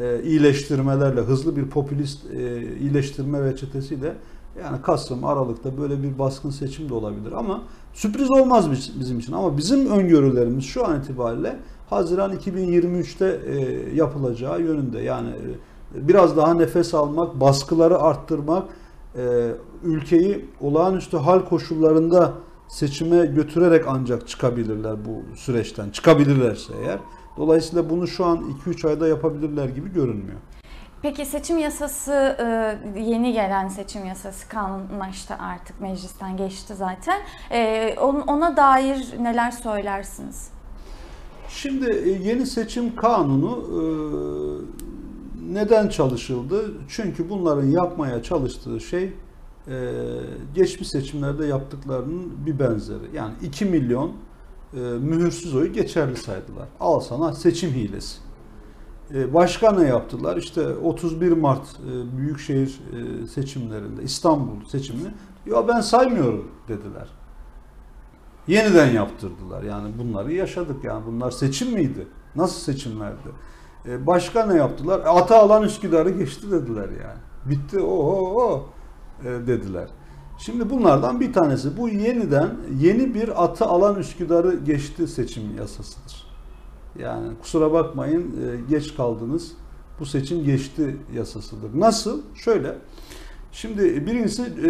e, 0.00 0.22
iyileştirmelerle 0.22 1.20
hızlı 1.20 1.56
bir 1.56 1.66
popülist 1.66 2.30
e, 2.30 2.62
iyileştirme 2.78 3.40
reçetesiyle 3.44 4.14
yani 4.64 4.82
Kasım, 4.82 5.24
Aralık'ta 5.24 5.78
böyle 5.78 6.02
bir 6.02 6.18
baskın 6.18 6.50
seçim 6.50 6.88
de 6.88 6.94
olabilir 6.94 7.32
ama 7.32 7.62
sürpriz 7.92 8.30
olmaz 8.30 8.70
biz- 8.70 9.00
bizim 9.00 9.18
için. 9.18 9.32
Ama 9.32 9.56
bizim 9.56 9.90
öngörülerimiz 9.90 10.64
şu 10.64 10.86
an 10.86 11.00
itibariyle 11.00 11.56
Haziran 11.90 12.32
2023'te 12.32 13.40
e, 13.46 13.56
yapılacağı 13.96 14.60
yönünde. 14.60 15.00
Yani 15.00 15.30
biraz 15.94 16.36
daha 16.36 16.54
nefes 16.54 16.94
almak, 16.94 17.40
baskıları 17.40 17.98
arttırmak, 17.98 18.64
ülkeyi 19.84 20.44
olağanüstü 20.60 21.16
hal 21.16 21.40
koşullarında 21.40 22.32
seçime 22.70 23.26
götürerek 23.26 23.84
ancak 23.88 24.28
çıkabilirler 24.28 25.04
bu 25.04 25.36
süreçten. 25.36 25.90
Çıkabilirlerse 25.90 26.72
eğer. 26.82 26.98
Dolayısıyla 27.36 27.90
bunu 27.90 28.06
şu 28.06 28.24
an 28.24 28.44
2-3 28.66 28.88
ayda 28.88 29.08
yapabilirler 29.08 29.68
gibi 29.68 29.92
görünmüyor. 29.92 30.38
Peki 31.02 31.26
seçim 31.26 31.58
yasası 31.58 32.12
e, 32.40 33.00
yeni 33.00 33.32
gelen 33.32 33.68
seçim 33.68 34.04
yasası 34.06 34.48
kanunlaştı 34.48 35.34
artık 35.34 35.80
meclisten 35.80 36.36
geçti 36.36 36.74
zaten. 36.74 37.20
E, 37.50 37.94
on- 38.00 38.20
Ona 38.26 38.56
dair 38.56 39.14
neler 39.20 39.50
söylersiniz? 39.50 40.48
Şimdi 41.48 41.92
e, 41.94 42.08
yeni 42.08 42.46
seçim 42.46 42.96
kanunu 42.96 43.64
neden 45.50 45.88
çalışıldı? 45.88 46.72
Çünkü 46.88 47.30
bunların 47.30 47.66
yapmaya 47.66 48.22
çalıştığı 48.22 48.80
şey 48.80 49.12
e, 49.70 49.92
geçmiş 50.54 50.88
seçimlerde 50.88 51.46
yaptıklarının 51.46 52.46
bir 52.46 52.58
benzeri. 52.58 53.04
Yani 53.14 53.34
2 53.42 53.64
milyon 53.64 54.12
e, 54.74 54.78
mühürsüz 54.80 55.54
oyu 55.54 55.72
geçerli 55.72 56.16
saydılar. 56.16 56.68
Al 56.80 57.00
sana 57.00 57.32
seçim 57.32 57.70
hilesi. 57.70 58.18
E, 59.14 59.34
Başka 59.34 59.72
ne 59.72 59.88
yaptılar? 59.88 60.36
İşte 60.36 60.68
31 60.76 61.32
Mart 61.32 61.66
e, 61.90 62.16
Büyükşehir 62.18 62.80
e, 63.22 63.26
seçimlerinde 63.26 64.02
İstanbul 64.02 64.64
seçimini 64.68 65.08
ya 65.46 65.68
ben 65.68 65.80
saymıyorum 65.80 66.50
dediler. 66.68 67.08
Yeniden 68.48 68.90
yaptırdılar. 68.92 69.62
Yani 69.62 69.90
bunları 69.98 70.32
yaşadık. 70.32 70.84
Yani 70.84 71.06
bunlar 71.06 71.30
seçim 71.30 71.72
miydi? 71.72 72.06
Nasıl 72.36 72.60
seçimlerdi? 72.72 73.28
E, 73.86 74.06
Başka 74.06 74.46
ne 74.46 74.54
yaptılar? 74.54 75.00
Ata 75.06 75.38
alan 75.38 75.62
Üsküdar'ı 75.62 76.10
geçti 76.10 76.50
dediler 76.50 76.88
yani. 76.88 77.20
Bitti 77.44 77.80
o 77.80 77.94
o 77.94 78.42
o 78.42 78.56
e, 78.58 78.79
dediler. 79.24 79.88
Şimdi 80.38 80.70
bunlardan 80.70 81.20
bir 81.20 81.32
tanesi 81.32 81.76
bu 81.76 81.88
yeniden 81.88 82.56
yeni 82.80 83.14
bir 83.14 83.44
atı 83.44 83.64
alan 83.64 83.96
Üsküdar'ı 83.98 84.54
geçti 84.64 85.08
seçim 85.08 85.56
yasasıdır. 85.58 86.26
Yani 86.98 87.28
kusura 87.42 87.72
bakmayın 87.72 88.22
e, 88.22 88.70
geç 88.70 88.96
kaldınız. 88.96 89.52
Bu 90.00 90.06
seçim 90.06 90.44
geçti 90.44 90.96
yasasıdır. 91.14 91.70
Nasıl? 91.74 92.20
Şöyle. 92.34 92.74
Şimdi 93.52 94.06
birincisi 94.06 94.42
e, 94.42 94.68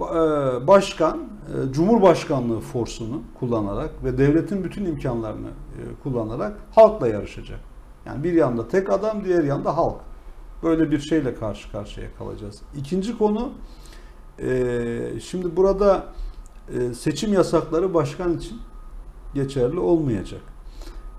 ba- 0.00 0.62
e, 0.62 0.66
başkan 0.66 1.18
e, 1.18 1.72
Cumhurbaşkanlığı 1.72 2.60
forsunu 2.60 3.22
kullanarak 3.38 4.04
ve 4.04 4.18
devletin 4.18 4.64
bütün 4.64 4.84
imkanlarını 4.84 5.48
e, 5.48 6.02
kullanarak 6.02 6.56
halkla 6.74 7.08
yarışacak. 7.08 7.60
Yani 8.06 8.24
bir 8.24 8.32
yanda 8.32 8.68
tek 8.68 8.90
adam, 8.90 9.24
diğer 9.24 9.44
yanda 9.44 9.76
halk. 9.76 9.96
Böyle 10.62 10.90
bir 10.90 10.98
şeyle 10.98 11.34
karşı 11.34 11.72
karşıya 11.72 12.06
kalacağız. 12.18 12.62
İkinci 12.76 13.18
konu 13.18 13.52
e, 14.42 15.20
şimdi 15.20 15.56
burada 15.56 16.06
e, 16.74 16.94
seçim 16.94 17.32
yasakları 17.32 17.94
başkan 17.94 18.36
için 18.36 18.58
geçerli 19.34 19.78
olmayacak. 19.78 20.40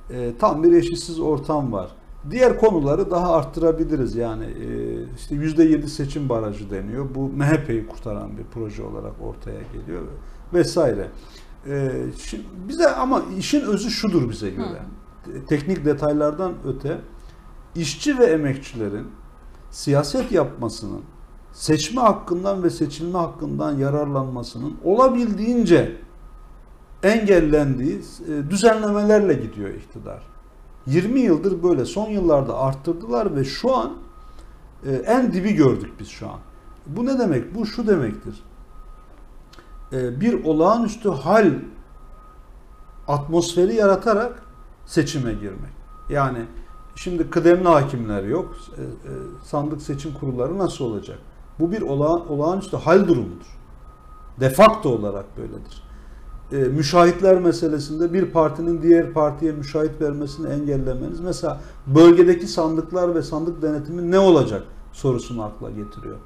E, 0.10 0.38
tam 0.40 0.64
bir 0.64 0.72
eşitsiz 0.72 1.20
ortam 1.20 1.74
var. 1.74 1.90
Diğer 2.32 2.60
konuları 2.60 3.12
daha 3.12 3.34
arttırabiliriz. 3.34 4.16
Yani 4.16 4.46
e, 4.46 4.68
işte 5.16 5.36
%7 5.36 5.88
seçim 5.88 6.30
barajı 6.30 6.72
deniyor. 6.72 7.06
Bu 7.16 7.30
MHP'yi 7.30 7.88
kurtaran 7.88 8.38
bir 8.38 8.44
proje 8.44 8.84
olarak 8.84 9.14
ortaya 9.22 9.62
geliyor 9.74 10.02
vesaire. 10.54 11.08
E, 11.68 11.92
şimdi 12.26 12.44
bize 12.68 12.90
ama 12.90 13.24
işin 13.38 13.62
özü 13.62 13.90
şudur 13.90 14.30
bize 14.30 14.50
göre. 14.50 14.82
Teknik 15.48 15.86
detaylardan 15.86 16.54
öte 16.66 16.98
işçi 17.76 18.18
ve 18.18 18.26
emekçilerin 18.26 19.08
siyaset 19.72 20.32
yapmasının, 20.32 21.02
seçme 21.54 22.02
hakkından 22.02 22.64
ve 22.64 22.70
seçilme 22.70 23.18
hakkından 23.18 23.78
yararlanmasının 23.78 24.78
olabildiğince 24.84 25.98
engellendiği 27.04 28.02
e, 28.28 28.50
düzenlemelerle 28.50 29.34
gidiyor 29.34 29.70
iktidar. 29.70 30.24
20 30.88 31.20
yıldır 31.20 31.64
böyle 31.64 31.86
son 31.86 32.10
yıllarda 32.10 32.58
arttırdılar 32.58 33.36
ve 33.36 33.44
şu 33.44 33.76
an 33.76 33.94
e, 34.86 34.92
en 34.92 35.34
dibi 35.34 35.54
gördük 35.54 35.92
biz 36.00 36.08
şu 36.08 36.30
an. 36.30 36.40
Bu 36.88 37.06
ne 37.06 37.20
demek? 37.20 37.56
Bu 37.56 37.66
şu 37.66 37.88
demektir. 37.88 38.44
E, 39.94 40.22
Bir 40.22 40.44
olağanüstü 40.44 41.10
hal 41.10 41.52
atmosferi 43.08 43.76
yaratarak 43.76 44.44
seçime 44.86 45.34
girmek. 45.34 45.74
Yani 46.10 46.46
şimdi 46.96 47.30
kıdemli 47.30 47.68
hakimler 47.68 48.24
yok. 48.24 48.58
Sandık 49.44 49.82
seçim 49.82 50.14
kurulları 50.14 50.58
nasıl 50.58 50.86
olacak? 50.86 51.20
Bu 51.60 51.72
bir 51.72 51.82
ola, 51.82 52.10
olağanüstü 52.10 52.78
hal 52.78 53.08
durumudur. 53.08 53.58
De 54.40 54.50
facto 54.50 54.90
olarak 54.90 55.26
böyledir. 55.38 55.84
E, 56.52 56.56
müşahitler 56.56 57.42
meselesinde 57.42 58.14
bir 58.14 58.26
partinin 58.26 58.82
diğer 58.82 59.14
partiye 59.14 59.52
müşahit 59.52 60.02
vermesini 60.02 60.50
engellemeniz 60.50 61.20
mesela 61.20 61.62
bölgedeki 61.88 62.48
sandıklar 62.48 63.16
ve 63.16 63.22
sandık 63.22 63.62
denetimi 63.62 64.12
ne 64.12 64.20
olacak 64.20 64.64
sorusunu 64.92 65.44
akla 65.44 65.70
getiriyor. 65.70 66.18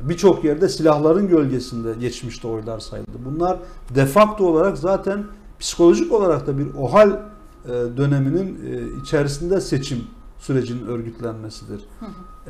Birçok 0.00 0.44
yerde 0.44 0.68
silahların 0.68 1.28
gölgesinde 1.28 1.94
geçmişte 2.00 2.48
oylar 2.48 2.80
sayıldı. 2.80 3.18
Bunlar 3.24 3.58
de 3.94 4.06
facto 4.06 4.46
olarak 4.46 4.78
zaten 4.78 5.24
psikolojik 5.60 6.12
olarak 6.12 6.46
da 6.46 6.58
bir 6.58 6.74
OHAL 6.74 7.10
e, 7.10 7.68
döneminin 7.96 8.60
e, 8.66 9.00
içerisinde 9.02 9.60
seçim 9.60 10.04
sürecinin 10.38 10.86
örgütlenmesidir. 10.86 11.84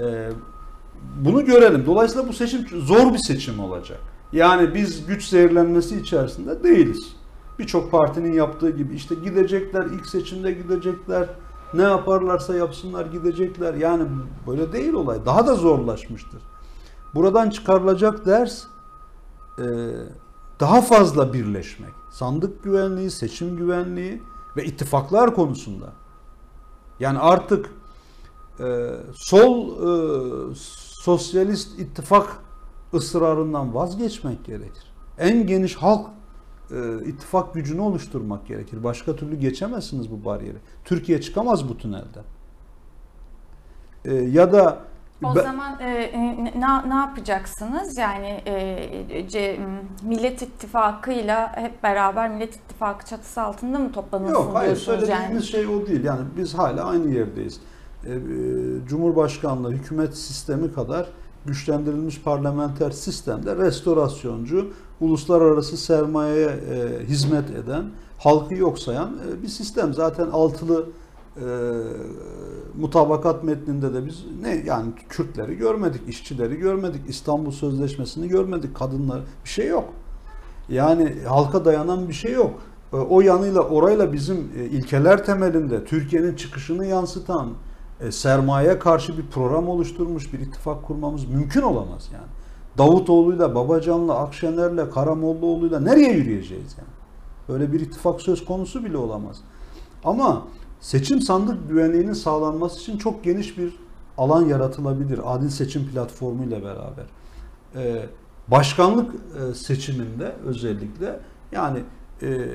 E, 0.00 0.30
Bunu 1.24 1.44
görelim. 1.44 1.86
Dolayısıyla 1.86 2.28
bu 2.28 2.32
seçim 2.32 2.66
zor 2.68 3.12
bir 3.12 3.18
seçim 3.18 3.60
olacak. 3.60 3.98
Yani 4.32 4.74
biz 4.74 5.06
güç 5.06 5.24
zehirlenmesi 5.24 6.00
içerisinde 6.00 6.62
değiliz. 6.64 7.16
Birçok 7.58 7.90
partinin 7.90 8.32
yaptığı 8.32 8.70
gibi 8.70 8.94
işte 8.94 9.14
gidecekler, 9.14 9.84
ilk 9.84 10.06
seçimde 10.06 10.52
gidecekler, 10.52 11.28
ne 11.74 11.82
yaparlarsa 11.82 12.54
yapsınlar 12.54 13.06
gidecekler. 13.06 13.74
Yani 13.74 14.04
böyle 14.46 14.72
değil 14.72 14.92
olay. 14.92 15.26
Daha 15.26 15.46
da 15.46 15.54
zorlaşmıştır. 15.54 16.42
Buradan 17.14 17.50
çıkarılacak 17.50 18.26
ders 18.26 18.64
e, 19.58 19.64
daha 20.60 20.80
fazla 20.80 21.32
birleşmek. 21.32 21.92
Sandık 22.10 22.64
güvenliği, 22.64 23.10
seçim 23.10 23.56
güvenliği 23.56 24.22
ve 24.56 24.64
ittifaklar 24.64 25.34
konusunda. 25.34 25.92
Yani 27.00 27.18
artık 27.18 27.70
e, 28.60 28.90
sol 29.14 29.68
e, 29.68 30.54
sosyalist 31.02 31.78
ittifak 31.78 32.26
ısrarından 32.94 33.74
vazgeçmek 33.74 34.44
gerekir. 34.44 34.92
En 35.18 35.46
geniş 35.46 35.76
halk 35.76 36.06
e, 36.70 37.04
ittifak 37.06 37.54
gücünü 37.54 37.80
oluşturmak 37.80 38.46
gerekir. 38.46 38.84
Başka 38.84 39.16
türlü 39.16 39.36
geçemezsiniz 39.36 40.10
bu 40.10 40.24
bariyeri. 40.24 40.56
Türkiye 40.84 41.20
çıkamaz 41.20 41.68
bu 41.68 41.78
tünelden. 41.78 42.24
E, 44.04 44.14
ya 44.14 44.52
da 44.52 44.78
O 45.24 45.34
ben- 45.36 45.42
zaman 45.42 45.80
e, 45.80 45.84
e, 45.90 46.44
ne, 46.60 46.88
ne 46.90 46.94
yapacaksınız? 46.94 47.98
Yani 47.98 48.42
e, 48.46 49.28
C, 49.28 49.60
Millet 50.02 50.42
İttifakı'yla 50.42 51.56
hep 51.56 51.82
beraber 51.82 52.30
Millet 52.30 52.56
İttifakı 52.56 53.06
çatısı 53.06 53.42
altında 53.42 53.78
mı 53.78 53.92
toplanırsınız 53.92 54.44
Yok 54.46 54.54
hayır 54.54 54.76
söylediğimiz 54.76 55.30
yani? 55.30 55.42
şey 55.42 55.66
o 55.66 55.86
değil. 55.86 56.04
Yani 56.04 56.24
biz 56.36 56.54
hala 56.54 56.84
aynı 56.84 57.14
yerdeyiz. 57.14 57.60
Ee, 58.06 58.12
e, 58.12 58.18
Cumhurbaşkanlığı 58.88 59.70
hükümet 59.70 60.16
sistemi 60.16 60.72
kadar 60.72 61.08
güçlendirilmiş 61.46 62.22
parlamenter 62.22 62.90
sistemde 62.90 63.56
restorasyoncu, 63.56 64.70
uluslararası 65.00 65.76
sermayeye 65.76 66.48
e, 66.48 67.04
hizmet 67.06 67.50
eden, 67.50 67.84
halkı 68.18 68.54
yok 68.54 68.78
sayan 68.78 69.18
e, 69.28 69.42
bir 69.42 69.48
sistem. 69.48 69.94
Zaten 69.94 70.26
altılı 70.26 70.86
e, 71.36 71.44
mutabakat 72.78 73.44
metninde 73.44 73.94
de 73.94 74.06
biz 74.06 74.24
ne 74.42 74.62
yani 74.66 74.92
Kürtleri 75.08 75.56
görmedik, 75.56 76.08
işçileri 76.08 76.56
görmedik, 76.56 77.00
İstanbul 77.08 77.50
Sözleşmesi'ni 77.50 78.28
görmedik, 78.28 78.76
kadınlar 78.76 79.20
bir 79.44 79.48
şey 79.48 79.66
yok. 79.66 79.84
Yani 80.68 81.14
halka 81.28 81.64
dayanan 81.64 82.08
bir 82.08 82.14
şey 82.14 82.32
yok. 82.32 82.54
E, 82.92 82.96
O 82.96 83.20
yanıyla 83.20 83.60
orayla 83.60 84.12
bizim 84.12 84.52
e, 84.58 84.64
ilkeler 84.64 85.24
temelinde 85.24 85.84
Türkiye'nin 85.84 86.34
çıkışını 86.34 86.86
yansıtan 86.86 87.48
e, 87.48 87.71
sermaye 88.10 88.78
karşı 88.78 89.18
bir 89.18 89.26
program 89.26 89.68
oluşturmuş 89.68 90.32
bir 90.32 90.38
ittifak 90.38 90.82
kurmamız 90.82 91.24
mümkün 91.24 91.62
olamaz 91.62 92.08
yani. 92.12 92.26
Davutoğlu'yla, 92.78 93.54
Babacan'la, 93.54 94.18
Akşener'le, 94.18 94.90
Karamollaoğlu'yla 94.90 95.80
nereye 95.80 96.12
yürüyeceğiz 96.12 96.76
yani? 96.78 96.88
Böyle 97.48 97.72
bir 97.72 97.80
ittifak 97.80 98.20
söz 98.20 98.44
konusu 98.44 98.84
bile 98.84 98.96
olamaz. 98.96 99.36
Ama 100.04 100.42
seçim 100.80 101.20
sandık 101.20 101.68
güvenliğinin 101.68 102.12
sağlanması 102.12 102.80
için 102.80 102.98
çok 102.98 103.24
geniş 103.24 103.58
bir 103.58 103.76
alan 104.18 104.46
yaratılabilir. 104.46 105.20
Adil 105.34 105.48
seçim 105.48 105.86
platformu 105.86 106.44
ile 106.44 106.62
beraber. 106.64 107.04
Ee, 107.76 108.06
başkanlık 108.48 109.14
e, 109.14 109.54
seçiminde 109.54 110.32
özellikle 110.44 111.20
yani 111.52 111.78
e, 112.22 112.48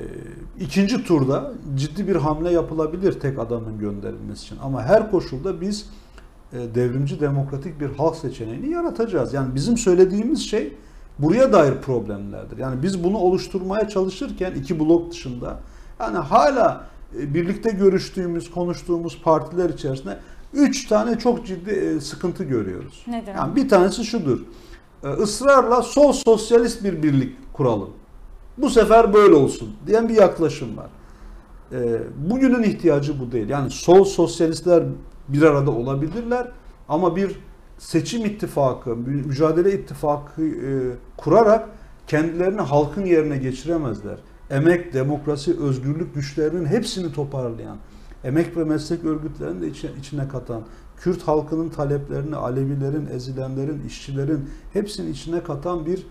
ikinci 0.60 1.04
turda 1.04 1.52
ciddi 1.74 2.08
bir 2.08 2.16
hamle 2.16 2.50
yapılabilir 2.50 3.20
tek 3.20 3.38
adamın 3.38 3.78
gönderilmesi 3.78 4.44
için. 4.44 4.56
Ama 4.62 4.82
her 4.82 5.10
koşulda 5.10 5.60
biz 5.60 5.86
e, 6.52 6.74
devrimci 6.74 7.20
demokratik 7.20 7.80
bir 7.80 7.90
halk 7.90 8.16
seçeneğini 8.16 8.70
yaratacağız. 8.70 9.34
Yani 9.34 9.54
bizim 9.54 9.78
söylediğimiz 9.78 10.50
şey 10.50 10.76
buraya 11.18 11.52
dair 11.52 11.74
problemlerdir. 11.74 12.58
Yani 12.58 12.82
biz 12.82 13.04
bunu 13.04 13.18
oluşturmaya 13.18 13.88
çalışırken 13.88 14.52
iki 14.52 14.80
blok 14.80 15.10
dışında 15.10 15.60
yani 16.00 16.18
hala 16.18 16.86
e, 17.18 17.34
birlikte 17.34 17.70
görüştüğümüz, 17.70 18.50
konuştuğumuz 18.50 19.22
partiler 19.22 19.70
içerisinde 19.70 20.18
üç 20.52 20.88
tane 20.88 21.18
çok 21.18 21.46
ciddi 21.46 21.70
e, 21.70 22.00
sıkıntı 22.00 22.44
görüyoruz. 22.44 23.04
Nedir? 23.06 23.34
Yani 23.36 23.56
bir 23.56 23.68
tanesi 23.68 24.04
şudur. 24.04 24.40
E, 25.04 25.08
ısrarla 25.08 25.82
sol 25.82 26.12
sosyalist 26.12 26.84
bir 26.84 27.02
birlik 27.02 27.52
kuralım. 27.52 27.90
Bu 28.58 28.70
sefer 28.70 29.14
böyle 29.14 29.34
olsun 29.34 29.68
diyen 29.86 30.08
bir 30.08 30.14
yaklaşım 30.14 30.76
var. 30.76 30.90
E, 31.72 32.00
bugünün 32.30 32.62
ihtiyacı 32.62 33.20
bu 33.20 33.32
değil. 33.32 33.48
Yani 33.48 33.70
sol 33.70 34.04
sosyalistler 34.04 34.84
bir 35.28 35.42
arada 35.42 35.70
olabilirler 35.70 36.48
ama 36.88 37.16
bir 37.16 37.40
seçim 37.78 38.26
ittifakı, 38.26 38.96
mü- 38.96 39.22
mücadele 39.26 39.72
ittifakı 39.72 40.42
e, 40.42 40.70
kurarak 41.16 41.68
kendilerini 42.06 42.60
halkın 42.60 43.04
yerine 43.04 43.36
geçiremezler. 43.36 44.18
Emek, 44.50 44.94
demokrasi, 44.94 45.60
özgürlük 45.60 46.14
güçlerinin 46.14 46.66
hepsini 46.66 47.12
toparlayan, 47.12 47.76
emek 48.24 48.56
ve 48.56 48.64
meslek 48.64 49.04
örgütlerini 49.04 49.62
de 49.62 49.68
içine, 49.68 49.90
içine 50.00 50.28
katan, 50.28 50.62
Kürt 50.96 51.22
halkının 51.22 51.68
taleplerini, 51.68 52.36
Alevilerin, 52.36 53.06
ezilenlerin, 53.06 53.82
işçilerin 53.86 54.50
hepsini 54.72 55.10
içine 55.10 55.42
katan 55.42 55.86
bir 55.86 56.06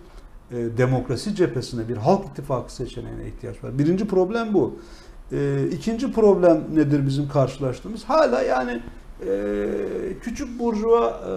e, 0.50 0.78
demokrasi 0.78 1.34
cephesine, 1.34 1.88
bir 1.88 1.96
halk 1.96 2.26
ittifakı 2.26 2.74
seçeneğine 2.74 3.26
ihtiyaç 3.28 3.64
var. 3.64 3.78
Birinci 3.78 4.08
problem 4.08 4.54
bu. 4.54 4.76
E, 5.32 5.68
ikinci 5.72 6.12
problem 6.12 6.64
nedir 6.74 7.06
bizim 7.06 7.28
karşılaştığımız? 7.28 8.04
Hala 8.04 8.42
yani 8.42 8.82
e, 9.26 9.68
küçük 10.22 10.58
burjuva 10.58 11.20
e, 11.26 11.32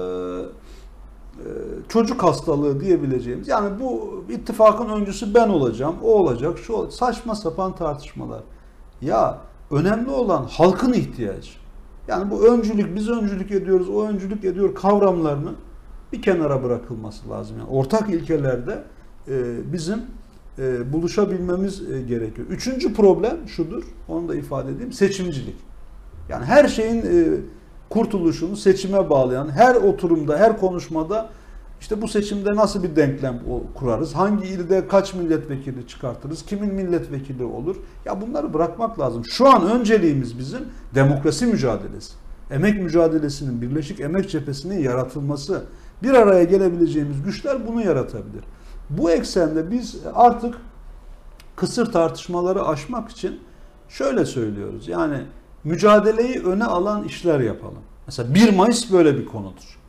e, 1.39 1.49
çocuk 1.89 2.23
hastalığı 2.23 2.79
diyebileceğimiz. 2.79 3.47
Yani 3.47 3.79
bu 3.79 4.23
ittifakın 4.29 4.89
öncüsü 4.89 5.33
ben 5.33 5.49
olacağım, 5.49 5.95
o 6.03 6.13
olacak, 6.13 6.57
şu 6.57 6.73
olacak. 6.73 6.93
saçma 6.93 7.35
sapan 7.35 7.75
tartışmalar. 7.75 8.43
Ya 9.01 9.37
önemli 9.71 10.09
olan 10.09 10.43
halkın 10.43 10.93
ihtiyacı. 10.93 11.51
Yani 12.07 12.31
bu 12.31 12.47
öncülük, 12.47 12.95
biz 12.95 13.09
öncülük 13.09 13.51
ediyoruz, 13.51 13.89
o 13.89 14.07
öncülük 14.07 14.45
ediyor 14.45 14.75
kavramlarının 14.75 15.55
bir 16.13 16.21
kenara 16.21 16.63
bırakılması 16.63 17.29
lazım. 17.29 17.57
Yani 17.59 17.69
ortak 17.69 18.09
ilkelerde 18.09 18.83
bizim 19.73 19.99
e, 20.59 20.93
buluşabilmemiz 20.93 21.81
e, 21.91 22.01
gerekiyor. 22.01 22.47
Üçüncü 22.47 22.93
problem 22.93 23.37
şudur, 23.47 23.83
onu 24.07 24.29
da 24.29 24.35
ifade 24.35 24.71
edeyim, 24.71 24.91
seçimcilik. 24.91 25.55
Yani 26.29 26.45
her 26.45 26.67
şeyin 26.67 27.01
e, 27.01 27.25
kurtuluşunu 27.89 28.57
seçime 28.57 29.09
bağlayan, 29.09 29.49
her 29.49 29.75
oturumda, 29.75 30.37
her 30.37 30.59
konuşmada 30.59 31.29
işte 31.81 32.01
bu 32.01 32.07
seçimde 32.07 32.55
nasıl 32.55 32.83
bir 32.83 32.95
denklem 32.95 33.39
kurarız? 33.75 34.13
Hangi 34.13 34.47
ilde 34.47 34.87
kaç 34.87 35.13
milletvekili 35.13 35.87
çıkartırız? 35.87 36.45
Kimin 36.45 36.73
milletvekili 36.73 37.43
olur? 37.43 37.75
Ya 38.05 38.21
bunları 38.21 38.53
bırakmak 38.53 38.99
lazım. 38.99 39.25
Şu 39.25 39.49
an 39.49 39.71
önceliğimiz 39.71 40.39
bizim 40.39 40.59
demokrasi 40.95 41.45
mücadelesi. 41.45 42.13
Emek 42.51 42.81
mücadelesinin, 42.81 43.61
Birleşik 43.61 43.99
Emek 43.99 44.29
Cephesi'nin 44.29 44.79
yaratılması. 44.79 45.63
Bir 46.03 46.13
araya 46.13 46.43
gelebileceğimiz 46.43 47.23
güçler 47.23 47.67
bunu 47.67 47.81
yaratabilir. 47.81 48.43
Bu 48.97 49.11
eksende 49.11 49.71
biz 49.71 49.97
artık 50.13 50.55
kısır 51.55 51.91
tartışmaları 51.91 52.65
aşmak 52.65 53.09
için 53.09 53.39
şöyle 53.89 54.25
söylüyoruz. 54.25 54.87
Yani 54.87 55.17
mücadeleyi 55.63 56.43
öne 56.43 56.65
alan 56.65 57.03
işler 57.03 57.39
yapalım. 57.39 57.81
Mesela 58.07 58.35
1 58.35 58.53
Mayıs 58.53 58.91
böyle 58.91 59.17
bir 59.17 59.25
konudur. 59.25 59.79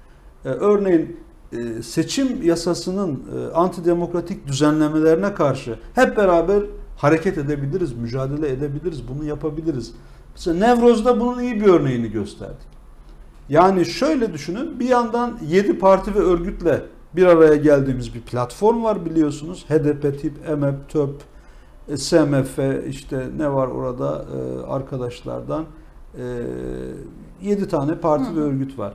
Ee, 0.44 0.48
örneğin 0.48 1.20
e, 1.52 1.82
seçim 1.82 2.42
yasasının 2.42 3.22
e, 3.36 3.54
antidemokratik 3.54 4.46
düzenlemelerine 4.46 5.34
karşı 5.34 5.78
hep 5.94 6.16
beraber 6.16 6.62
hareket 6.96 7.38
edebiliriz, 7.38 7.92
mücadele 7.92 8.48
edebiliriz, 8.48 9.08
bunu 9.08 9.24
yapabiliriz. 9.24 9.94
Mesela 10.34 10.58
Nevroz'da 10.58 11.20
bunun 11.20 11.42
iyi 11.42 11.60
bir 11.60 11.66
örneğini 11.66 12.10
gösterdik. 12.10 12.72
Yani 13.48 13.86
şöyle 13.86 14.32
düşünün, 14.32 14.80
bir 14.80 14.88
yandan 14.88 15.38
7 15.48 15.78
parti 15.78 16.14
ve 16.14 16.18
örgütle 16.18 16.82
bir 17.16 17.26
araya 17.26 17.56
geldiğimiz 17.56 18.14
bir 18.14 18.20
platform 18.20 18.84
var 18.84 19.04
biliyorsunuz. 19.04 19.64
HDP, 19.68 20.20
TİP, 20.20 20.48
EMEP, 20.48 20.88
TÖP, 20.88 21.14
e, 21.88 21.96
SMF, 21.96 22.58
işte 22.88 23.28
ne 23.36 23.52
var 23.52 23.66
orada 23.66 24.24
arkadaşlardan 24.68 25.64
7 27.42 27.68
tane 27.68 27.94
parti 27.94 28.30
Hı. 28.30 28.36
ve 28.36 28.40
örgüt 28.40 28.78
var 28.78 28.94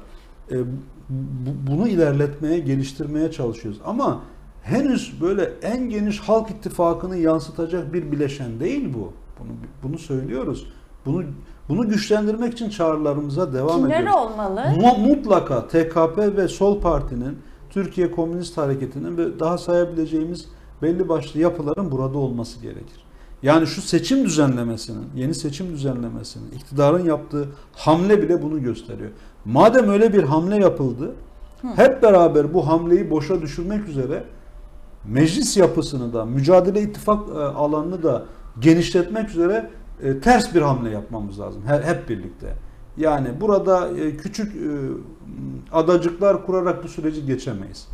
bunu 1.67 1.87
ilerletmeye, 1.87 2.59
geliştirmeye 2.59 3.31
çalışıyoruz. 3.31 3.81
Ama 3.85 4.21
henüz 4.61 5.21
böyle 5.21 5.53
en 5.61 5.89
geniş 5.89 6.19
halk 6.19 6.49
ittifakını 6.49 7.17
yansıtacak 7.17 7.93
bir 7.93 8.11
bileşen 8.11 8.59
değil 8.59 8.93
bu. 8.93 9.13
Bunu 9.39 9.49
bunu 9.83 9.97
söylüyoruz. 9.97 10.67
Bunu 11.05 11.23
bunu 11.69 11.89
güçlendirmek 11.89 12.53
için 12.53 12.69
çağrılarımıza 12.69 13.53
devam 13.53 13.81
Kimler 13.81 14.01
ediyoruz. 14.01 14.21
olmalı? 14.21 14.61
Mutlaka 14.99 15.67
TKP 15.67 16.17
ve 16.37 16.47
Sol 16.47 16.81
Parti'nin, 16.81 17.39
Türkiye 17.69 18.11
Komünist 18.11 18.57
Hareketi'nin 18.57 19.17
ve 19.17 19.39
daha 19.39 19.57
sayabileceğimiz 19.57 20.45
belli 20.81 21.09
başlı 21.09 21.39
yapıların 21.39 21.91
burada 21.91 22.17
olması 22.17 22.59
gerekir. 22.59 23.05
Yani 23.43 23.67
şu 23.67 23.81
seçim 23.81 24.25
düzenlemesinin, 24.25 25.05
yeni 25.15 25.33
seçim 25.33 25.71
düzenlemesinin, 25.71 26.51
iktidarın 26.51 27.05
yaptığı 27.05 27.47
hamle 27.75 28.21
bile 28.21 28.41
bunu 28.41 28.63
gösteriyor. 28.63 29.11
Madem 29.45 29.89
öyle 29.89 30.13
bir 30.13 30.23
hamle 30.23 30.57
yapıldı, 30.57 31.15
hep 31.75 32.03
beraber 32.03 32.53
bu 32.53 32.67
hamleyi 32.67 33.09
boşa 33.09 33.41
düşürmek 33.41 33.87
üzere 33.87 34.23
meclis 35.05 35.57
yapısını 35.57 36.13
da, 36.13 36.25
mücadele 36.25 36.81
ittifak 36.81 37.29
e, 37.29 37.33
alanını 37.33 38.03
da 38.03 38.25
genişletmek 38.59 39.29
üzere 39.29 39.69
e, 40.03 40.19
ters 40.19 40.55
bir 40.55 40.61
hamle 40.61 40.89
yapmamız 40.89 41.39
lazım 41.39 41.61
hep 41.83 42.09
birlikte. 42.09 42.53
Yani 42.97 43.41
burada 43.41 43.89
e, 43.97 44.17
küçük 44.17 44.55
adacıklar 45.71 46.45
kurarak 46.45 46.83
bu 46.83 46.87
süreci 46.87 47.25
geçemeyiz. 47.25 47.87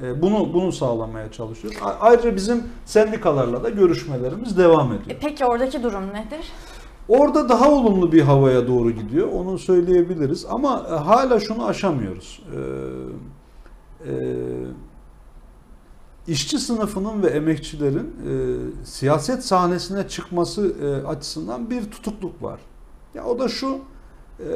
Bunu 0.00 0.54
bunu 0.54 0.72
sağlamaya 0.72 1.32
çalışıyoruz. 1.32 1.80
Ayrıca 2.00 2.36
bizim 2.36 2.62
sendikalarla 2.84 3.64
da 3.64 3.68
görüşmelerimiz 3.68 4.58
devam 4.58 4.92
ediyor. 4.92 5.18
Peki 5.20 5.44
oradaki 5.44 5.82
durum 5.82 6.08
nedir? 6.08 6.52
Orada 7.10 7.48
daha 7.48 7.70
olumlu 7.70 8.12
bir 8.12 8.20
havaya 8.20 8.68
doğru 8.68 8.90
gidiyor. 8.90 9.28
Onu 9.32 9.58
söyleyebiliriz. 9.58 10.46
Ama 10.50 10.86
e, 10.90 10.94
hala 10.94 11.40
şunu 11.40 11.66
aşamıyoruz. 11.66 12.42
Ee, 12.54 14.10
e, 14.10 14.14
işçi 16.28 16.58
sınıfının 16.58 17.22
ve 17.22 17.26
emekçilerin 17.26 18.16
e, 18.26 18.32
siyaset 18.84 19.44
sahnesine 19.44 20.08
çıkması 20.08 20.74
e, 20.82 21.06
açısından 21.06 21.70
bir 21.70 21.90
tutukluk 21.90 22.42
var. 22.42 22.60
Ya 23.14 23.24
o 23.24 23.38
da 23.38 23.48
şu. 23.48 23.78
E, 24.48 24.52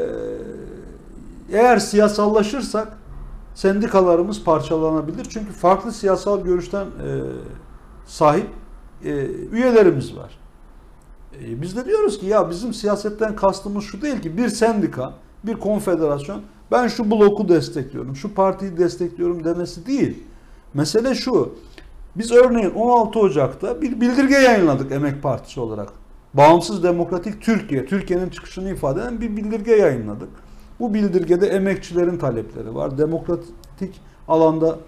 eğer 1.53 1.78
siyasallaşırsak 1.78 2.99
sendikalarımız 3.55 4.45
parçalanabilir. 4.45 5.26
Çünkü 5.30 5.53
farklı 5.53 5.93
siyasal 5.93 6.45
görüşten 6.45 6.85
e, 6.85 7.11
sahip 8.07 8.47
e, 9.05 9.26
üyelerimiz 9.53 10.16
var. 10.16 10.39
E, 11.43 11.62
biz 11.62 11.76
de 11.76 11.85
diyoruz 11.85 12.18
ki 12.18 12.26
ya 12.26 12.51
bizim 12.51 12.74
siyasetten 12.74 13.37
kastımız 13.37 13.85
şu 13.85 14.03
değil 14.03 14.20
ki 14.20 14.37
bir 14.37 14.49
sendika, 14.49 15.12
bir 15.45 15.55
konfederasyon 15.55 16.43
ben 16.70 16.89
şu 16.89 17.11
bloku 17.11 17.49
destekliyorum, 17.49 18.16
şu 18.16 18.35
partiyi 18.35 18.76
destekliyorum 18.76 19.45
demesi 19.45 19.87
değil. 19.87 20.22
Mesele 20.74 21.14
şu. 21.14 21.55
Biz 22.16 22.32
örneğin 22.32 22.70
16 22.70 23.18
Ocak'ta 23.18 23.82
bir 23.82 24.01
bildirge 24.01 24.35
yayınladık 24.35 24.93
Emek 24.93 25.22
Partisi 25.22 25.61
olarak. 25.61 26.03
Bağımsız 26.35 26.82
Demokratik 26.82 27.43
Türkiye, 27.43 27.87
Türkiye'nin 27.87 28.28
çıkışını 28.28 28.70
ifade 28.70 29.01
eden 29.01 29.20
bir 29.20 29.37
bildirge 29.37 29.72
yayınladık. 29.72 30.28
Bu 30.80 30.95
bildirgede 30.95 31.47
emekçilerin 31.47 32.18
talepleri 32.18 32.74
var. 32.74 32.99
Demokratik 32.99 34.01
alanda 34.28 34.78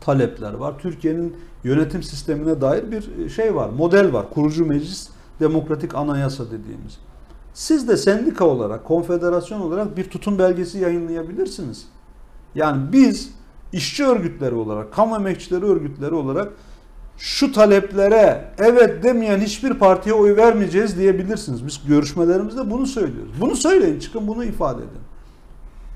talepler 0.00 0.54
var. 0.54 0.74
Türkiye'nin 0.78 1.36
yönetim 1.64 2.02
sistemine 2.02 2.60
dair 2.60 2.84
bir 2.92 3.28
şey 3.28 3.54
var, 3.54 3.68
model 3.68 4.12
var. 4.12 4.30
Kurucu 4.30 4.66
meclis 4.66 5.08
demokratik 5.40 5.94
anayasa 5.94 6.46
dediğimiz. 6.46 6.98
Siz 7.54 7.88
de 7.88 7.96
sendika 7.96 8.44
olarak, 8.46 8.84
konfederasyon 8.84 9.60
olarak 9.60 9.96
bir 9.96 10.04
tutum 10.04 10.38
belgesi 10.38 10.78
yayınlayabilirsiniz. 10.78 11.86
Yani 12.54 12.92
biz 12.92 13.34
işçi 13.72 14.04
örgütleri 14.04 14.54
olarak, 14.54 14.92
kamu 14.92 15.16
emekçileri 15.16 15.64
örgütleri 15.64 16.14
olarak 16.14 16.52
şu 17.18 17.52
taleplere 17.52 18.44
evet 18.58 19.02
demeyen 19.02 19.40
hiçbir 19.40 19.74
partiye 19.74 20.14
oy 20.14 20.36
vermeyeceğiz 20.36 20.98
diyebilirsiniz. 20.98 21.66
Biz 21.66 21.80
görüşmelerimizde 21.88 22.70
bunu 22.70 22.86
söylüyoruz. 22.86 23.32
Bunu 23.40 23.56
söyleyin, 23.56 23.98
çıkın 23.98 24.28
bunu 24.28 24.44
ifade 24.44 24.82
edin. 24.82 25.02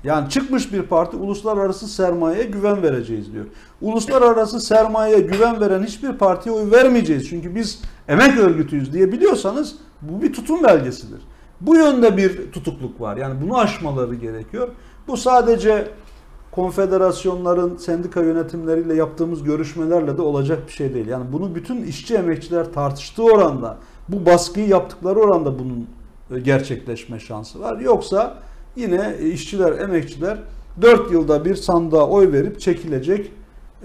Yani 0.03 0.29
çıkmış 0.29 0.73
bir 0.73 0.81
parti 0.81 1.17
uluslararası 1.17 1.87
sermayeye 1.87 2.43
güven 2.43 2.83
vereceğiz 2.83 3.33
diyor. 3.33 3.45
Uluslararası 3.81 4.59
sermayeye 4.59 5.19
güven 5.19 5.61
veren 5.61 5.83
hiçbir 5.83 6.13
partiye 6.13 6.55
oy 6.55 6.71
vermeyeceğiz. 6.71 7.29
Çünkü 7.29 7.55
biz 7.55 7.81
emek 8.07 8.37
örgütüyüz 8.37 8.93
diye 8.93 9.11
biliyorsanız 9.11 9.75
bu 10.01 10.21
bir 10.21 10.33
tutum 10.33 10.63
belgesidir. 10.63 11.21
Bu 11.61 11.75
yönde 11.75 12.17
bir 12.17 12.51
tutukluk 12.51 13.01
var. 13.01 13.17
Yani 13.17 13.41
bunu 13.41 13.57
aşmaları 13.57 14.15
gerekiyor. 14.15 14.67
Bu 15.07 15.17
sadece 15.17 15.87
konfederasyonların, 16.57 17.77
sendika 17.77 18.21
yönetimleriyle 18.21 18.95
yaptığımız 18.95 19.43
görüşmelerle 19.43 20.17
de 20.17 20.21
olacak 20.21 20.67
bir 20.67 20.71
şey 20.71 20.93
değil. 20.93 21.07
Yani 21.07 21.25
bunu 21.31 21.55
bütün 21.55 21.83
işçi 21.83 22.15
emekçiler 22.15 22.73
tartıştığı 22.73 23.23
oranda, 23.23 23.77
bu 24.09 24.25
baskıyı 24.25 24.67
yaptıkları 24.67 25.19
oranda 25.19 25.59
bunun 25.59 25.87
gerçekleşme 26.43 27.19
şansı 27.19 27.59
var. 27.59 27.79
Yoksa 27.79 28.37
yine 28.75 29.17
işçiler, 29.33 29.79
emekçiler 29.79 30.37
4 30.81 31.11
yılda 31.11 31.45
bir 31.45 31.55
sandığa 31.55 32.07
oy 32.07 32.31
verip 32.31 32.59
çekilecek 32.59 33.31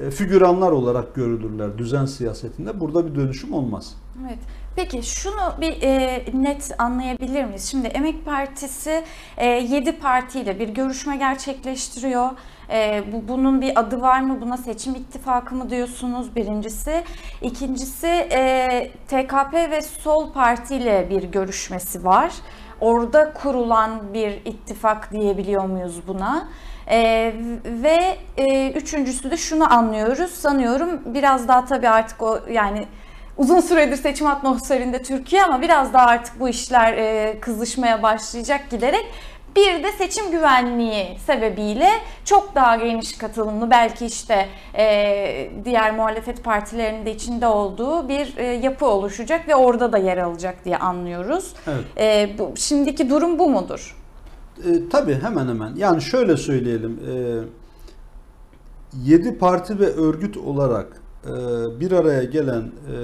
e, 0.00 0.10
figüranlar 0.10 0.72
olarak 0.72 1.14
görülürler 1.14 1.78
düzen 1.78 2.06
siyasetinde. 2.06 2.80
Burada 2.80 3.06
bir 3.06 3.14
dönüşüm 3.14 3.52
olmaz. 3.52 3.96
Evet. 4.26 4.38
Peki 4.76 5.02
şunu 5.02 5.54
bir 5.60 5.82
e, 5.82 6.24
net 6.34 6.74
anlayabilir 6.78 7.44
miyiz? 7.44 7.70
Şimdi 7.70 7.86
Emek 7.86 8.24
Partisi 8.24 9.04
e, 9.36 9.46
7 9.46 9.92
partiyle 9.92 10.58
bir 10.58 10.68
görüşme 10.68 11.16
gerçekleştiriyor. 11.16 12.30
E, 12.70 13.02
bu, 13.12 13.28
bunun 13.28 13.60
bir 13.60 13.80
adı 13.80 14.00
var 14.00 14.20
mı? 14.20 14.40
Buna 14.40 14.56
seçim 14.56 14.94
ittifakı 14.94 15.54
mı 15.54 15.70
diyorsunuz? 15.70 16.36
Birincisi. 16.36 17.04
İkincisi 17.42 18.06
e, 18.32 18.90
TKP 19.08 19.54
ve 19.54 19.82
Sol 19.82 20.32
Parti 20.32 20.76
ile 20.76 21.10
bir 21.10 21.22
görüşmesi 21.22 22.04
var 22.04 22.32
orada 22.82 23.32
kurulan 23.32 24.14
bir 24.14 24.32
ittifak 24.44 25.12
diyebiliyor 25.12 25.64
muyuz 25.64 26.00
buna? 26.06 26.48
Ee, 26.90 27.34
ve 27.64 28.16
e, 28.36 28.70
üçüncüsü 28.70 29.30
de 29.30 29.36
şunu 29.36 29.74
anlıyoruz 29.74 30.30
sanıyorum 30.30 31.00
biraz 31.06 31.48
daha 31.48 31.64
tabii 31.64 31.88
artık 31.88 32.22
o 32.22 32.40
yani 32.50 32.86
uzun 33.36 33.60
süredir 33.60 33.96
seçim 33.96 34.26
atmosferinde 34.26 35.02
Türkiye 35.02 35.44
ama 35.44 35.62
biraz 35.62 35.92
daha 35.92 36.06
artık 36.06 36.40
bu 36.40 36.48
işler 36.48 36.92
e, 36.92 37.40
kızışmaya 37.40 38.02
başlayacak 38.02 38.70
giderek 38.70 39.04
Bir 39.56 39.82
de 39.82 39.92
seçim 39.98 40.30
güvenliği 40.30 41.18
sebebiyle 41.26 41.88
çok 42.24 42.54
daha 42.54 42.76
geniş 42.76 43.18
katılımlı 43.18 43.70
belki 43.70 44.06
işte 44.06 44.48
e, 44.76 45.50
diğer 45.64 45.94
muhalefet 45.94 46.44
partilerinin 46.44 47.06
de 47.06 47.14
içinde 47.14 47.46
olduğu 47.46 48.08
bir 48.08 48.36
e, 48.36 48.44
yapı 48.44 48.86
oluşacak 48.86 49.48
ve 49.48 49.54
orada 49.54 49.92
da 49.92 49.98
yer 49.98 50.18
alacak 50.18 50.64
diye 50.64 50.76
anlıyoruz. 50.76 51.54
Evet. 51.66 51.84
E, 51.96 52.38
bu, 52.38 52.52
şimdiki 52.56 53.10
durum 53.10 53.38
bu 53.38 53.50
mudur? 53.50 53.96
E, 54.58 54.88
tabii 54.88 55.20
hemen 55.22 55.48
hemen. 55.48 55.74
Yani 55.76 56.02
şöyle 56.02 56.36
söyleyelim. 56.36 57.00
E, 57.08 57.12
7 59.04 59.38
parti 59.38 59.80
ve 59.80 59.86
örgüt 59.86 60.36
olarak 60.36 61.01
bir 61.80 61.92
araya 61.92 62.24
gelen 62.24 62.62
e, 62.62 62.96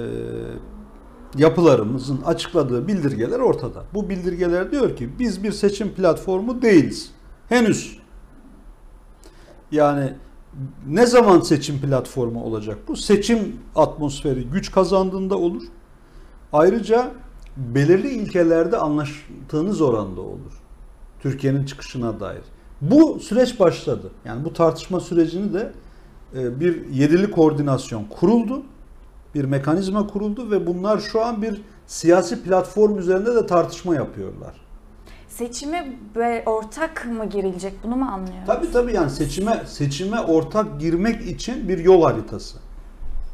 yapılarımızın 1.37 2.21
açıkladığı 2.21 2.87
bildirgeler 2.87 3.39
ortada. 3.39 3.83
Bu 3.93 4.09
bildirgeler 4.09 4.71
diyor 4.71 4.95
ki 4.95 5.09
biz 5.19 5.43
bir 5.43 5.51
seçim 5.51 5.91
platformu 5.91 6.61
değiliz. 6.61 7.11
Henüz. 7.49 7.99
Yani 9.71 10.13
ne 10.87 11.05
zaman 11.05 11.39
seçim 11.39 11.81
platformu 11.81 12.43
olacak 12.43 12.77
bu? 12.87 12.95
Seçim 12.95 13.55
atmosferi 13.75 14.43
güç 14.43 14.71
kazandığında 14.71 15.37
olur. 15.37 15.63
Ayrıca 16.53 17.11
belirli 17.57 18.09
ilkelerde 18.09 18.77
anlaştığınız 18.77 19.81
oranda 19.81 20.21
olur. 20.21 20.61
Türkiye'nin 21.19 21.65
çıkışına 21.65 22.19
dair. 22.19 22.41
Bu 22.81 23.19
süreç 23.19 23.59
başladı. 23.59 24.11
Yani 24.25 24.45
bu 24.45 24.53
tartışma 24.53 24.99
sürecini 24.99 25.53
de 25.53 25.59
e, 25.59 25.73
bir 26.33 26.89
yedili 26.89 27.31
koordinasyon 27.31 28.03
kuruldu. 28.03 28.63
Bir 29.35 29.43
mekanizma 29.43 30.07
kuruldu 30.07 30.51
ve 30.51 30.67
bunlar 30.67 30.99
şu 30.99 31.25
an 31.25 31.41
bir 31.41 31.61
siyasi 31.87 32.43
platform 32.43 32.97
üzerinde 32.97 33.35
de 33.35 33.45
tartışma 33.45 33.95
yapıyorlar. 33.95 34.53
Seçime 35.27 35.97
ortak 36.45 37.05
mı 37.05 37.25
girilecek 37.25 37.73
bunu 37.83 37.95
mu 37.95 38.05
anlıyoruz? 38.05 38.47
Tabii 38.47 38.71
tabii 38.71 38.93
yani 38.93 39.09
seçime 39.09 39.63
seçime 39.65 40.19
ortak 40.19 40.79
girmek 40.79 41.21
için 41.21 41.69
bir 41.69 41.77
yol 41.77 42.03
haritası. 42.03 42.57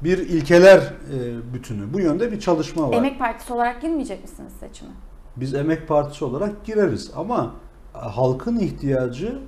Bir 0.03 0.17
ilkeler 0.17 0.77
e, 0.77 1.53
bütünü. 1.53 1.93
Bu 1.93 1.99
yönde 1.99 2.31
bir 2.31 2.39
çalışma 2.39 2.89
var. 2.89 2.93
Emek 2.93 3.19
Partisi 3.19 3.53
olarak 3.53 3.81
girmeyecek 3.81 4.21
misiniz 4.21 4.53
seçime? 4.59 4.91
Biz 5.35 5.53
Emek 5.53 5.87
Partisi 5.87 6.25
olarak 6.25 6.65
gireriz 6.65 7.11
ama 7.15 7.53
halkın 7.93 8.59
ihtiyacı 8.59 9.39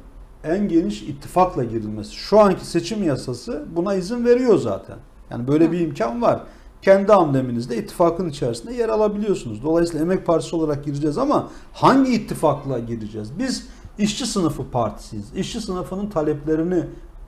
en 0.47 0.67
geniş 0.67 1.01
ittifakla 1.01 1.63
girilmesi. 1.63 2.15
Şu 2.15 2.39
anki 2.39 2.67
seçim 2.67 3.03
yasası 3.03 3.65
buna 3.75 3.95
izin 3.95 4.25
veriyor 4.25 4.57
zaten. 4.57 4.97
Yani 5.31 5.47
böyle 5.47 5.71
bir 5.71 5.79
imkan 5.79 6.21
var. 6.21 6.43
Kendi 6.81 7.13
ambleminizde 7.13 7.77
ittifakın 7.77 8.29
içerisinde 8.29 8.73
yer 8.73 8.89
alabiliyorsunuz. 8.89 9.63
Dolayısıyla 9.63 10.05
Emek 10.05 10.25
Partisi 10.25 10.55
olarak 10.55 10.85
gireceğiz 10.85 11.17
ama 11.17 11.49
hangi 11.73 12.13
ittifakla 12.13 12.79
gireceğiz? 12.79 13.39
Biz 13.39 13.67
işçi 13.97 14.25
sınıfı 14.25 14.71
partisiyiz. 14.71 15.25
İşçi 15.35 15.61
sınıfının 15.61 16.09
taleplerini 16.09 16.83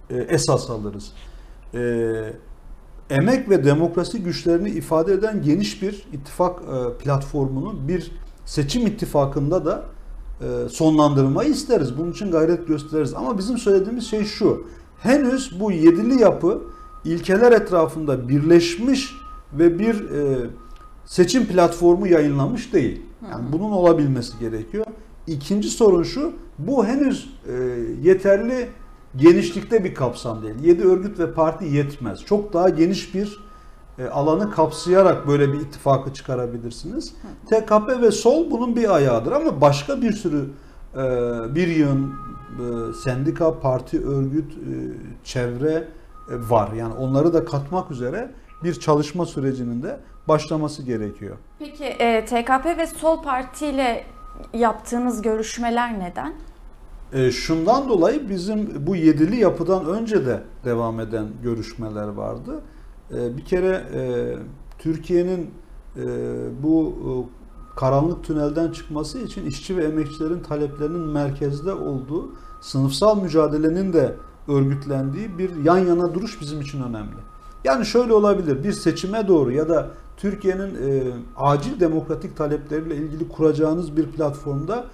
e, 0.09 0.17
esas 0.17 0.69
alırız. 0.69 1.11
E, 1.73 2.33
emek 3.09 3.49
ve 3.49 3.65
demokrasi 3.65 4.23
güçlerini 4.23 4.69
ifade 4.69 5.13
eden 5.13 5.41
geniş 5.41 5.81
bir 5.81 6.07
ittifak 6.13 6.59
e, 6.59 6.97
platformunu 7.03 7.87
bir 7.87 8.11
seçim 8.45 8.87
ittifakında 8.87 9.65
da 9.65 9.85
sonlandırmayı 10.69 11.49
isteriz. 11.49 11.97
Bunun 11.97 12.11
için 12.11 12.31
gayret 12.31 12.67
gösteririz. 12.67 13.13
Ama 13.13 13.37
bizim 13.37 13.57
söylediğimiz 13.57 14.07
şey 14.07 14.23
şu. 14.23 14.65
Henüz 14.99 15.59
bu 15.59 15.71
yedili 15.71 16.21
yapı 16.21 16.61
ilkeler 17.05 17.51
etrafında 17.51 18.29
birleşmiş 18.29 19.15
ve 19.53 19.79
bir 19.79 20.09
e, 20.09 20.49
seçim 21.05 21.45
platformu 21.45 22.07
yayınlamış 22.07 22.73
değil. 22.73 23.01
Yani 23.31 23.45
bunun 23.51 23.71
olabilmesi 23.71 24.39
gerekiyor. 24.39 24.85
İkinci 25.27 25.69
sorun 25.69 26.03
şu, 26.03 26.33
bu 26.57 26.85
henüz 26.85 27.29
e, 27.47 27.53
yeterli 28.03 28.69
genişlikte 29.15 29.83
bir 29.83 29.93
kapsam 29.93 30.43
değil. 30.43 30.55
7 30.63 30.83
örgüt 30.83 31.19
ve 31.19 31.33
parti 31.33 31.65
yetmez. 31.65 32.25
Çok 32.25 32.53
daha 32.53 32.69
geniş 32.69 33.15
bir 33.15 33.25
e, 33.25 33.48
alanı 34.07 34.51
kapsayarak 34.51 35.27
böyle 35.27 35.53
bir 35.53 35.59
ittifakı 35.59 36.13
çıkarabilirsiniz. 36.13 37.13
TKP 37.45 38.01
ve 38.01 38.11
sol 38.11 38.51
bunun 38.51 38.75
bir 38.75 38.95
ayağıdır 38.95 39.31
ama 39.31 39.61
başka 39.61 40.01
bir 40.01 40.11
sürü 40.11 40.49
e, 40.93 40.99
bir 41.55 41.67
yığın 41.67 42.13
e, 42.49 42.93
sendika, 43.03 43.59
parti, 43.59 44.07
örgüt, 44.07 44.51
e, 44.51 44.57
çevre 45.23 45.71
e, 45.71 46.49
var. 46.49 46.71
Yani 46.71 46.93
onları 46.93 47.33
da 47.33 47.45
katmak 47.45 47.91
üzere 47.91 48.31
bir 48.63 48.73
çalışma 48.73 49.25
sürecinin 49.25 49.83
de 49.83 49.99
başlaması 50.27 50.83
gerekiyor. 50.83 51.37
Peki 51.59 51.85
e, 51.85 52.25
TKP 52.25 52.65
ve 52.77 52.87
Sol 52.87 53.23
Parti 53.23 53.67
ile 53.67 54.03
yaptığınız 54.53 55.21
görüşmeler 55.21 55.99
neden? 55.99 56.33
E, 57.13 57.31
şundan 57.31 57.89
dolayı 57.89 58.29
bizim 58.29 58.87
bu 58.87 58.95
yedili 58.95 59.39
yapıdan 59.39 59.85
önce 59.85 60.25
de 60.25 60.43
devam 60.65 60.99
eden 60.99 61.25
görüşmeler 61.43 62.07
vardı. 62.07 62.61
E, 63.13 63.37
bir 63.37 63.45
kere 63.45 63.83
e, 63.93 64.01
Türkiye'nin 64.77 65.51
e, 65.97 66.05
bu 66.63 66.93
e, 67.05 67.09
karanlık 67.75 68.23
tünelden 68.23 68.71
çıkması 68.71 69.19
için 69.19 69.45
işçi 69.45 69.77
ve 69.77 69.83
emekçilerin 69.83 70.39
taleplerinin 70.39 71.07
merkezde 71.07 71.73
olduğu, 71.73 72.29
sınıfsal 72.61 73.21
mücadelenin 73.21 73.93
de 73.93 74.15
örgütlendiği 74.47 75.37
bir 75.37 75.63
yan 75.63 75.77
yana 75.77 76.13
duruş 76.13 76.41
bizim 76.41 76.61
için 76.61 76.83
önemli. 76.83 77.15
Yani 77.63 77.85
şöyle 77.85 78.13
olabilir, 78.13 78.63
bir 78.63 78.71
seçime 78.71 79.27
doğru 79.27 79.51
ya 79.51 79.69
da 79.69 79.91
Türkiye'nin 80.17 80.75
e, 80.75 81.13
acil 81.37 81.79
demokratik 81.79 82.37
talepleriyle 82.37 82.95
ilgili 82.95 83.29
kuracağınız 83.29 83.97
bir 83.97 84.05
platformda 84.05 84.85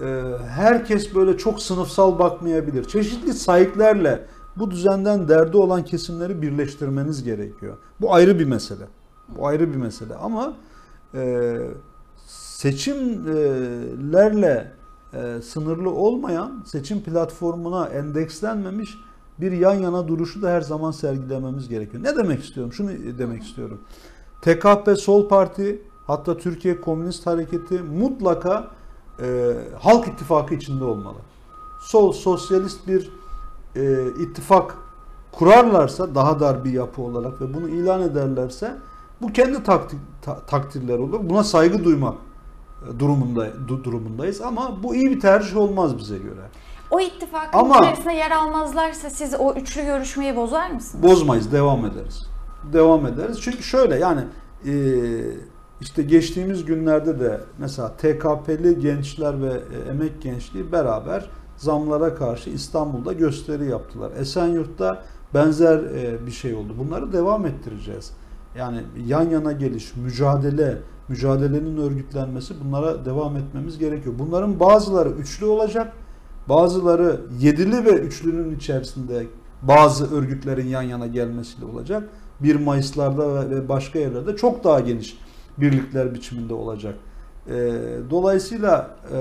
e, 0.00 0.06
herkes 0.48 1.14
böyle 1.14 1.36
çok 1.36 1.62
sınıfsal 1.62 2.18
bakmayabilir. 2.18 2.84
Çeşitli 2.84 3.34
sahiplerle 3.34 4.26
bu 4.56 4.70
düzenden 4.70 5.28
derdi 5.28 5.56
olan 5.56 5.84
kesimleri 5.84 6.42
birleştirmeniz 6.42 7.24
gerekiyor. 7.24 7.76
Bu 8.00 8.14
ayrı 8.14 8.38
bir 8.38 8.44
mesele. 8.44 8.84
Bu 9.28 9.46
ayrı 9.46 9.70
bir 9.70 9.76
mesele 9.76 10.14
ama 10.14 10.56
e, 11.14 11.58
seçimlerle 12.26 14.72
e, 15.14 15.42
sınırlı 15.42 15.90
olmayan 15.90 16.62
seçim 16.66 17.00
platformuna 17.00 17.86
endekslenmemiş 17.86 18.98
bir 19.40 19.52
yan 19.52 19.74
yana 19.74 20.08
duruşu 20.08 20.42
da 20.42 20.50
her 20.50 20.60
zaman 20.60 20.90
sergilememiz 20.90 21.68
gerekiyor. 21.68 22.02
Ne 22.02 22.16
demek 22.16 22.44
istiyorum? 22.44 22.72
Şunu 22.72 22.90
demek 23.18 23.42
istiyorum. 23.42 23.80
TKP 24.42 24.98
Sol 24.98 25.28
Parti 25.28 25.82
hatta 26.06 26.36
Türkiye 26.36 26.80
Komünist 26.80 27.26
Hareketi 27.26 27.82
mutlaka 27.82 28.70
e, 29.22 29.52
Halk 29.78 30.08
İttifakı 30.08 30.54
içinde 30.54 30.84
olmalı. 30.84 31.18
Sol 31.80 32.12
sosyalist 32.12 32.88
bir 32.88 33.10
e, 33.76 34.06
ittifak 34.22 34.74
kurarlarsa 35.32 36.14
daha 36.14 36.40
dar 36.40 36.64
bir 36.64 36.72
yapı 36.72 37.02
olarak 37.02 37.40
ve 37.40 37.54
bunu 37.54 37.68
ilan 37.68 38.02
ederlerse 38.02 38.74
bu 39.22 39.32
kendi 39.32 39.62
takdir, 39.62 39.98
ta, 40.22 40.40
takdirler 40.40 40.98
olur. 40.98 41.20
Buna 41.22 41.44
saygı 41.44 41.84
duymak 41.84 42.14
e, 42.14 42.98
durumunda 42.98 43.68
du, 43.68 43.84
durumundayız 43.84 44.40
ama 44.40 44.82
bu 44.82 44.94
iyi 44.94 45.10
bir 45.10 45.20
tercih 45.20 45.56
olmaz 45.56 45.98
bize 45.98 46.18
göre. 46.18 46.40
O 46.90 47.00
ittifakın 47.00 47.58
Ama- 47.58 47.78
içerisinde 47.78 48.12
yer 48.12 48.30
almazlarsa 48.30 49.10
siz 49.10 49.34
o 49.38 49.52
üçlü 49.52 49.82
görüşmeyi 49.84 50.36
bozar 50.36 50.70
mısınız? 50.70 51.04
Bozmayız, 51.04 51.52
devam 51.52 51.86
ederiz. 51.86 52.26
Devam 52.72 53.06
ederiz. 53.06 53.40
Çünkü 53.40 53.62
şöyle 53.62 53.96
yani 53.96 54.20
e, 54.66 54.72
işte 55.80 56.02
geçtiğimiz 56.02 56.64
günlerde 56.64 57.20
de 57.20 57.40
mesela 57.58 57.88
TKP'li 57.96 58.78
gençler 58.78 59.42
ve 59.42 59.52
e, 59.52 59.90
emek 59.90 60.22
gençliği 60.22 60.72
beraber 60.72 61.30
zamlara 61.56 62.14
karşı 62.14 62.50
İstanbul'da 62.50 63.12
gösteri 63.12 63.66
yaptılar. 63.66 64.12
Esenyurt'ta 64.18 65.02
benzer 65.34 65.78
e, 65.78 66.26
bir 66.26 66.30
şey 66.30 66.54
oldu. 66.54 66.74
Bunları 66.78 67.12
devam 67.12 67.46
ettireceğiz. 67.46 68.12
Yani 68.58 68.80
yan 69.06 69.30
yana 69.30 69.52
geliş, 69.52 69.96
mücadele, 69.96 70.78
mücadelenin 71.08 71.76
örgütlenmesi 71.76 72.54
bunlara 72.64 73.04
devam 73.04 73.36
etmemiz 73.36 73.78
gerekiyor. 73.78 74.14
Bunların 74.18 74.60
bazıları 74.60 75.08
üçlü 75.10 75.46
olacak, 75.46 75.92
bazıları 76.48 77.20
yedili 77.40 77.84
ve 77.84 77.90
üçlünün 77.90 78.56
içerisinde 78.56 79.26
bazı 79.62 80.14
örgütlerin 80.16 80.66
yan 80.66 80.82
yana 80.82 81.06
gelmesiyle 81.06 81.66
olacak. 81.66 82.08
1 82.40 82.56
Mayıs'larda 82.56 83.50
ve- 83.50 83.68
başka 83.68 83.98
yerlerde 83.98 84.36
çok 84.36 84.64
daha 84.64 84.80
geniş 84.80 85.18
birlikler 85.58 86.14
biçiminde 86.14 86.54
olacak. 86.54 86.94
E, 87.48 87.72
dolayısıyla 88.10 88.96
e, 89.12 89.16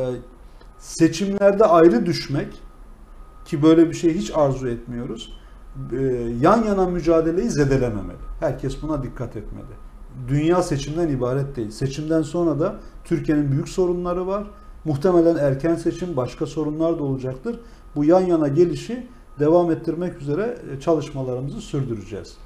seçimlerde 0.80 1.66
ayrı 1.66 2.06
düşmek 2.06 2.62
ki 3.46 3.64
böyle 3.64 3.90
bir 3.90 3.94
şey 3.94 4.14
hiç 4.14 4.32
arzu 4.36 4.68
etmiyoruz. 4.68 5.38
e, 5.92 6.02
yan 6.42 6.64
yana 6.64 6.86
mücadeleyi 6.86 7.50
zedelememeli. 7.50 8.18
Herkes 8.40 8.82
buna 8.82 9.04
dikkat 9.04 9.36
etmeli. 9.36 9.66
Dünya 10.28 10.64
seçimden 10.64 11.10
ibaret 11.10 11.56
değil. 11.56 11.72
Seçimden 11.72 12.22
sonra 12.22 12.60
da 12.60 12.80
Türkiye'nin 13.04 13.52
büyük 13.52 13.70
sorunları 13.70 14.28
var. 14.28 14.48
Muhtemelen 14.86 15.36
erken 15.36 15.76
seçim 15.76 16.18
başka 16.18 16.46
sorunlar 16.46 17.00
da 17.00 17.04
olacaktır. 17.04 17.60
Bu 17.96 18.04
yan 18.06 18.22
yana 18.22 18.48
gelişi 18.48 19.08
devam 19.40 19.72
ettirmek 19.72 20.22
üzere 20.22 20.58
e, 20.72 20.80
çalışmalarımızı 20.80 21.62
sürdüreceğiz. 21.62 22.38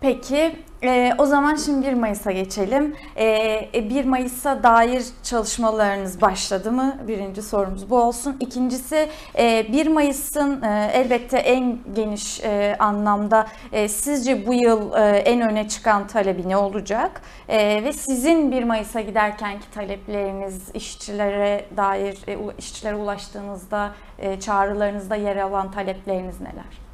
Peki 0.00 0.56
e, 0.82 1.12
o 1.18 1.26
zaman 1.26 1.56
şimdi 1.56 1.86
1 1.86 1.92
Mayıs'a 1.94 2.32
geçelim. 2.32 2.94
E, 3.16 3.90
1 3.90 4.04
Mayıs'a 4.04 4.62
dair 4.62 5.04
çalışmalarınız 5.22 6.20
başladı 6.20 6.72
mı? 6.72 6.96
Birinci 7.08 7.42
sorumuz 7.42 7.90
bu 7.90 8.02
olsun. 8.02 8.36
İkincisi 8.40 9.08
e, 9.38 9.72
1 9.72 9.86
Mayıs'ın 9.86 10.62
e, 10.62 10.90
elbette 10.94 11.38
en 11.38 11.78
geniş 11.94 12.40
e, 12.40 12.76
anlamda 12.78 13.46
e, 13.72 13.88
sizce 13.88 14.46
bu 14.46 14.54
yıl 14.54 14.92
e, 14.92 15.16
en 15.16 15.50
öne 15.50 15.68
çıkan 15.68 16.06
talebi 16.06 16.48
ne 16.48 16.56
olacak? 16.56 17.20
E, 17.48 17.84
ve 17.84 17.92
sizin 17.92 18.52
1 18.52 18.62
Mayıs'a 18.62 19.00
giderkenki 19.00 19.70
talepleriniz 19.70 20.62
işçilere 20.74 21.66
dair 21.76 22.18
e, 22.28 22.38
işçilere 22.58 22.94
ulaştığınızda 22.94 23.92
e, 24.18 24.40
çağrılarınızda 24.40 25.16
yer 25.16 25.36
alan 25.36 25.70
talepleriniz 25.70 26.36
neler? 26.40 26.86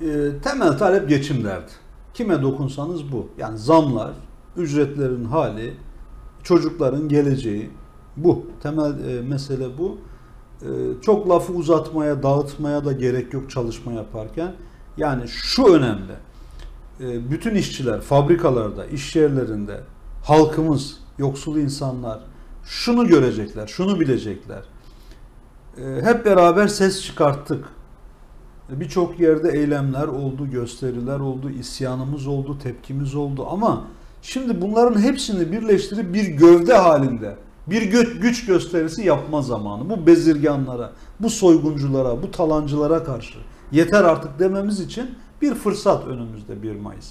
E, 0.00 0.40
temel 0.42 0.78
talep 0.78 1.08
geçim 1.08 1.44
derdi. 1.44 1.83
Kime 2.14 2.42
dokunsanız 2.42 3.12
bu. 3.12 3.28
Yani 3.38 3.58
zamlar, 3.58 4.12
ücretlerin 4.56 5.24
hali, 5.24 5.74
çocukların 6.42 7.08
geleceği 7.08 7.70
bu. 8.16 8.46
Temel 8.62 9.08
e, 9.08 9.22
mesele 9.22 9.78
bu. 9.78 9.98
E, 10.62 10.68
çok 11.02 11.28
lafı 11.28 11.52
uzatmaya, 11.52 12.22
dağıtmaya 12.22 12.84
da 12.84 12.92
gerek 12.92 13.34
yok 13.34 13.50
çalışma 13.50 13.92
yaparken. 13.92 14.54
Yani 14.96 15.28
şu 15.28 15.66
önemli. 15.66 16.12
E, 17.00 17.30
bütün 17.30 17.54
işçiler 17.54 18.00
fabrikalarda, 18.00 18.86
iş 18.86 19.16
yerlerinde, 19.16 19.80
halkımız, 20.24 20.98
yoksul 21.18 21.56
insanlar 21.56 22.20
şunu 22.64 23.06
görecekler, 23.08 23.66
şunu 23.66 24.00
bilecekler. 24.00 24.62
E, 25.78 26.02
hep 26.02 26.24
beraber 26.24 26.68
ses 26.68 27.02
çıkarttık. 27.02 27.64
Birçok 28.68 29.20
yerde 29.20 29.50
eylemler 29.50 30.06
oldu, 30.06 30.50
gösteriler 30.50 31.20
oldu, 31.20 31.50
isyanımız 31.50 32.26
oldu, 32.26 32.58
tepkimiz 32.62 33.14
oldu 33.14 33.46
ama 33.50 33.84
şimdi 34.22 34.60
bunların 34.60 35.00
hepsini 35.00 35.52
birleştirip 35.52 36.14
bir 36.14 36.26
gövde 36.26 36.74
halinde 36.74 37.36
bir 37.66 37.82
güç 38.20 38.46
gösterisi 38.46 39.06
yapma 39.06 39.42
zamanı. 39.42 39.90
Bu 39.90 40.06
bezirganlara, 40.06 40.92
bu 41.20 41.30
soygunculara, 41.30 42.22
bu 42.22 42.30
talancılara 42.30 43.04
karşı 43.04 43.38
yeter 43.72 44.04
artık 44.04 44.38
dememiz 44.38 44.80
için 44.80 45.10
bir 45.42 45.54
fırsat 45.54 46.06
önümüzde 46.06 46.62
1 46.62 46.76
Mayıs. 46.76 47.10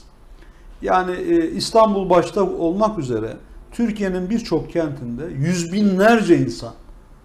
Yani 0.82 1.12
e, 1.12 1.52
İstanbul 1.52 2.10
başta 2.10 2.44
olmak 2.44 3.00
üzere 3.00 3.38
Türkiye'nin 3.72 4.30
birçok 4.30 4.72
kentinde 4.72 5.26
yüz 5.26 5.74
binlerce 5.74 6.38
insan 6.38 6.74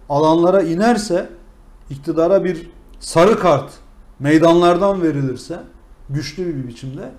alanlara 0.09 0.61
inerse 0.61 1.29
iktidara 1.89 2.43
bir 2.43 2.69
sarı 2.99 3.39
kart 3.39 3.71
meydanlardan 4.19 5.01
verilirse 5.01 5.63
güçlü 6.09 6.47
bir 6.47 6.67
biçimde 6.67 7.11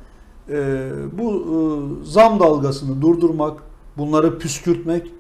e, 0.49 0.91
bu 1.13 1.33
e, 1.33 1.57
zam 2.05 2.41
dalgasını 2.41 3.03
durdurmak, 3.03 3.63
bunları 3.97 4.39
püskürtmek 4.39 5.13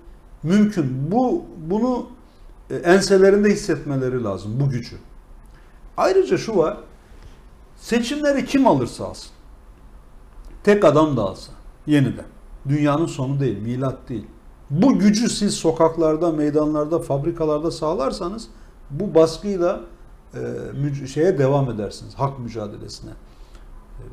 mümkün. 0.43 1.12
Bu 1.12 1.45
bunu 1.70 2.07
e, 2.70 2.74
enselerinde 2.76 3.51
hissetmeleri 3.51 4.24
lazım 4.24 4.61
bu 4.61 4.70
gücü. 4.70 4.97
Ayrıca 5.97 6.39
şu 6.39 6.57
var. 6.57 6.76
Seçimleri 7.76 8.47
kim 8.47 8.66
alırsa 8.66 9.05
alsın. 9.05 9.31
Tek 10.64 10.85
adam 10.85 11.16
da 11.16 11.22
alsa 11.22 11.53
yeniden. 11.87 12.24
Dünyanın 12.68 13.07
sonu 13.07 13.41
değil, 13.41 13.62
milat 13.62 14.09
değil. 14.09 14.26
Bu 14.70 14.99
gücü 14.99 15.28
siz 15.28 15.55
sokaklarda, 15.55 16.33
meydanlarda, 16.33 16.99
fabrikalarda 16.99 17.70
sağlarsanız 17.70 18.49
bu 18.91 19.14
baskıyla 19.14 19.81
e, 20.35 21.07
şeye 21.07 21.39
devam 21.39 21.70
edersiniz. 21.70 22.14
Hak 22.14 22.39
mücadelesine. 22.39 23.11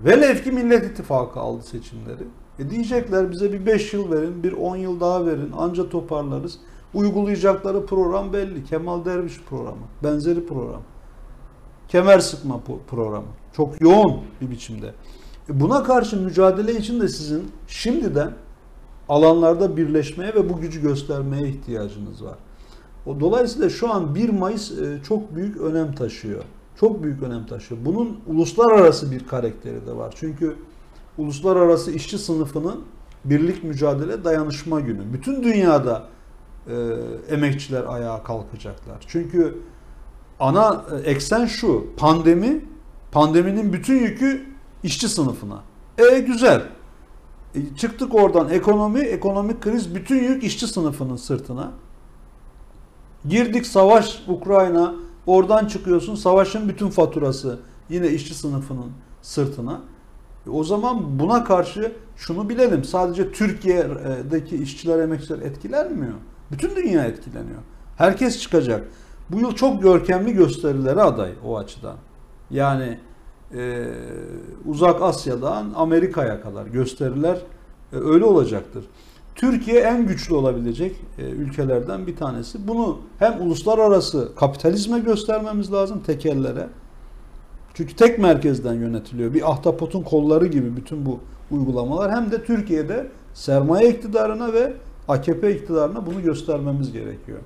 Velev 0.06 0.44
ki 0.44 0.52
Millet 0.52 0.86
İttifakı 0.86 1.40
aldı 1.40 1.64
seçimleri. 1.64 2.24
E 2.60 2.70
diyecekler 2.70 3.32
bize 3.32 3.54
bir 3.54 3.66
5 3.66 3.94
yıl 3.94 4.12
verin, 4.12 4.44
bir 4.44 4.54
10 4.54 4.76
yıl 4.76 5.00
daha 5.00 5.26
verin. 5.26 5.52
Anca 5.58 5.90
toparlarız. 5.90 6.60
Uygulayacakları 6.94 7.86
program 7.86 8.34
belli. 8.34 8.64
Kemal 8.64 9.06
Derviş 9.06 9.42
programı. 9.50 9.88
Benzeri 10.04 10.46
program. 10.46 10.82
Kemer 11.88 12.20
sıkma 12.20 12.60
programı. 12.90 13.28
Çok 13.54 13.82
yoğun 13.82 14.22
bir 14.42 14.52
biçimde. 14.52 14.94
E 15.50 15.60
buna 15.60 15.84
karşı 15.84 16.22
mücadele 16.22 16.74
için 16.74 17.02
de 17.02 17.08
sizin 17.08 17.52
şimdiden 17.68 18.34
alanlarda 19.10 19.78
birleşmeye 19.78 20.36
ve 20.36 20.50
bu 20.50 20.62
gücü 20.62 20.82
göstermeye 20.82 21.48
ihtiyacınız 21.48 22.24
var. 22.24 22.36
O 23.08 23.20
dolayısıyla 23.20 23.70
şu 23.70 23.94
an 23.94 24.16
1 24.16 24.30
Mayıs 24.30 24.72
e, 24.72 25.00
çok 25.08 25.36
büyük 25.36 25.58
önem 25.58 25.96
taşıyor. 25.96 26.44
Çok 26.80 27.04
büyük 27.04 27.24
önem 27.24 27.46
taşıyor. 27.46 27.82
Bunun 27.86 28.20
uluslararası 28.28 29.12
bir 29.12 29.28
karakteri 29.28 29.88
de 29.88 29.98
var. 29.98 30.14
Çünkü 30.18 30.56
uluslararası 31.18 31.92
işçi 31.92 32.18
sınıfının 32.18 32.84
birlik 33.26 33.64
mücadele 33.64 34.24
dayanışma 34.24 34.80
günü. 34.80 35.14
Bütün 35.14 35.44
dünyada 35.44 36.04
e, 36.68 36.76
emekçiler 37.30 37.84
ayağa 37.88 38.24
kalkacaklar. 38.24 38.98
Çünkü 39.08 39.58
ana 40.40 40.86
e, 40.92 41.10
eksen 41.10 41.46
şu. 41.46 41.86
Pandemi, 41.98 42.66
pandeminin 43.12 43.74
bütün 43.74 44.00
yükü 44.00 44.46
işçi 44.84 45.10
sınıfına. 45.10 45.64
E 45.98 46.20
güzel. 46.20 46.64
E, 47.56 47.76
çıktık 47.76 48.16
oradan 48.16 48.50
ekonomi, 48.50 49.00
ekonomik 49.00 49.62
kriz 49.62 49.96
bütün 49.96 50.24
yük 50.24 50.44
işçi 50.44 50.68
sınıfının 50.68 51.16
sırtına. 51.16 51.72
Girdik 53.30 53.68
savaş 53.68 54.24
Ukrayna, 54.28 54.96
oradan 55.26 55.66
çıkıyorsun 55.66 56.16
savaşın 56.16 56.70
bütün 56.70 56.90
faturası 56.90 57.60
yine 57.90 58.10
işçi 58.10 58.34
sınıfının 58.34 58.92
sırtına. 59.22 59.82
E, 60.48 60.50
o 60.50 60.64
zaman 60.64 61.20
buna 61.20 61.44
karşı 61.44 61.92
şunu 62.16 62.50
bilelim. 62.50 62.84
Sadece 62.84 63.32
Türkiye'deki 63.32 64.58
işçiler, 64.58 65.00
emekçiler 65.00 65.40
etkilenmiyor. 65.40 66.14
Bütün 66.52 66.76
dünya 66.76 67.06
etkileniyor. 67.06 67.60
Herkes 67.98 68.40
çıkacak. 68.40 68.88
Bu 69.30 69.40
yıl 69.40 69.52
çok 69.52 69.82
görkemli 69.82 70.34
gösterilere 70.34 71.02
aday 71.02 71.32
o 71.46 71.58
açıdan. 71.58 71.96
Yani 72.52 73.00
e, 73.54 73.88
uzak 74.66 75.02
Asya'dan 75.02 75.74
Amerika'ya 75.76 76.42
kadar 76.42 76.66
gösteriler 76.66 77.38
e, 77.94 77.96
öyle 77.96 78.26
olacaktır. 78.26 78.86
Türkiye 79.38 79.82
en 79.82 80.08
güçlü 80.08 80.36
olabilecek 80.36 80.96
e, 81.18 81.22
ülkelerden 81.22 82.08
bir 82.08 82.16
tanesi. 82.16 82.68
Bunu 82.68 83.00
hem 83.20 83.42
uluslararası 83.42 84.36
kapitalizme 84.36 85.00
göstermemiz 85.00 85.74
lazım 85.74 86.04
tekellere. 86.06 86.68
Çünkü 87.74 87.96
tek 87.96 88.20
merkezden 88.20 88.74
yönetiliyor. 88.74 89.34
Bir 89.34 89.52
ahtapotun 89.52 90.04
kolları 90.04 90.48
gibi 90.48 90.76
bütün 90.76 91.06
bu 91.06 91.20
uygulamalar. 91.52 92.12
Hem 92.12 92.32
de 92.32 92.44
Türkiye'de 92.44 93.08
sermaye 93.34 93.90
iktidarına 93.90 94.54
ve 94.54 94.74
AKP 95.08 95.56
iktidarına 95.56 96.06
bunu 96.06 96.22
göstermemiz 96.22 96.92
gerekiyor. 96.92 97.40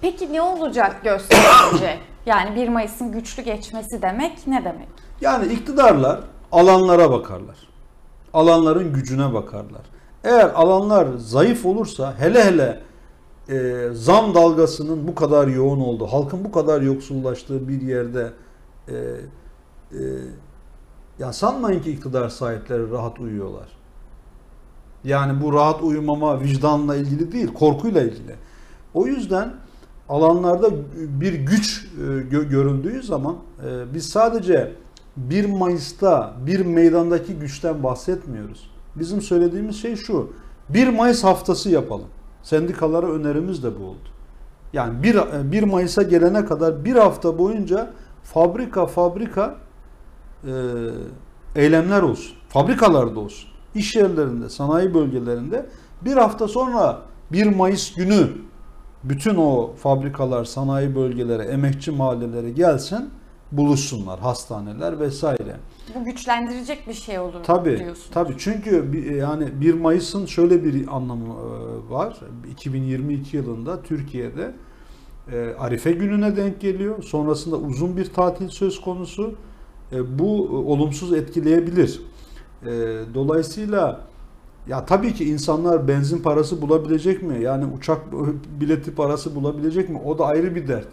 Peki 0.00 0.32
ne 0.32 0.42
olacak 0.42 1.04
gösterince? 1.04 1.98
Yani 2.26 2.56
1 2.56 2.68
Mayıs'ın 2.68 3.12
güçlü 3.12 3.42
geçmesi 3.42 4.02
demek 4.02 4.46
ne 4.46 4.64
demek? 4.64 4.88
Yani 5.20 5.52
iktidarlar 5.52 6.20
alanlara 6.52 7.10
bakarlar. 7.10 7.56
Alanların 8.34 8.92
gücüne 8.92 9.34
bakarlar. 9.34 9.82
Eğer 10.26 10.50
alanlar 10.54 11.08
zayıf 11.18 11.66
olursa 11.66 12.14
hele 12.18 12.44
hele 12.44 12.80
e, 13.48 13.88
zam 13.92 14.34
dalgasının 14.34 15.08
bu 15.08 15.14
kadar 15.14 15.48
yoğun 15.48 15.80
olduğu, 15.80 16.06
halkın 16.06 16.44
bu 16.44 16.52
kadar 16.52 16.82
yoksullaştığı 16.82 17.68
bir 17.68 17.80
yerde 17.80 18.32
e, 18.88 18.94
e, 18.94 20.00
ya 21.18 21.32
sanmayın 21.32 21.80
ki 21.80 21.90
iktidar 21.90 22.28
sahipleri 22.28 22.90
rahat 22.90 23.20
uyuyorlar. 23.20 23.68
Yani 25.04 25.42
bu 25.42 25.52
rahat 25.52 25.82
uyumama 25.82 26.40
vicdanla 26.40 26.96
ilgili 26.96 27.32
değil, 27.32 27.52
korkuyla 27.52 28.02
ilgili. 28.02 28.34
O 28.94 29.06
yüzden 29.06 29.54
alanlarda 30.08 30.70
bir 30.96 31.34
güç 31.34 31.88
e, 31.98 32.02
gö- 32.02 32.48
görüldüğü 32.48 33.02
zaman 33.02 33.36
e, 33.66 33.94
biz 33.94 34.08
sadece 34.08 34.72
1 35.16 35.44
Mayıs'ta 35.44 36.34
bir 36.46 36.66
meydandaki 36.66 37.34
güçten 37.34 37.82
bahsetmiyoruz. 37.82 38.75
Bizim 38.98 39.22
söylediğimiz 39.22 39.82
şey 39.82 39.96
şu. 39.96 40.32
1 40.68 40.88
Mayıs 40.88 41.24
haftası 41.24 41.70
yapalım. 41.70 42.08
Sendikalara 42.42 43.06
önerimiz 43.06 43.62
de 43.62 43.80
bu 43.80 43.84
oldu. 43.84 44.08
Yani 44.72 45.02
1, 45.02 45.16
1 45.52 45.62
Mayıs'a 45.62 46.02
gelene 46.02 46.44
kadar 46.44 46.84
bir 46.84 46.96
hafta 46.96 47.38
boyunca 47.38 47.92
fabrika 48.22 48.86
fabrika 48.86 49.56
e, 50.44 50.52
eylemler 51.56 52.02
olsun. 52.02 52.36
Fabrikalarda 52.48 53.20
olsun. 53.20 53.48
İş 53.74 53.96
yerlerinde, 53.96 54.48
sanayi 54.48 54.94
bölgelerinde 54.94 55.66
bir 56.02 56.16
hafta 56.16 56.48
sonra 56.48 57.02
1 57.32 57.46
Mayıs 57.46 57.94
günü 57.94 58.28
bütün 59.04 59.36
o 59.36 59.70
fabrikalar, 59.76 60.44
sanayi 60.44 60.94
bölgeleri, 60.94 61.42
emekçi 61.42 61.90
mahalleleri 61.90 62.54
gelsin, 62.54 63.10
buluşsunlar, 63.52 64.20
hastaneler 64.20 65.00
vesaire. 65.00 65.56
Bu 65.94 66.04
güçlendirecek 66.04 66.88
bir 66.88 66.92
şey 66.94 67.18
olur 67.18 67.42
Tabii, 67.44 67.78
diyorsunuz. 67.78 68.10
tabii. 68.14 68.34
Çünkü 68.38 68.92
bir- 68.92 69.14
yani 69.14 69.60
1 69.60 69.74
Mayıs'ın 69.74 70.26
şöyle 70.26 70.64
bir 70.64 70.96
anlamı 70.96 71.24
e, 71.34 71.92
var. 71.92 72.20
2022 72.50 73.36
yılında 73.36 73.82
Türkiye'de 73.82 74.52
e, 75.32 75.54
Arife 75.58 75.92
gününe 75.92 76.36
denk 76.36 76.60
geliyor. 76.60 77.02
Sonrasında 77.02 77.56
uzun 77.56 77.96
bir 77.96 78.04
tatil 78.12 78.48
söz 78.48 78.80
konusu. 78.80 79.34
E, 79.92 80.18
Bu 80.18 80.24
e, 80.52 80.54
olumsuz 80.54 81.12
etkileyebilir. 81.12 82.00
E, 82.62 82.70
dolayısıyla 83.14 84.00
ya 84.68 84.84
tabii 84.86 85.14
ki 85.14 85.24
insanlar 85.24 85.88
benzin 85.88 86.18
parası 86.22 86.62
bulabilecek 86.62 87.22
mi? 87.22 87.42
Yani 87.42 87.64
uçak 87.78 88.00
bileti 88.60 88.94
parası 88.94 89.34
bulabilecek 89.34 89.88
mi? 89.88 90.00
O 90.04 90.18
da 90.18 90.26
ayrı 90.26 90.54
bir 90.54 90.68
dert. 90.68 90.88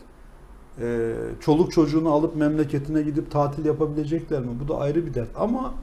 E, 0.81 1.13
çoluk 1.41 1.71
çocuğunu 1.71 2.11
alıp 2.11 2.35
memleketine 2.35 3.01
gidip 3.01 3.31
tatil 3.31 3.65
yapabilecekler 3.65 4.39
mi? 4.39 4.51
Bu 4.63 4.67
da 4.67 4.77
ayrı 4.77 5.05
bir 5.05 5.13
dert. 5.13 5.29
Ama 5.35 5.73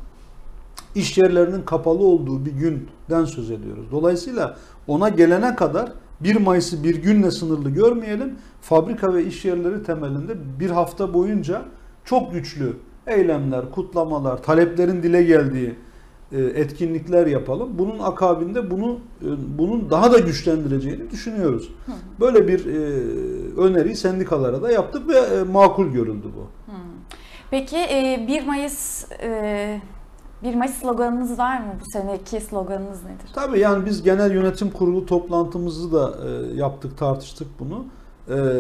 iş 0.94 1.18
yerlerinin 1.18 1.62
kapalı 1.62 2.04
olduğu 2.04 2.44
bir 2.44 2.52
günden 2.52 3.24
söz 3.24 3.50
ediyoruz. 3.50 3.86
Dolayısıyla 3.92 4.56
ona 4.86 5.08
gelene 5.08 5.56
kadar 5.56 5.92
1 6.20 6.36
Mayıs'ı 6.36 6.84
bir 6.84 6.94
günle 6.94 7.30
sınırlı 7.30 7.70
görmeyelim. 7.70 8.34
Fabrika 8.60 9.14
ve 9.14 9.24
iş 9.24 9.44
yerleri 9.44 9.82
temelinde 9.82 10.34
bir 10.60 10.70
hafta 10.70 11.14
boyunca 11.14 11.62
çok 12.04 12.32
güçlü 12.32 12.76
eylemler, 13.06 13.70
kutlamalar, 13.70 14.42
taleplerin 14.42 15.02
dile 15.02 15.22
geldiği 15.22 15.74
etkinlikler 16.38 17.26
yapalım. 17.26 17.68
Bunun 17.78 17.98
akabinde 17.98 18.70
bunu 18.70 18.98
e, 19.22 19.28
bunun 19.58 19.90
daha 19.90 20.12
da 20.12 20.18
güçlendireceğini 20.18 21.10
düşünüyoruz. 21.10 21.68
Böyle 22.20 22.48
bir 22.48 22.66
e, 22.66 22.78
öneriyi 23.60 23.96
sendikalara 23.96 24.62
da 24.62 24.70
yaptık 24.70 25.08
ve 25.08 25.42
makul 25.42 25.86
görüldü 25.86 26.26
bu. 26.36 26.72
Peki 27.50 27.76
1 28.28 28.46
Mayıs 28.46 29.06
1 30.42 30.54
Mayıs 30.54 30.74
sloganınız 30.74 31.38
var 31.38 31.60
mı? 31.60 31.74
Bu 31.80 31.90
seneki 31.92 32.40
sloganınız 32.40 33.04
nedir? 33.04 33.30
Tabii 33.34 33.58
yani 33.58 33.86
biz 33.86 34.02
genel 34.02 34.34
yönetim 34.34 34.70
kurulu 34.70 35.06
toplantımızı 35.06 35.92
da 35.92 36.14
yaptık, 36.54 36.98
tartıştık 36.98 37.48
bunu. 37.60 37.84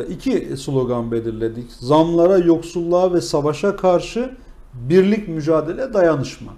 İki 0.08 0.56
slogan 0.56 1.12
belirledik. 1.12 1.72
Zamlara, 1.72 2.38
yoksulluğa 2.38 3.12
ve 3.14 3.20
savaşa 3.20 3.76
karşı 3.76 4.30
birlik, 4.74 5.28
mücadele, 5.28 5.94
dayanışma. 5.94 6.52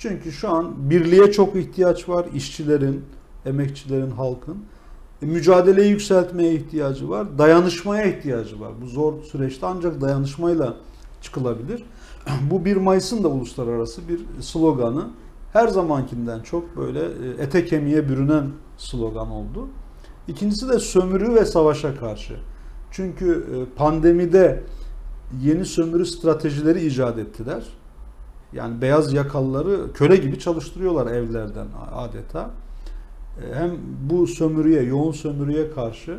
Çünkü 0.00 0.32
şu 0.32 0.48
an 0.48 0.90
birliğe 0.90 1.32
çok 1.32 1.56
ihtiyaç 1.56 2.08
var. 2.08 2.26
işçilerin, 2.34 3.04
emekçilerin, 3.46 4.10
halkın. 4.10 4.56
E, 5.22 5.26
mücadeleyi 5.26 5.90
yükseltmeye 5.90 6.54
ihtiyacı 6.54 7.08
var. 7.08 7.38
Dayanışmaya 7.38 8.04
ihtiyacı 8.04 8.60
var. 8.60 8.72
Bu 8.82 8.86
zor 8.86 9.22
süreçte 9.22 9.66
ancak 9.66 10.00
dayanışmayla 10.00 10.76
çıkılabilir. 11.22 11.82
Bu 12.50 12.64
1 12.64 12.76
Mayıs'ın 12.76 13.24
da 13.24 13.28
uluslararası 13.28 14.08
bir 14.08 14.42
sloganı. 14.42 15.08
Her 15.52 15.68
zamankinden 15.68 16.40
çok 16.40 16.76
böyle 16.76 17.00
e, 17.00 17.42
ete 17.42 17.64
kemiğe 17.64 18.08
bürünen 18.08 18.46
slogan 18.78 19.30
oldu. 19.30 19.68
İkincisi 20.28 20.68
de 20.68 20.78
sömürü 20.78 21.34
ve 21.34 21.44
savaşa 21.44 21.96
karşı. 21.96 22.36
Çünkü 22.90 23.46
e, 23.54 23.76
pandemide 23.76 24.62
yeni 25.42 25.64
sömürü 25.64 26.06
stratejileri 26.06 26.86
icat 26.86 27.18
ettiler. 27.18 27.79
Yani 28.52 28.82
beyaz 28.82 29.12
yakalıları 29.12 29.92
köle 29.94 30.16
gibi 30.16 30.38
çalıştırıyorlar 30.38 31.06
evlerden 31.06 31.66
adeta. 31.94 32.50
E, 33.40 33.54
hem 33.54 33.70
bu 34.10 34.26
sömürüye, 34.26 34.82
yoğun 34.82 35.12
sömürüye 35.12 35.70
karşı 35.70 36.18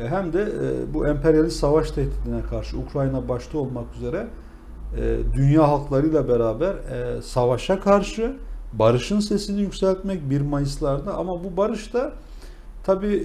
e, 0.00 0.08
hem 0.08 0.32
de 0.32 0.42
e, 0.42 0.94
bu 0.94 1.06
emperyalist 1.06 1.56
savaş 1.56 1.90
tehdidine 1.90 2.42
karşı 2.50 2.78
Ukrayna 2.78 3.28
başta 3.28 3.58
olmak 3.58 3.96
üzere 3.96 4.26
dünya 5.36 5.68
halklarıyla 5.68 6.28
beraber 6.28 6.76
savaşa 7.22 7.80
karşı 7.80 8.36
barışın 8.72 9.20
sesini 9.20 9.60
yükseltmek 9.60 10.30
1 10.30 10.40
Mayıs'larda 10.40 11.14
ama 11.14 11.44
bu 11.44 11.56
barış 11.56 11.94
da 11.94 12.12
tabi 12.84 13.22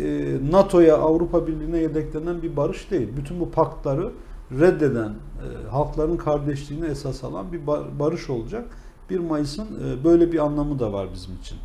NATO'ya 0.51 0.97
Avrupa 0.97 1.47
Birliği'ne 1.47 1.77
yedeklenen 1.77 2.41
bir 2.41 2.57
barış 2.57 2.91
değil. 2.91 3.09
Bütün 3.17 3.39
bu 3.39 3.51
paktları 3.51 4.11
reddeden, 4.51 5.09
e, 5.09 5.69
halkların 5.69 6.17
kardeşliğini 6.17 6.85
esas 6.85 7.23
alan 7.23 7.51
bir 7.51 7.67
barış 7.99 8.30
olacak. 8.30 8.65
1 9.09 9.19
Mayıs'ın 9.19 9.67
e, 9.85 10.03
böyle 10.03 10.31
bir 10.31 10.39
anlamı 10.39 10.80
da 10.80 10.93
var 10.93 11.07
bizim 11.13 11.35
için. 11.35 11.57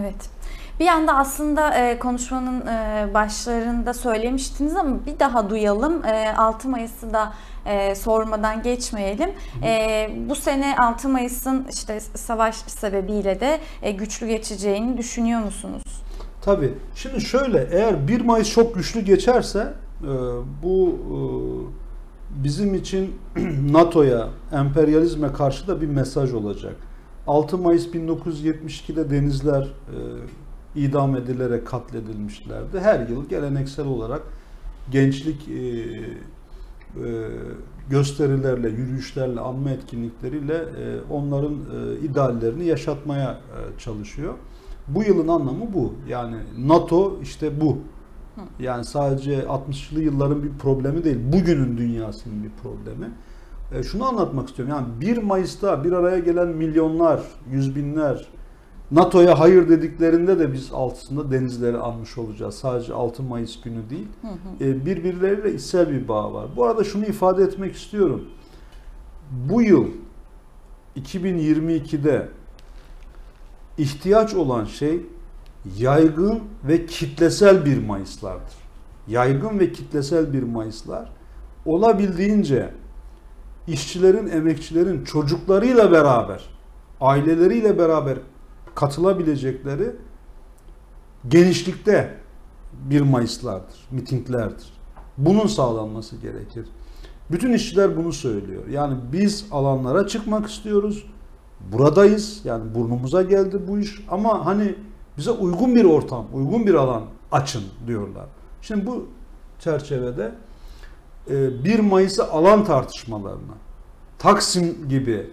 Evet. 0.00 0.30
Bir 0.80 0.84
yanda 0.84 1.16
aslında 1.16 1.74
e, 1.74 1.98
konuşmanın 1.98 2.66
e, 2.66 3.08
başlarında 3.14 3.94
söylemiştiniz 3.94 4.76
ama 4.76 5.06
bir 5.06 5.18
daha 5.18 5.50
duyalım. 5.50 6.04
E, 6.04 6.34
6 6.36 6.68
Mayıs'ı 6.68 7.12
da 7.12 7.32
e, 7.66 7.94
sormadan 7.94 8.62
geçmeyelim. 8.62 9.30
E, 9.62 10.10
bu 10.28 10.34
sene 10.34 10.76
6 10.76 11.08
Mayıs'ın 11.08 11.66
işte 11.70 12.00
savaş 12.00 12.56
sebebiyle 12.56 13.40
de 13.40 13.60
e, 13.82 13.92
güçlü 13.92 14.26
geçeceğini 14.26 14.98
düşünüyor 14.98 15.40
musunuz? 15.40 15.82
Tabii. 16.44 16.74
Şimdi 16.94 17.20
şöyle 17.20 17.68
eğer 17.72 18.08
1 18.08 18.20
Mayıs 18.20 18.50
çok 18.50 18.74
güçlü 18.74 19.00
geçerse 19.00 19.72
e, 20.02 20.06
bu 20.62 20.88
e, 20.88 21.81
bizim 22.34 22.74
için 22.74 23.14
NATO'ya, 23.70 24.28
emperyalizme 24.52 25.32
karşı 25.32 25.66
da 25.66 25.80
bir 25.80 25.86
mesaj 25.86 26.32
olacak. 26.32 26.76
6 27.26 27.58
Mayıs 27.58 27.86
1972'de 27.86 29.10
denizler 29.10 29.62
e, 29.62 29.98
idam 30.80 31.16
edilerek 31.16 31.66
katledilmişlerdi. 31.66 32.80
Her 32.80 33.08
yıl 33.08 33.28
geleneksel 33.28 33.86
olarak 33.86 34.22
gençlik 34.90 35.48
e, 35.48 35.58
e, 35.58 37.28
gösterilerle, 37.90 38.68
yürüyüşlerle, 38.68 39.40
anma 39.40 39.70
etkinlikleriyle 39.70 40.54
e, 40.54 41.00
onların 41.10 41.54
e, 41.54 42.06
ideallerini 42.06 42.64
yaşatmaya 42.64 43.30
e, 43.30 43.78
çalışıyor. 43.78 44.34
Bu 44.88 45.02
yılın 45.02 45.28
anlamı 45.28 45.74
bu. 45.74 45.94
Yani 46.08 46.36
NATO 46.58 47.20
işte 47.22 47.60
bu. 47.60 47.78
Yani 48.58 48.84
sadece 48.84 49.42
60'lı 49.42 50.02
yılların 50.02 50.42
bir 50.42 50.52
problemi 50.58 51.04
değil. 51.04 51.18
Bugünün 51.32 51.78
dünyasının 51.78 52.44
bir 52.44 52.50
problemi. 52.62 53.10
E, 53.74 53.82
şunu 53.82 54.04
anlatmak 54.04 54.48
istiyorum. 54.48 54.74
Yani 54.74 55.16
1 55.16 55.22
Mayıs'ta 55.22 55.84
bir 55.84 55.92
araya 55.92 56.18
gelen 56.18 56.48
milyonlar, 56.48 57.22
yüz 57.50 57.76
binler 57.76 58.28
NATO'ya 58.92 59.40
hayır 59.40 59.68
dediklerinde 59.68 60.38
de 60.38 60.52
biz 60.52 60.72
altısında 60.72 61.30
denizleri 61.30 61.76
almış 61.76 62.18
olacağız. 62.18 62.54
Sadece 62.54 62.94
6 62.94 63.22
Mayıs 63.22 63.60
günü 63.60 63.90
değil. 63.90 64.08
Hı 64.22 64.28
hı. 64.28 64.64
E, 64.64 64.86
birbirleriyle 64.86 65.54
içsel 65.54 65.90
bir 65.90 66.08
bağ 66.08 66.34
var. 66.34 66.46
Bu 66.56 66.64
arada 66.64 66.84
şunu 66.84 67.04
ifade 67.04 67.42
etmek 67.42 67.76
istiyorum. 67.76 68.24
Bu 69.50 69.62
yıl 69.62 69.86
2022'de 70.96 72.28
ihtiyaç 73.78 74.34
olan 74.34 74.64
şey 74.64 75.00
yaygın 75.78 76.40
ve 76.64 76.86
kitlesel 76.86 77.64
bir 77.64 77.86
Mayıslardır. 77.86 78.54
Yaygın 79.08 79.58
ve 79.58 79.72
kitlesel 79.72 80.32
bir 80.32 80.42
Mayıslar 80.42 81.12
olabildiğince 81.66 82.70
işçilerin, 83.66 84.26
emekçilerin 84.26 85.04
çocuklarıyla 85.04 85.92
beraber, 85.92 86.44
aileleriyle 87.00 87.78
beraber 87.78 88.18
katılabilecekleri 88.74 89.90
genişlikte 91.28 92.14
bir 92.90 93.00
Mayıslardır, 93.00 93.76
mitinglerdir. 93.90 94.72
Bunun 95.18 95.46
sağlanması 95.46 96.16
gerekir. 96.16 96.66
Bütün 97.30 97.52
işçiler 97.52 97.96
bunu 97.96 98.12
söylüyor. 98.12 98.66
Yani 98.68 98.94
biz 99.12 99.46
alanlara 99.50 100.06
çıkmak 100.06 100.50
istiyoruz. 100.50 101.06
Buradayız. 101.72 102.40
Yani 102.44 102.74
burnumuza 102.74 103.22
geldi 103.22 103.60
bu 103.68 103.78
iş. 103.78 104.04
Ama 104.10 104.46
hani 104.46 104.74
bize 105.18 105.30
uygun 105.30 105.76
bir 105.76 105.84
ortam, 105.84 106.26
uygun 106.32 106.66
bir 106.66 106.74
alan 106.74 107.02
açın 107.32 107.64
diyorlar. 107.86 108.26
Şimdi 108.62 108.86
bu 108.86 109.06
çerçevede 109.58 110.32
1 111.28 111.78
e, 111.78 111.82
Mayıs'ı 111.82 112.30
alan 112.30 112.64
tartışmalarına, 112.64 113.54
Taksim 114.18 114.88
gibi 114.88 115.30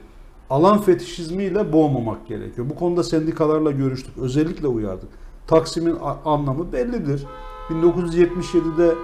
alan 0.49 0.81
fetişizmiyle 0.81 1.73
boğmamak 1.73 2.27
gerekiyor. 2.27 2.69
Bu 2.69 2.75
konuda 2.75 3.03
sendikalarla 3.03 3.71
görüştük. 3.71 4.17
Özellikle 4.17 4.67
uyardık. 4.67 5.09
Taksim'in 5.47 5.97
anlamı 6.25 6.73
bellidir. 6.73 7.25
1977'de 7.69 8.95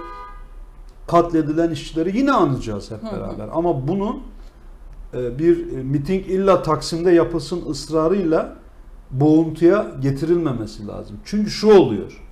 katledilen 1.06 1.70
işçileri 1.70 2.18
yine 2.18 2.32
anacağız 2.32 2.90
hep 2.90 3.02
beraber. 3.02 3.48
Ama 3.52 3.88
bunun 3.88 4.22
e, 5.14 5.38
bir 5.38 5.66
miting 5.82 6.26
illa 6.26 6.62
Taksim'de 6.62 7.10
yapılsın 7.10 7.70
ısrarıyla 7.70 8.56
boğuntuya 9.10 9.86
getirilmemesi 10.00 10.86
lazım. 10.86 11.16
Çünkü 11.24 11.50
şu 11.50 11.72
oluyor. 11.72 12.22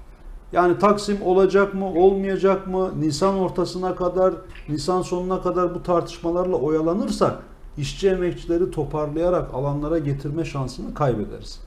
Yani 0.52 0.78
Taksim 0.78 1.22
olacak 1.22 1.74
mı, 1.74 1.86
olmayacak 1.86 2.66
mı? 2.66 3.00
Nisan 3.00 3.38
ortasına 3.38 3.94
kadar, 3.94 4.34
Nisan 4.68 5.02
sonuna 5.02 5.42
kadar 5.42 5.74
bu 5.74 5.82
tartışmalarla 5.82 6.56
oyalanırsak 6.56 7.42
işçi 7.78 8.08
emekçileri 8.08 8.70
toparlayarak 8.70 9.54
alanlara 9.54 9.98
getirme 9.98 10.44
şansını 10.44 10.94
kaybederiz. 10.94 11.60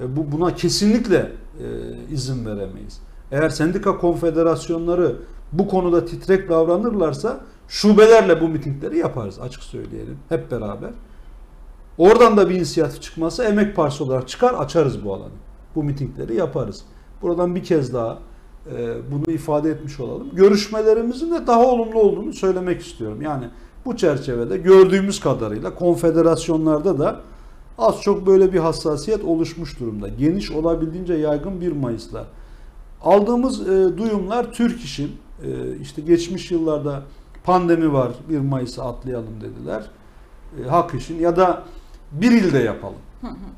E, 0.00 0.16
bu 0.16 0.32
buna 0.32 0.54
kesinlikle 0.54 1.18
e, 1.18 1.66
izin 2.12 2.46
veremeyiz. 2.46 3.00
Eğer 3.32 3.48
sendika 3.48 3.98
konfederasyonları 3.98 5.16
bu 5.52 5.68
konuda 5.68 6.04
titrek 6.04 6.48
davranırlarsa 6.48 7.40
şubelerle 7.68 8.40
bu 8.40 8.48
mitingleri 8.48 8.98
yaparız 8.98 9.38
açık 9.40 9.62
söyleyelim 9.62 10.18
hep 10.28 10.50
beraber. 10.50 10.90
Oradan 11.98 12.36
da 12.36 12.50
bir 12.50 12.54
inisiyatif 12.54 13.02
çıkmazsa 13.02 13.44
emek 13.44 13.76
partisi 13.76 14.02
olarak 14.02 14.28
çıkar 14.28 14.54
açarız 14.54 15.04
bu 15.04 15.14
alanı. 15.14 15.32
Bu 15.74 15.82
mitingleri 15.82 16.34
yaparız. 16.36 16.82
Buradan 17.22 17.54
bir 17.54 17.64
kez 17.64 17.94
daha 17.94 18.18
e, 18.76 18.96
bunu 19.12 19.34
ifade 19.34 19.70
etmiş 19.70 20.00
olalım. 20.00 20.28
Görüşmelerimizin 20.32 21.30
de 21.30 21.46
daha 21.46 21.66
olumlu 21.66 22.00
olduğunu 22.00 22.32
söylemek 22.32 22.82
istiyorum. 22.82 23.22
Yani 23.22 23.44
bu 23.84 23.96
çerçevede 23.96 24.56
gördüğümüz 24.56 25.20
kadarıyla 25.20 25.74
konfederasyonlarda 25.74 26.98
da 26.98 27.20
Az 27.78 28.00
çok 28.00 28.26
böyle 28.26 28.52
bir 28.52 28.58
hassasiyet 28.58 29.24
oluşmuş 29.24 29.80
durumda. 29.80 30.08
Geniş 30.08 30.50
olabildiğince 30.50 31.14
yaygın 31.14 31.60
1 31.60 31.72
Mayıs'la. 31.72 32.26
Aldığımız 33.02 33.68
e, 33.68 33.98
duyumlar 33.98 34.52
Türk 34.52 34.80
işin 34.80 35.16
e, 35.44 35.76
işte 35.80 36.02
geçmiş 36.02 36.50
yıllarda 36.50 37.02
pandemi 37.44 37.92
var 37.92 38.12
1 38.28 38.38
Mayıs'ı 38.38 38.84
atlayalım 38.84 39.40
dediler. 39.40 39.82
E, 40.60 40.68
hak 40.68 40.94
işin 40.94 41.20
ya 41.20 41.36
da 41.36 41.64
bir 42.12 42.32
ilde 42.32 42.58
yapalım. 42.58 42.98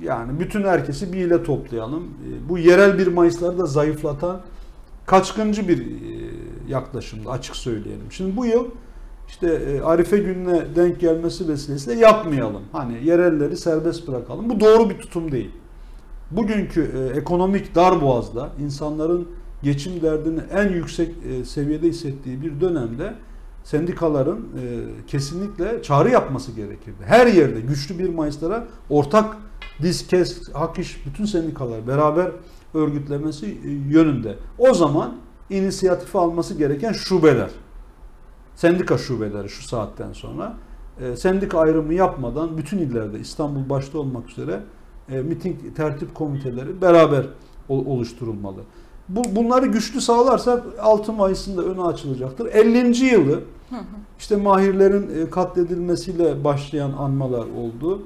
Yani 0.01 0.40
bütün 0.40 0.62
herkesi 0.62 1.12
bir 1.12 1.18
ile 1.18 1.43
toplayalım. 1.43 2.02
E, 2.02 2.48
bu 2.48 2.59
yerel 2.59 2.98
1 2.98 3.06
Mayıs'ları 3.06 3.59
da 3.59 3.66
zayıflatan 3.66 4.40
kaçkıncı 5.06 5.68
bir 5.68 5.78
e, 5.78 5.85
yaklaşımdı 6.68 7.31
açık 7.31 7.56
söyleyelim. 7.56 8.06
Şimdi 8.10 8.36
bu 8.36 8.47
yıl 8.47 8.66
işte 9.28 9.47
e, 9.47 9.81
Arife 9.81 10.18
gününe 10.18 10.76
denk 10.76 11.01
gelmesi 11.01 11.48
vesilesiyle 11.48 12.01
yapmayalım. 12.01 12.62
Hani 12.72 13.05
yerelleri 13.05 13.56
serbest 13.56 14.09
bırakalım. 14.09 14.51
Bu 14.51 14.60
doğru 14.60 14.90
bir 14.90 14.98
tutum 14.98 15.32
değil. 15.32 15.51
Bugünkü 16.31 16.90
e, 16.94 17.18
ekonomik 17.18 17.74
darboğazda 17.74 18.48
insanların 18.60 19.28
geçim 19.62 20.02
derdini 20.02 20.40
en 20.55 20.68
yüksek 20.68 21.14
seviyede 21.44 21.89
hissettiği 21.89 22.43
bir 22.43 22.60
dönemde 22.60 23.14
sendikaların 23.65 24.39
e, 24.39 24.62
kesinlikle 25.07 25.82
çağrı 25.82 26.11
yapması 26.11 26.53
gerekirdi. 26.53 27.05
Her 27.07 27.27
yerde 27.27 27.61
güçlü 27.61 27.99
bir 27.99 28.09
Mayıslara 28.09 28.65
ortak 28.91 29.36
diz 29.82 30.07
kes 30.07 30.53
hak 30.53 30.77
bütün 31.07 31.24
sendikalar 31.24 31.86
beraber 31.86 32.31
örgütlemesi 32.74 33.47
e, 33.47 33.70
yönünde. 33.70 34.36
O 34.59 34.74
zaman 34.74 35.15
inisiyatifi 35.51 36.19
alması 36.19 36.55
gereken 36.55 36.93
şubeler 36.93 37.51
sendika 38.55 38.99
şubeleri 38.99 39.49
şu 39.49 39.62
saatten 39.62 40.12
sonra 40.12 40.57
e, 41.01 41.16
sendika 41.16 41.59
ayrımı 41.59 41.95
yapmadan 41.95 42.59
bütün 42.59 42.78
illerde 42.78 43.20
İstanbul 43.20 43.69
başta 43.70 43.99
olmak 43.99 44.31
üzere 44.31 44.61
e, 45.09 45.23
miting 45.23 45.77
tertip 45.77 46.15
komiteleri 46.15 46.81
beraber 46.82 47.27
ol- 47.69 47.86
oluşturulmalı. 47.86 48.61
Bu, 49.09 49.22
bunları 49.36 49.66
güçlü 49.66 50.01
sağlarsak 50.01 50.62
6 50.81 51.12
Mayıs'ın 51.12 51.56
da 51.56 51.62
önü 51.62 51.82
açılacaktır. 51.82 52.47
50. 52.47 53.05
yılı 53.05 53.40
işte 54.18 54.36
mahirlerin 54.36 55.26
e, 55.26 55.31
katledilmesiyle 55.31 56.44
başlayan 56.44 56.93
anmalar 56.93 57.47
oldu. 57.47 58.02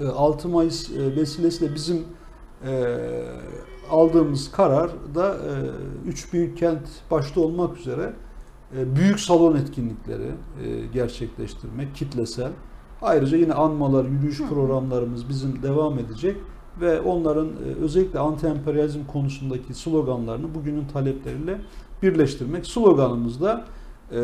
E, 0.00 0.06
6 0.06 0.48
Mayıs 0.48 0.90
e, 0.90 1.16
vesilesiyle 1.16 1.74
bizim 1.74 2.04
e, 2.66 2.96
aldığımız 3.90 4.52
karar 4.52 4.90
da 5.14 5.34
e, 5.34 5.52
üç 6.08 6.32
büyük 6.32 6.58
kent 6.58 6.88
başta 7.10 7.40
olmak 7.40 7.78
üzere 7.78 8.12
e, 8.78 8.96
büyük 8.96 9.20
salon 9.20 9.56
etkinlikleri 9.56 10.30
e, 10.64 10.86
gerçekleştirmek 10.92 11.94
kitlesel. 11.94 12.50
Ayrıca 13.02 13.36
yine 13.36 13.54
anmalar, 13.54 14.04
yürüyüş 14.04 14.42
programlarımız 14.48 15.28
bizim 15.28 15.62
devam 15.62 15.98
edecek 15.98 16.36
ve 16.80 17.00
onların 17.00 17.46
e, 17.46 17.84
özellikle 17.84 18.18
anti-emperyalizm 18.18 19.06
konusundaki 19.12 19.74
sloganlarını 19.74 20.54
bugünün 20.54 20.84
talepleriyle 20.92 21.58
birleştirmek. 22.02 22.66
Sloganımız 22.66 23.40
da 23.40 23.64
e, 24.12 24.20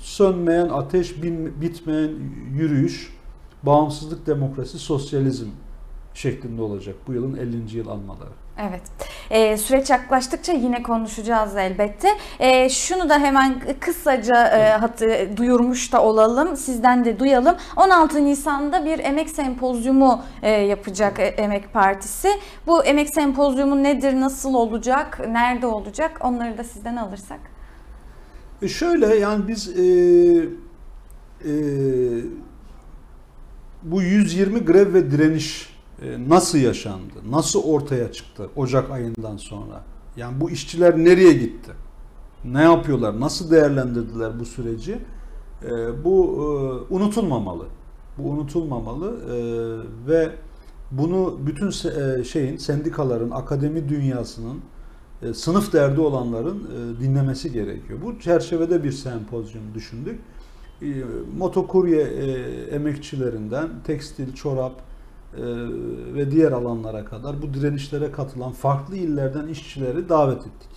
sönmeyen 0.00 0.68
ateş, 0.68 1.22
bin- 1.22 1.60
bitmeyen 1.60 2.10
yürüyüş, 2.54 3.16
bağımsızlık, 3.62 4.26
demokrasi, 4.26 4.78
sosyalizm 4.78 5.48
şeklinde 6.14 6.62
olacak 6.62 6.94
bu 7.06 7.12
yılın 7.12 7.36
50. 7.36 7.76
yıl 7.76 7.88
anmaları. 7.88 8.30
Evet. 8.68 8.82
Ee, 9.30 9.56
süreç 9.56 9.90
yaklaştıkça 9.90 10.52
yine 10.52 10.82
konuşacağız 10.82 11.56
elbette. 11.56 12.08
Ee, 12.40 12.68
şunu 12.68 13.08
da 13.08 13.18
hemen 13.18 13.60
kısaca 13.80 14.46
e, 14.46 14.70
hatı, 14.70 15.28
duyurmuş 15.36 15.92
da 15.92 16.02
olalım. 16.02 16.56
Sizden 16.56 17.04
de 17.04 17.18
duyalım. 17.18 17.56
16 17.76 18.24
Nisan'da 18.24 18.84
bir 18.84 18.98
emek 18.98 19.30
sempozyumu 19.30 20.22
e, 20.42 20.50
yapacak 20.50 21.20
e, 21.20 21.22
Emek 21.22 21.72
Partisi. 21.72 22.28
Bu 22.66 22.84
emek 22.84 23.14
sempozyumu 23.14 23.82
nedir, 23.82 24.20
nasıl 24.20 24.54
olacak, 24.54 25.20
nerede 25.28 25.66
olacak? 25.66 26.18
Onları 26.20 26.58
da 26.58 26.64
sizden 26.64 26.96
alırsak. 26.96 27.40
E 28.62 28.68
şöyle 28.68 29.06
yani 29.16 29.48
biz 29.48 29.78
e, 29.78 29.82
e, 31.44 31.52
bu 33.82 34.02
120 34.02 34.64
grev 34.64 34.94
ve 34.94 35.10
direniş 35.10 35.69
nasıl 36.28 36.58
yaşandı? 36.58 37.14
Nasıl 37.30 37.62
ortaya 37.62 38.12
çıktı 38.12 38.50
Ocak 38.56 38.90
ayından 38.90 39.36
sonra? 39.36 39.84
Yani 40.16 40.40
bu 40.40 40.50
işçiler 40.50 40.98
nereye 40.98 41.32
gitti? 41.32 41.70
Ne 42.44 42.62
yapıyorlar? 42.62 43.20
Nasıl 43.20 43.50
değerlendirdiler 43.50 44.40
bu 44.40 44.44
süreci? 44.44 44.98
E, 45.64 46.04
bu 46.04 46.24
e, 46.90 46.94
unutulmamalı. 46.94 47.64
Bu 48.18 48.30
unutulmamalı 48.30 49.16
e, 49.30 49.36
ve 50.08 50.30
bunu 50.90 51.38
bütün 51.46 51.68
e, 51.68 52.24
şeyin 52.24 52.56
sendikaların, 52.56 53.30
akademi 53.30 53.88
dünyasının 53.88 54.60
e, 55.22 55.34
sınıf 55.34 55.72
derdi 55.72 56.00
olanların 56.00 56.58
e, 56.58 57.00
dinlemesi 57.00 57.52
gerekiyor. 57.52 57.98
Bu 58.04 58.20
çerçevede 58.20 58.84
bir 58.84 58.92
sempozyum 58.92 59.64
düşündük. 59.74 60.20
E, 60.82 60.86
Motokurye 61.38 62.02
e, 62.02 62.26
emekçilerinden 62.74 63.68
tekstil, 63.84 64.34
çorap 64.34 64.72
e, 64.72 64.89
ve 66.14 66.30
diğer 66.30 66.52
alanlara 66.52 67.04
kadar 67.04 67.42
bu 67.42 67.54
direnişlere 67.54 68.12
katılan 68.12 68.52
farklı 68.52 68.96
illerden 68.96 69.48
işçileri 69.48 70.08
davet 70.08 70.38
ettik. 70.38 70.70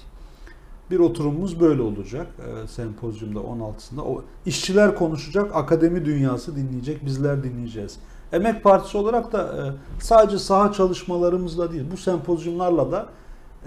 Bir 0.91 0.99
oturumumuz 0.99 1.59
böyle 1.59 1.81
olacak 1.81 2.27
e, 2.39 2.67
sempozyumda 2.67 3.39
16'sında. 3.39 4.01
O 4.01 4.23
işçiler 4.45 4.95
konuşacak, 4.95 5.55
akademi 5.55 6.05
dünyası 6.05 6.55
dinleyecek, 6.55 7.05
bizler 7.05 7.43
dinleyeceğiz. 7.43 7.99
Emek 8.33 8.63
Partisi 8.63 8.97
olarak 8.97 9.31
da 9.31 9.41
e, 9.41 9.61
sadece 10.01 10.39
saha 10.39 10.71
çalışmalarımızla 10.71 11.71
değil, 11.71 11.83
bu 11.91 11.97
sempozyumlarla 11.97 12.91
da 12.91 13.07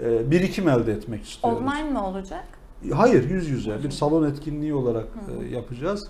e, 0.01 0.31
birikim 0.31 0.69
elde 0.69 0.91
etmek 0.93 1.23
istiyoruz. 1.23 1.61
Online 1.61 1.91
mi 1.91 1.99
olacak? 1.99 2.45
Hayır, 2.93 3.29
yüz 3.29 3.49
yüze 3.49 3.83
bir 3.83 3.91
salon 3.91 4.23
etkinliği 4.23 4.73
olarak 4.73 5.07
e, 5.41 5.55
yapacağız. 5.55 6.07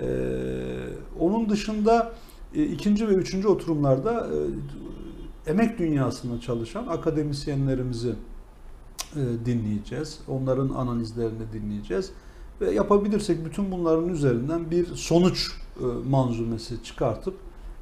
E, 0.00 0.06
onun 1.20 1.48
dışında 1.50 2.12
ikinci 2.54 3.08
ve 3.08 3.12
üçüncü 3.12 3.48
oturumlarda 3.48 4.28
e, 5.46 5.50
emek 5.50 5.78
dünyasında 5.78 6.40
çalışan 6.40 6.86
akademisyenlerimizi 6.86 8.14
e, 9.16 9.20
dinleyeceğiz. 9.46 10.20
Onların 10.28 10.68
analizlerini 10.68 11.52
dinleyeceğiz. 11.52 12.10
Ve 12.60 12.70
yapabilirsek 12.70 13.44
bütün 13.44 13.72
bunların 13.72 14.08
üzerinden 14.08 14.70
bir 14.70 14.86
sonuç 14.86 15.50
e, 15.80 15.84
manzumesi 16.08 16.82
çıkartıp 16.84 17.34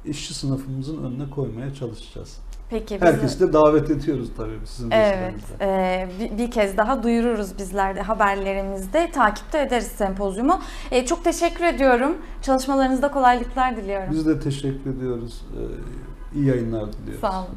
işçi 0.05 0.33
sınıfımızın 0.33 1.03
önüne 1.03 1.29
koymaya 1.29 1.73
çalışacağız. 1.73 2.37
Peki 2.69 2.95
bizi- 2.95 3.05
Herkesi 3.05 3.39
de 3.39 3.53
davet 3.53 3.89
ediyoruz 3.89 4.29
tabii 4.37 4.59
sizin 4.65 4.91
Evet, 4.91 5.17
vesilenizle. 5.17 5.55
e, 5.61 6.07
bir, 6.19 6.37
bir 6.37 6.51
kez 6.51 6.77
daha 6.77 7.03
duyururuz 7.03 7.57
bizler 7.57 7.95
de 7.95 8.01
haberlerimizde. 8.01 9.11
Takipte 9.11 9.59
ederiz 9.61 9.87
sempozyumu. 9.87 10.59
E, 10.91 11.05
çok 11.05 11.23
teşekkür 11.23 11.63
ediyorum. 11.63 12.17
Çalışmalarınızda 12.41 13.11
kolaylıklar 13.11 13.75
diliyorum. 13.77 14.07
Biz 14.11 14.25
de 14.25 14.39
teşekkür 14.39 14.89
ediyoruz. 14.97 15.41
Ee, 15.57 16.39
iyi 16.39 16.45
yayınlar 16.47 16.93
diliyoruz. 16.93 17.21
Sağ 17.21 17.39
olun. 17.39 17.55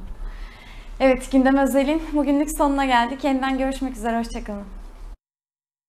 Evet, 1.00 1.32
Gündem 1.32 1.56
Özel'in 1.58 2.02
bugünlük 2.12 2.50
sonuna 2.58 2.84
geldik. 2.84 3.24
Yeniden 3.24 3.58
görüşmek 3.58 3.96
üzere, 3.96 4.18
hoşçakalın. 4.18 4.62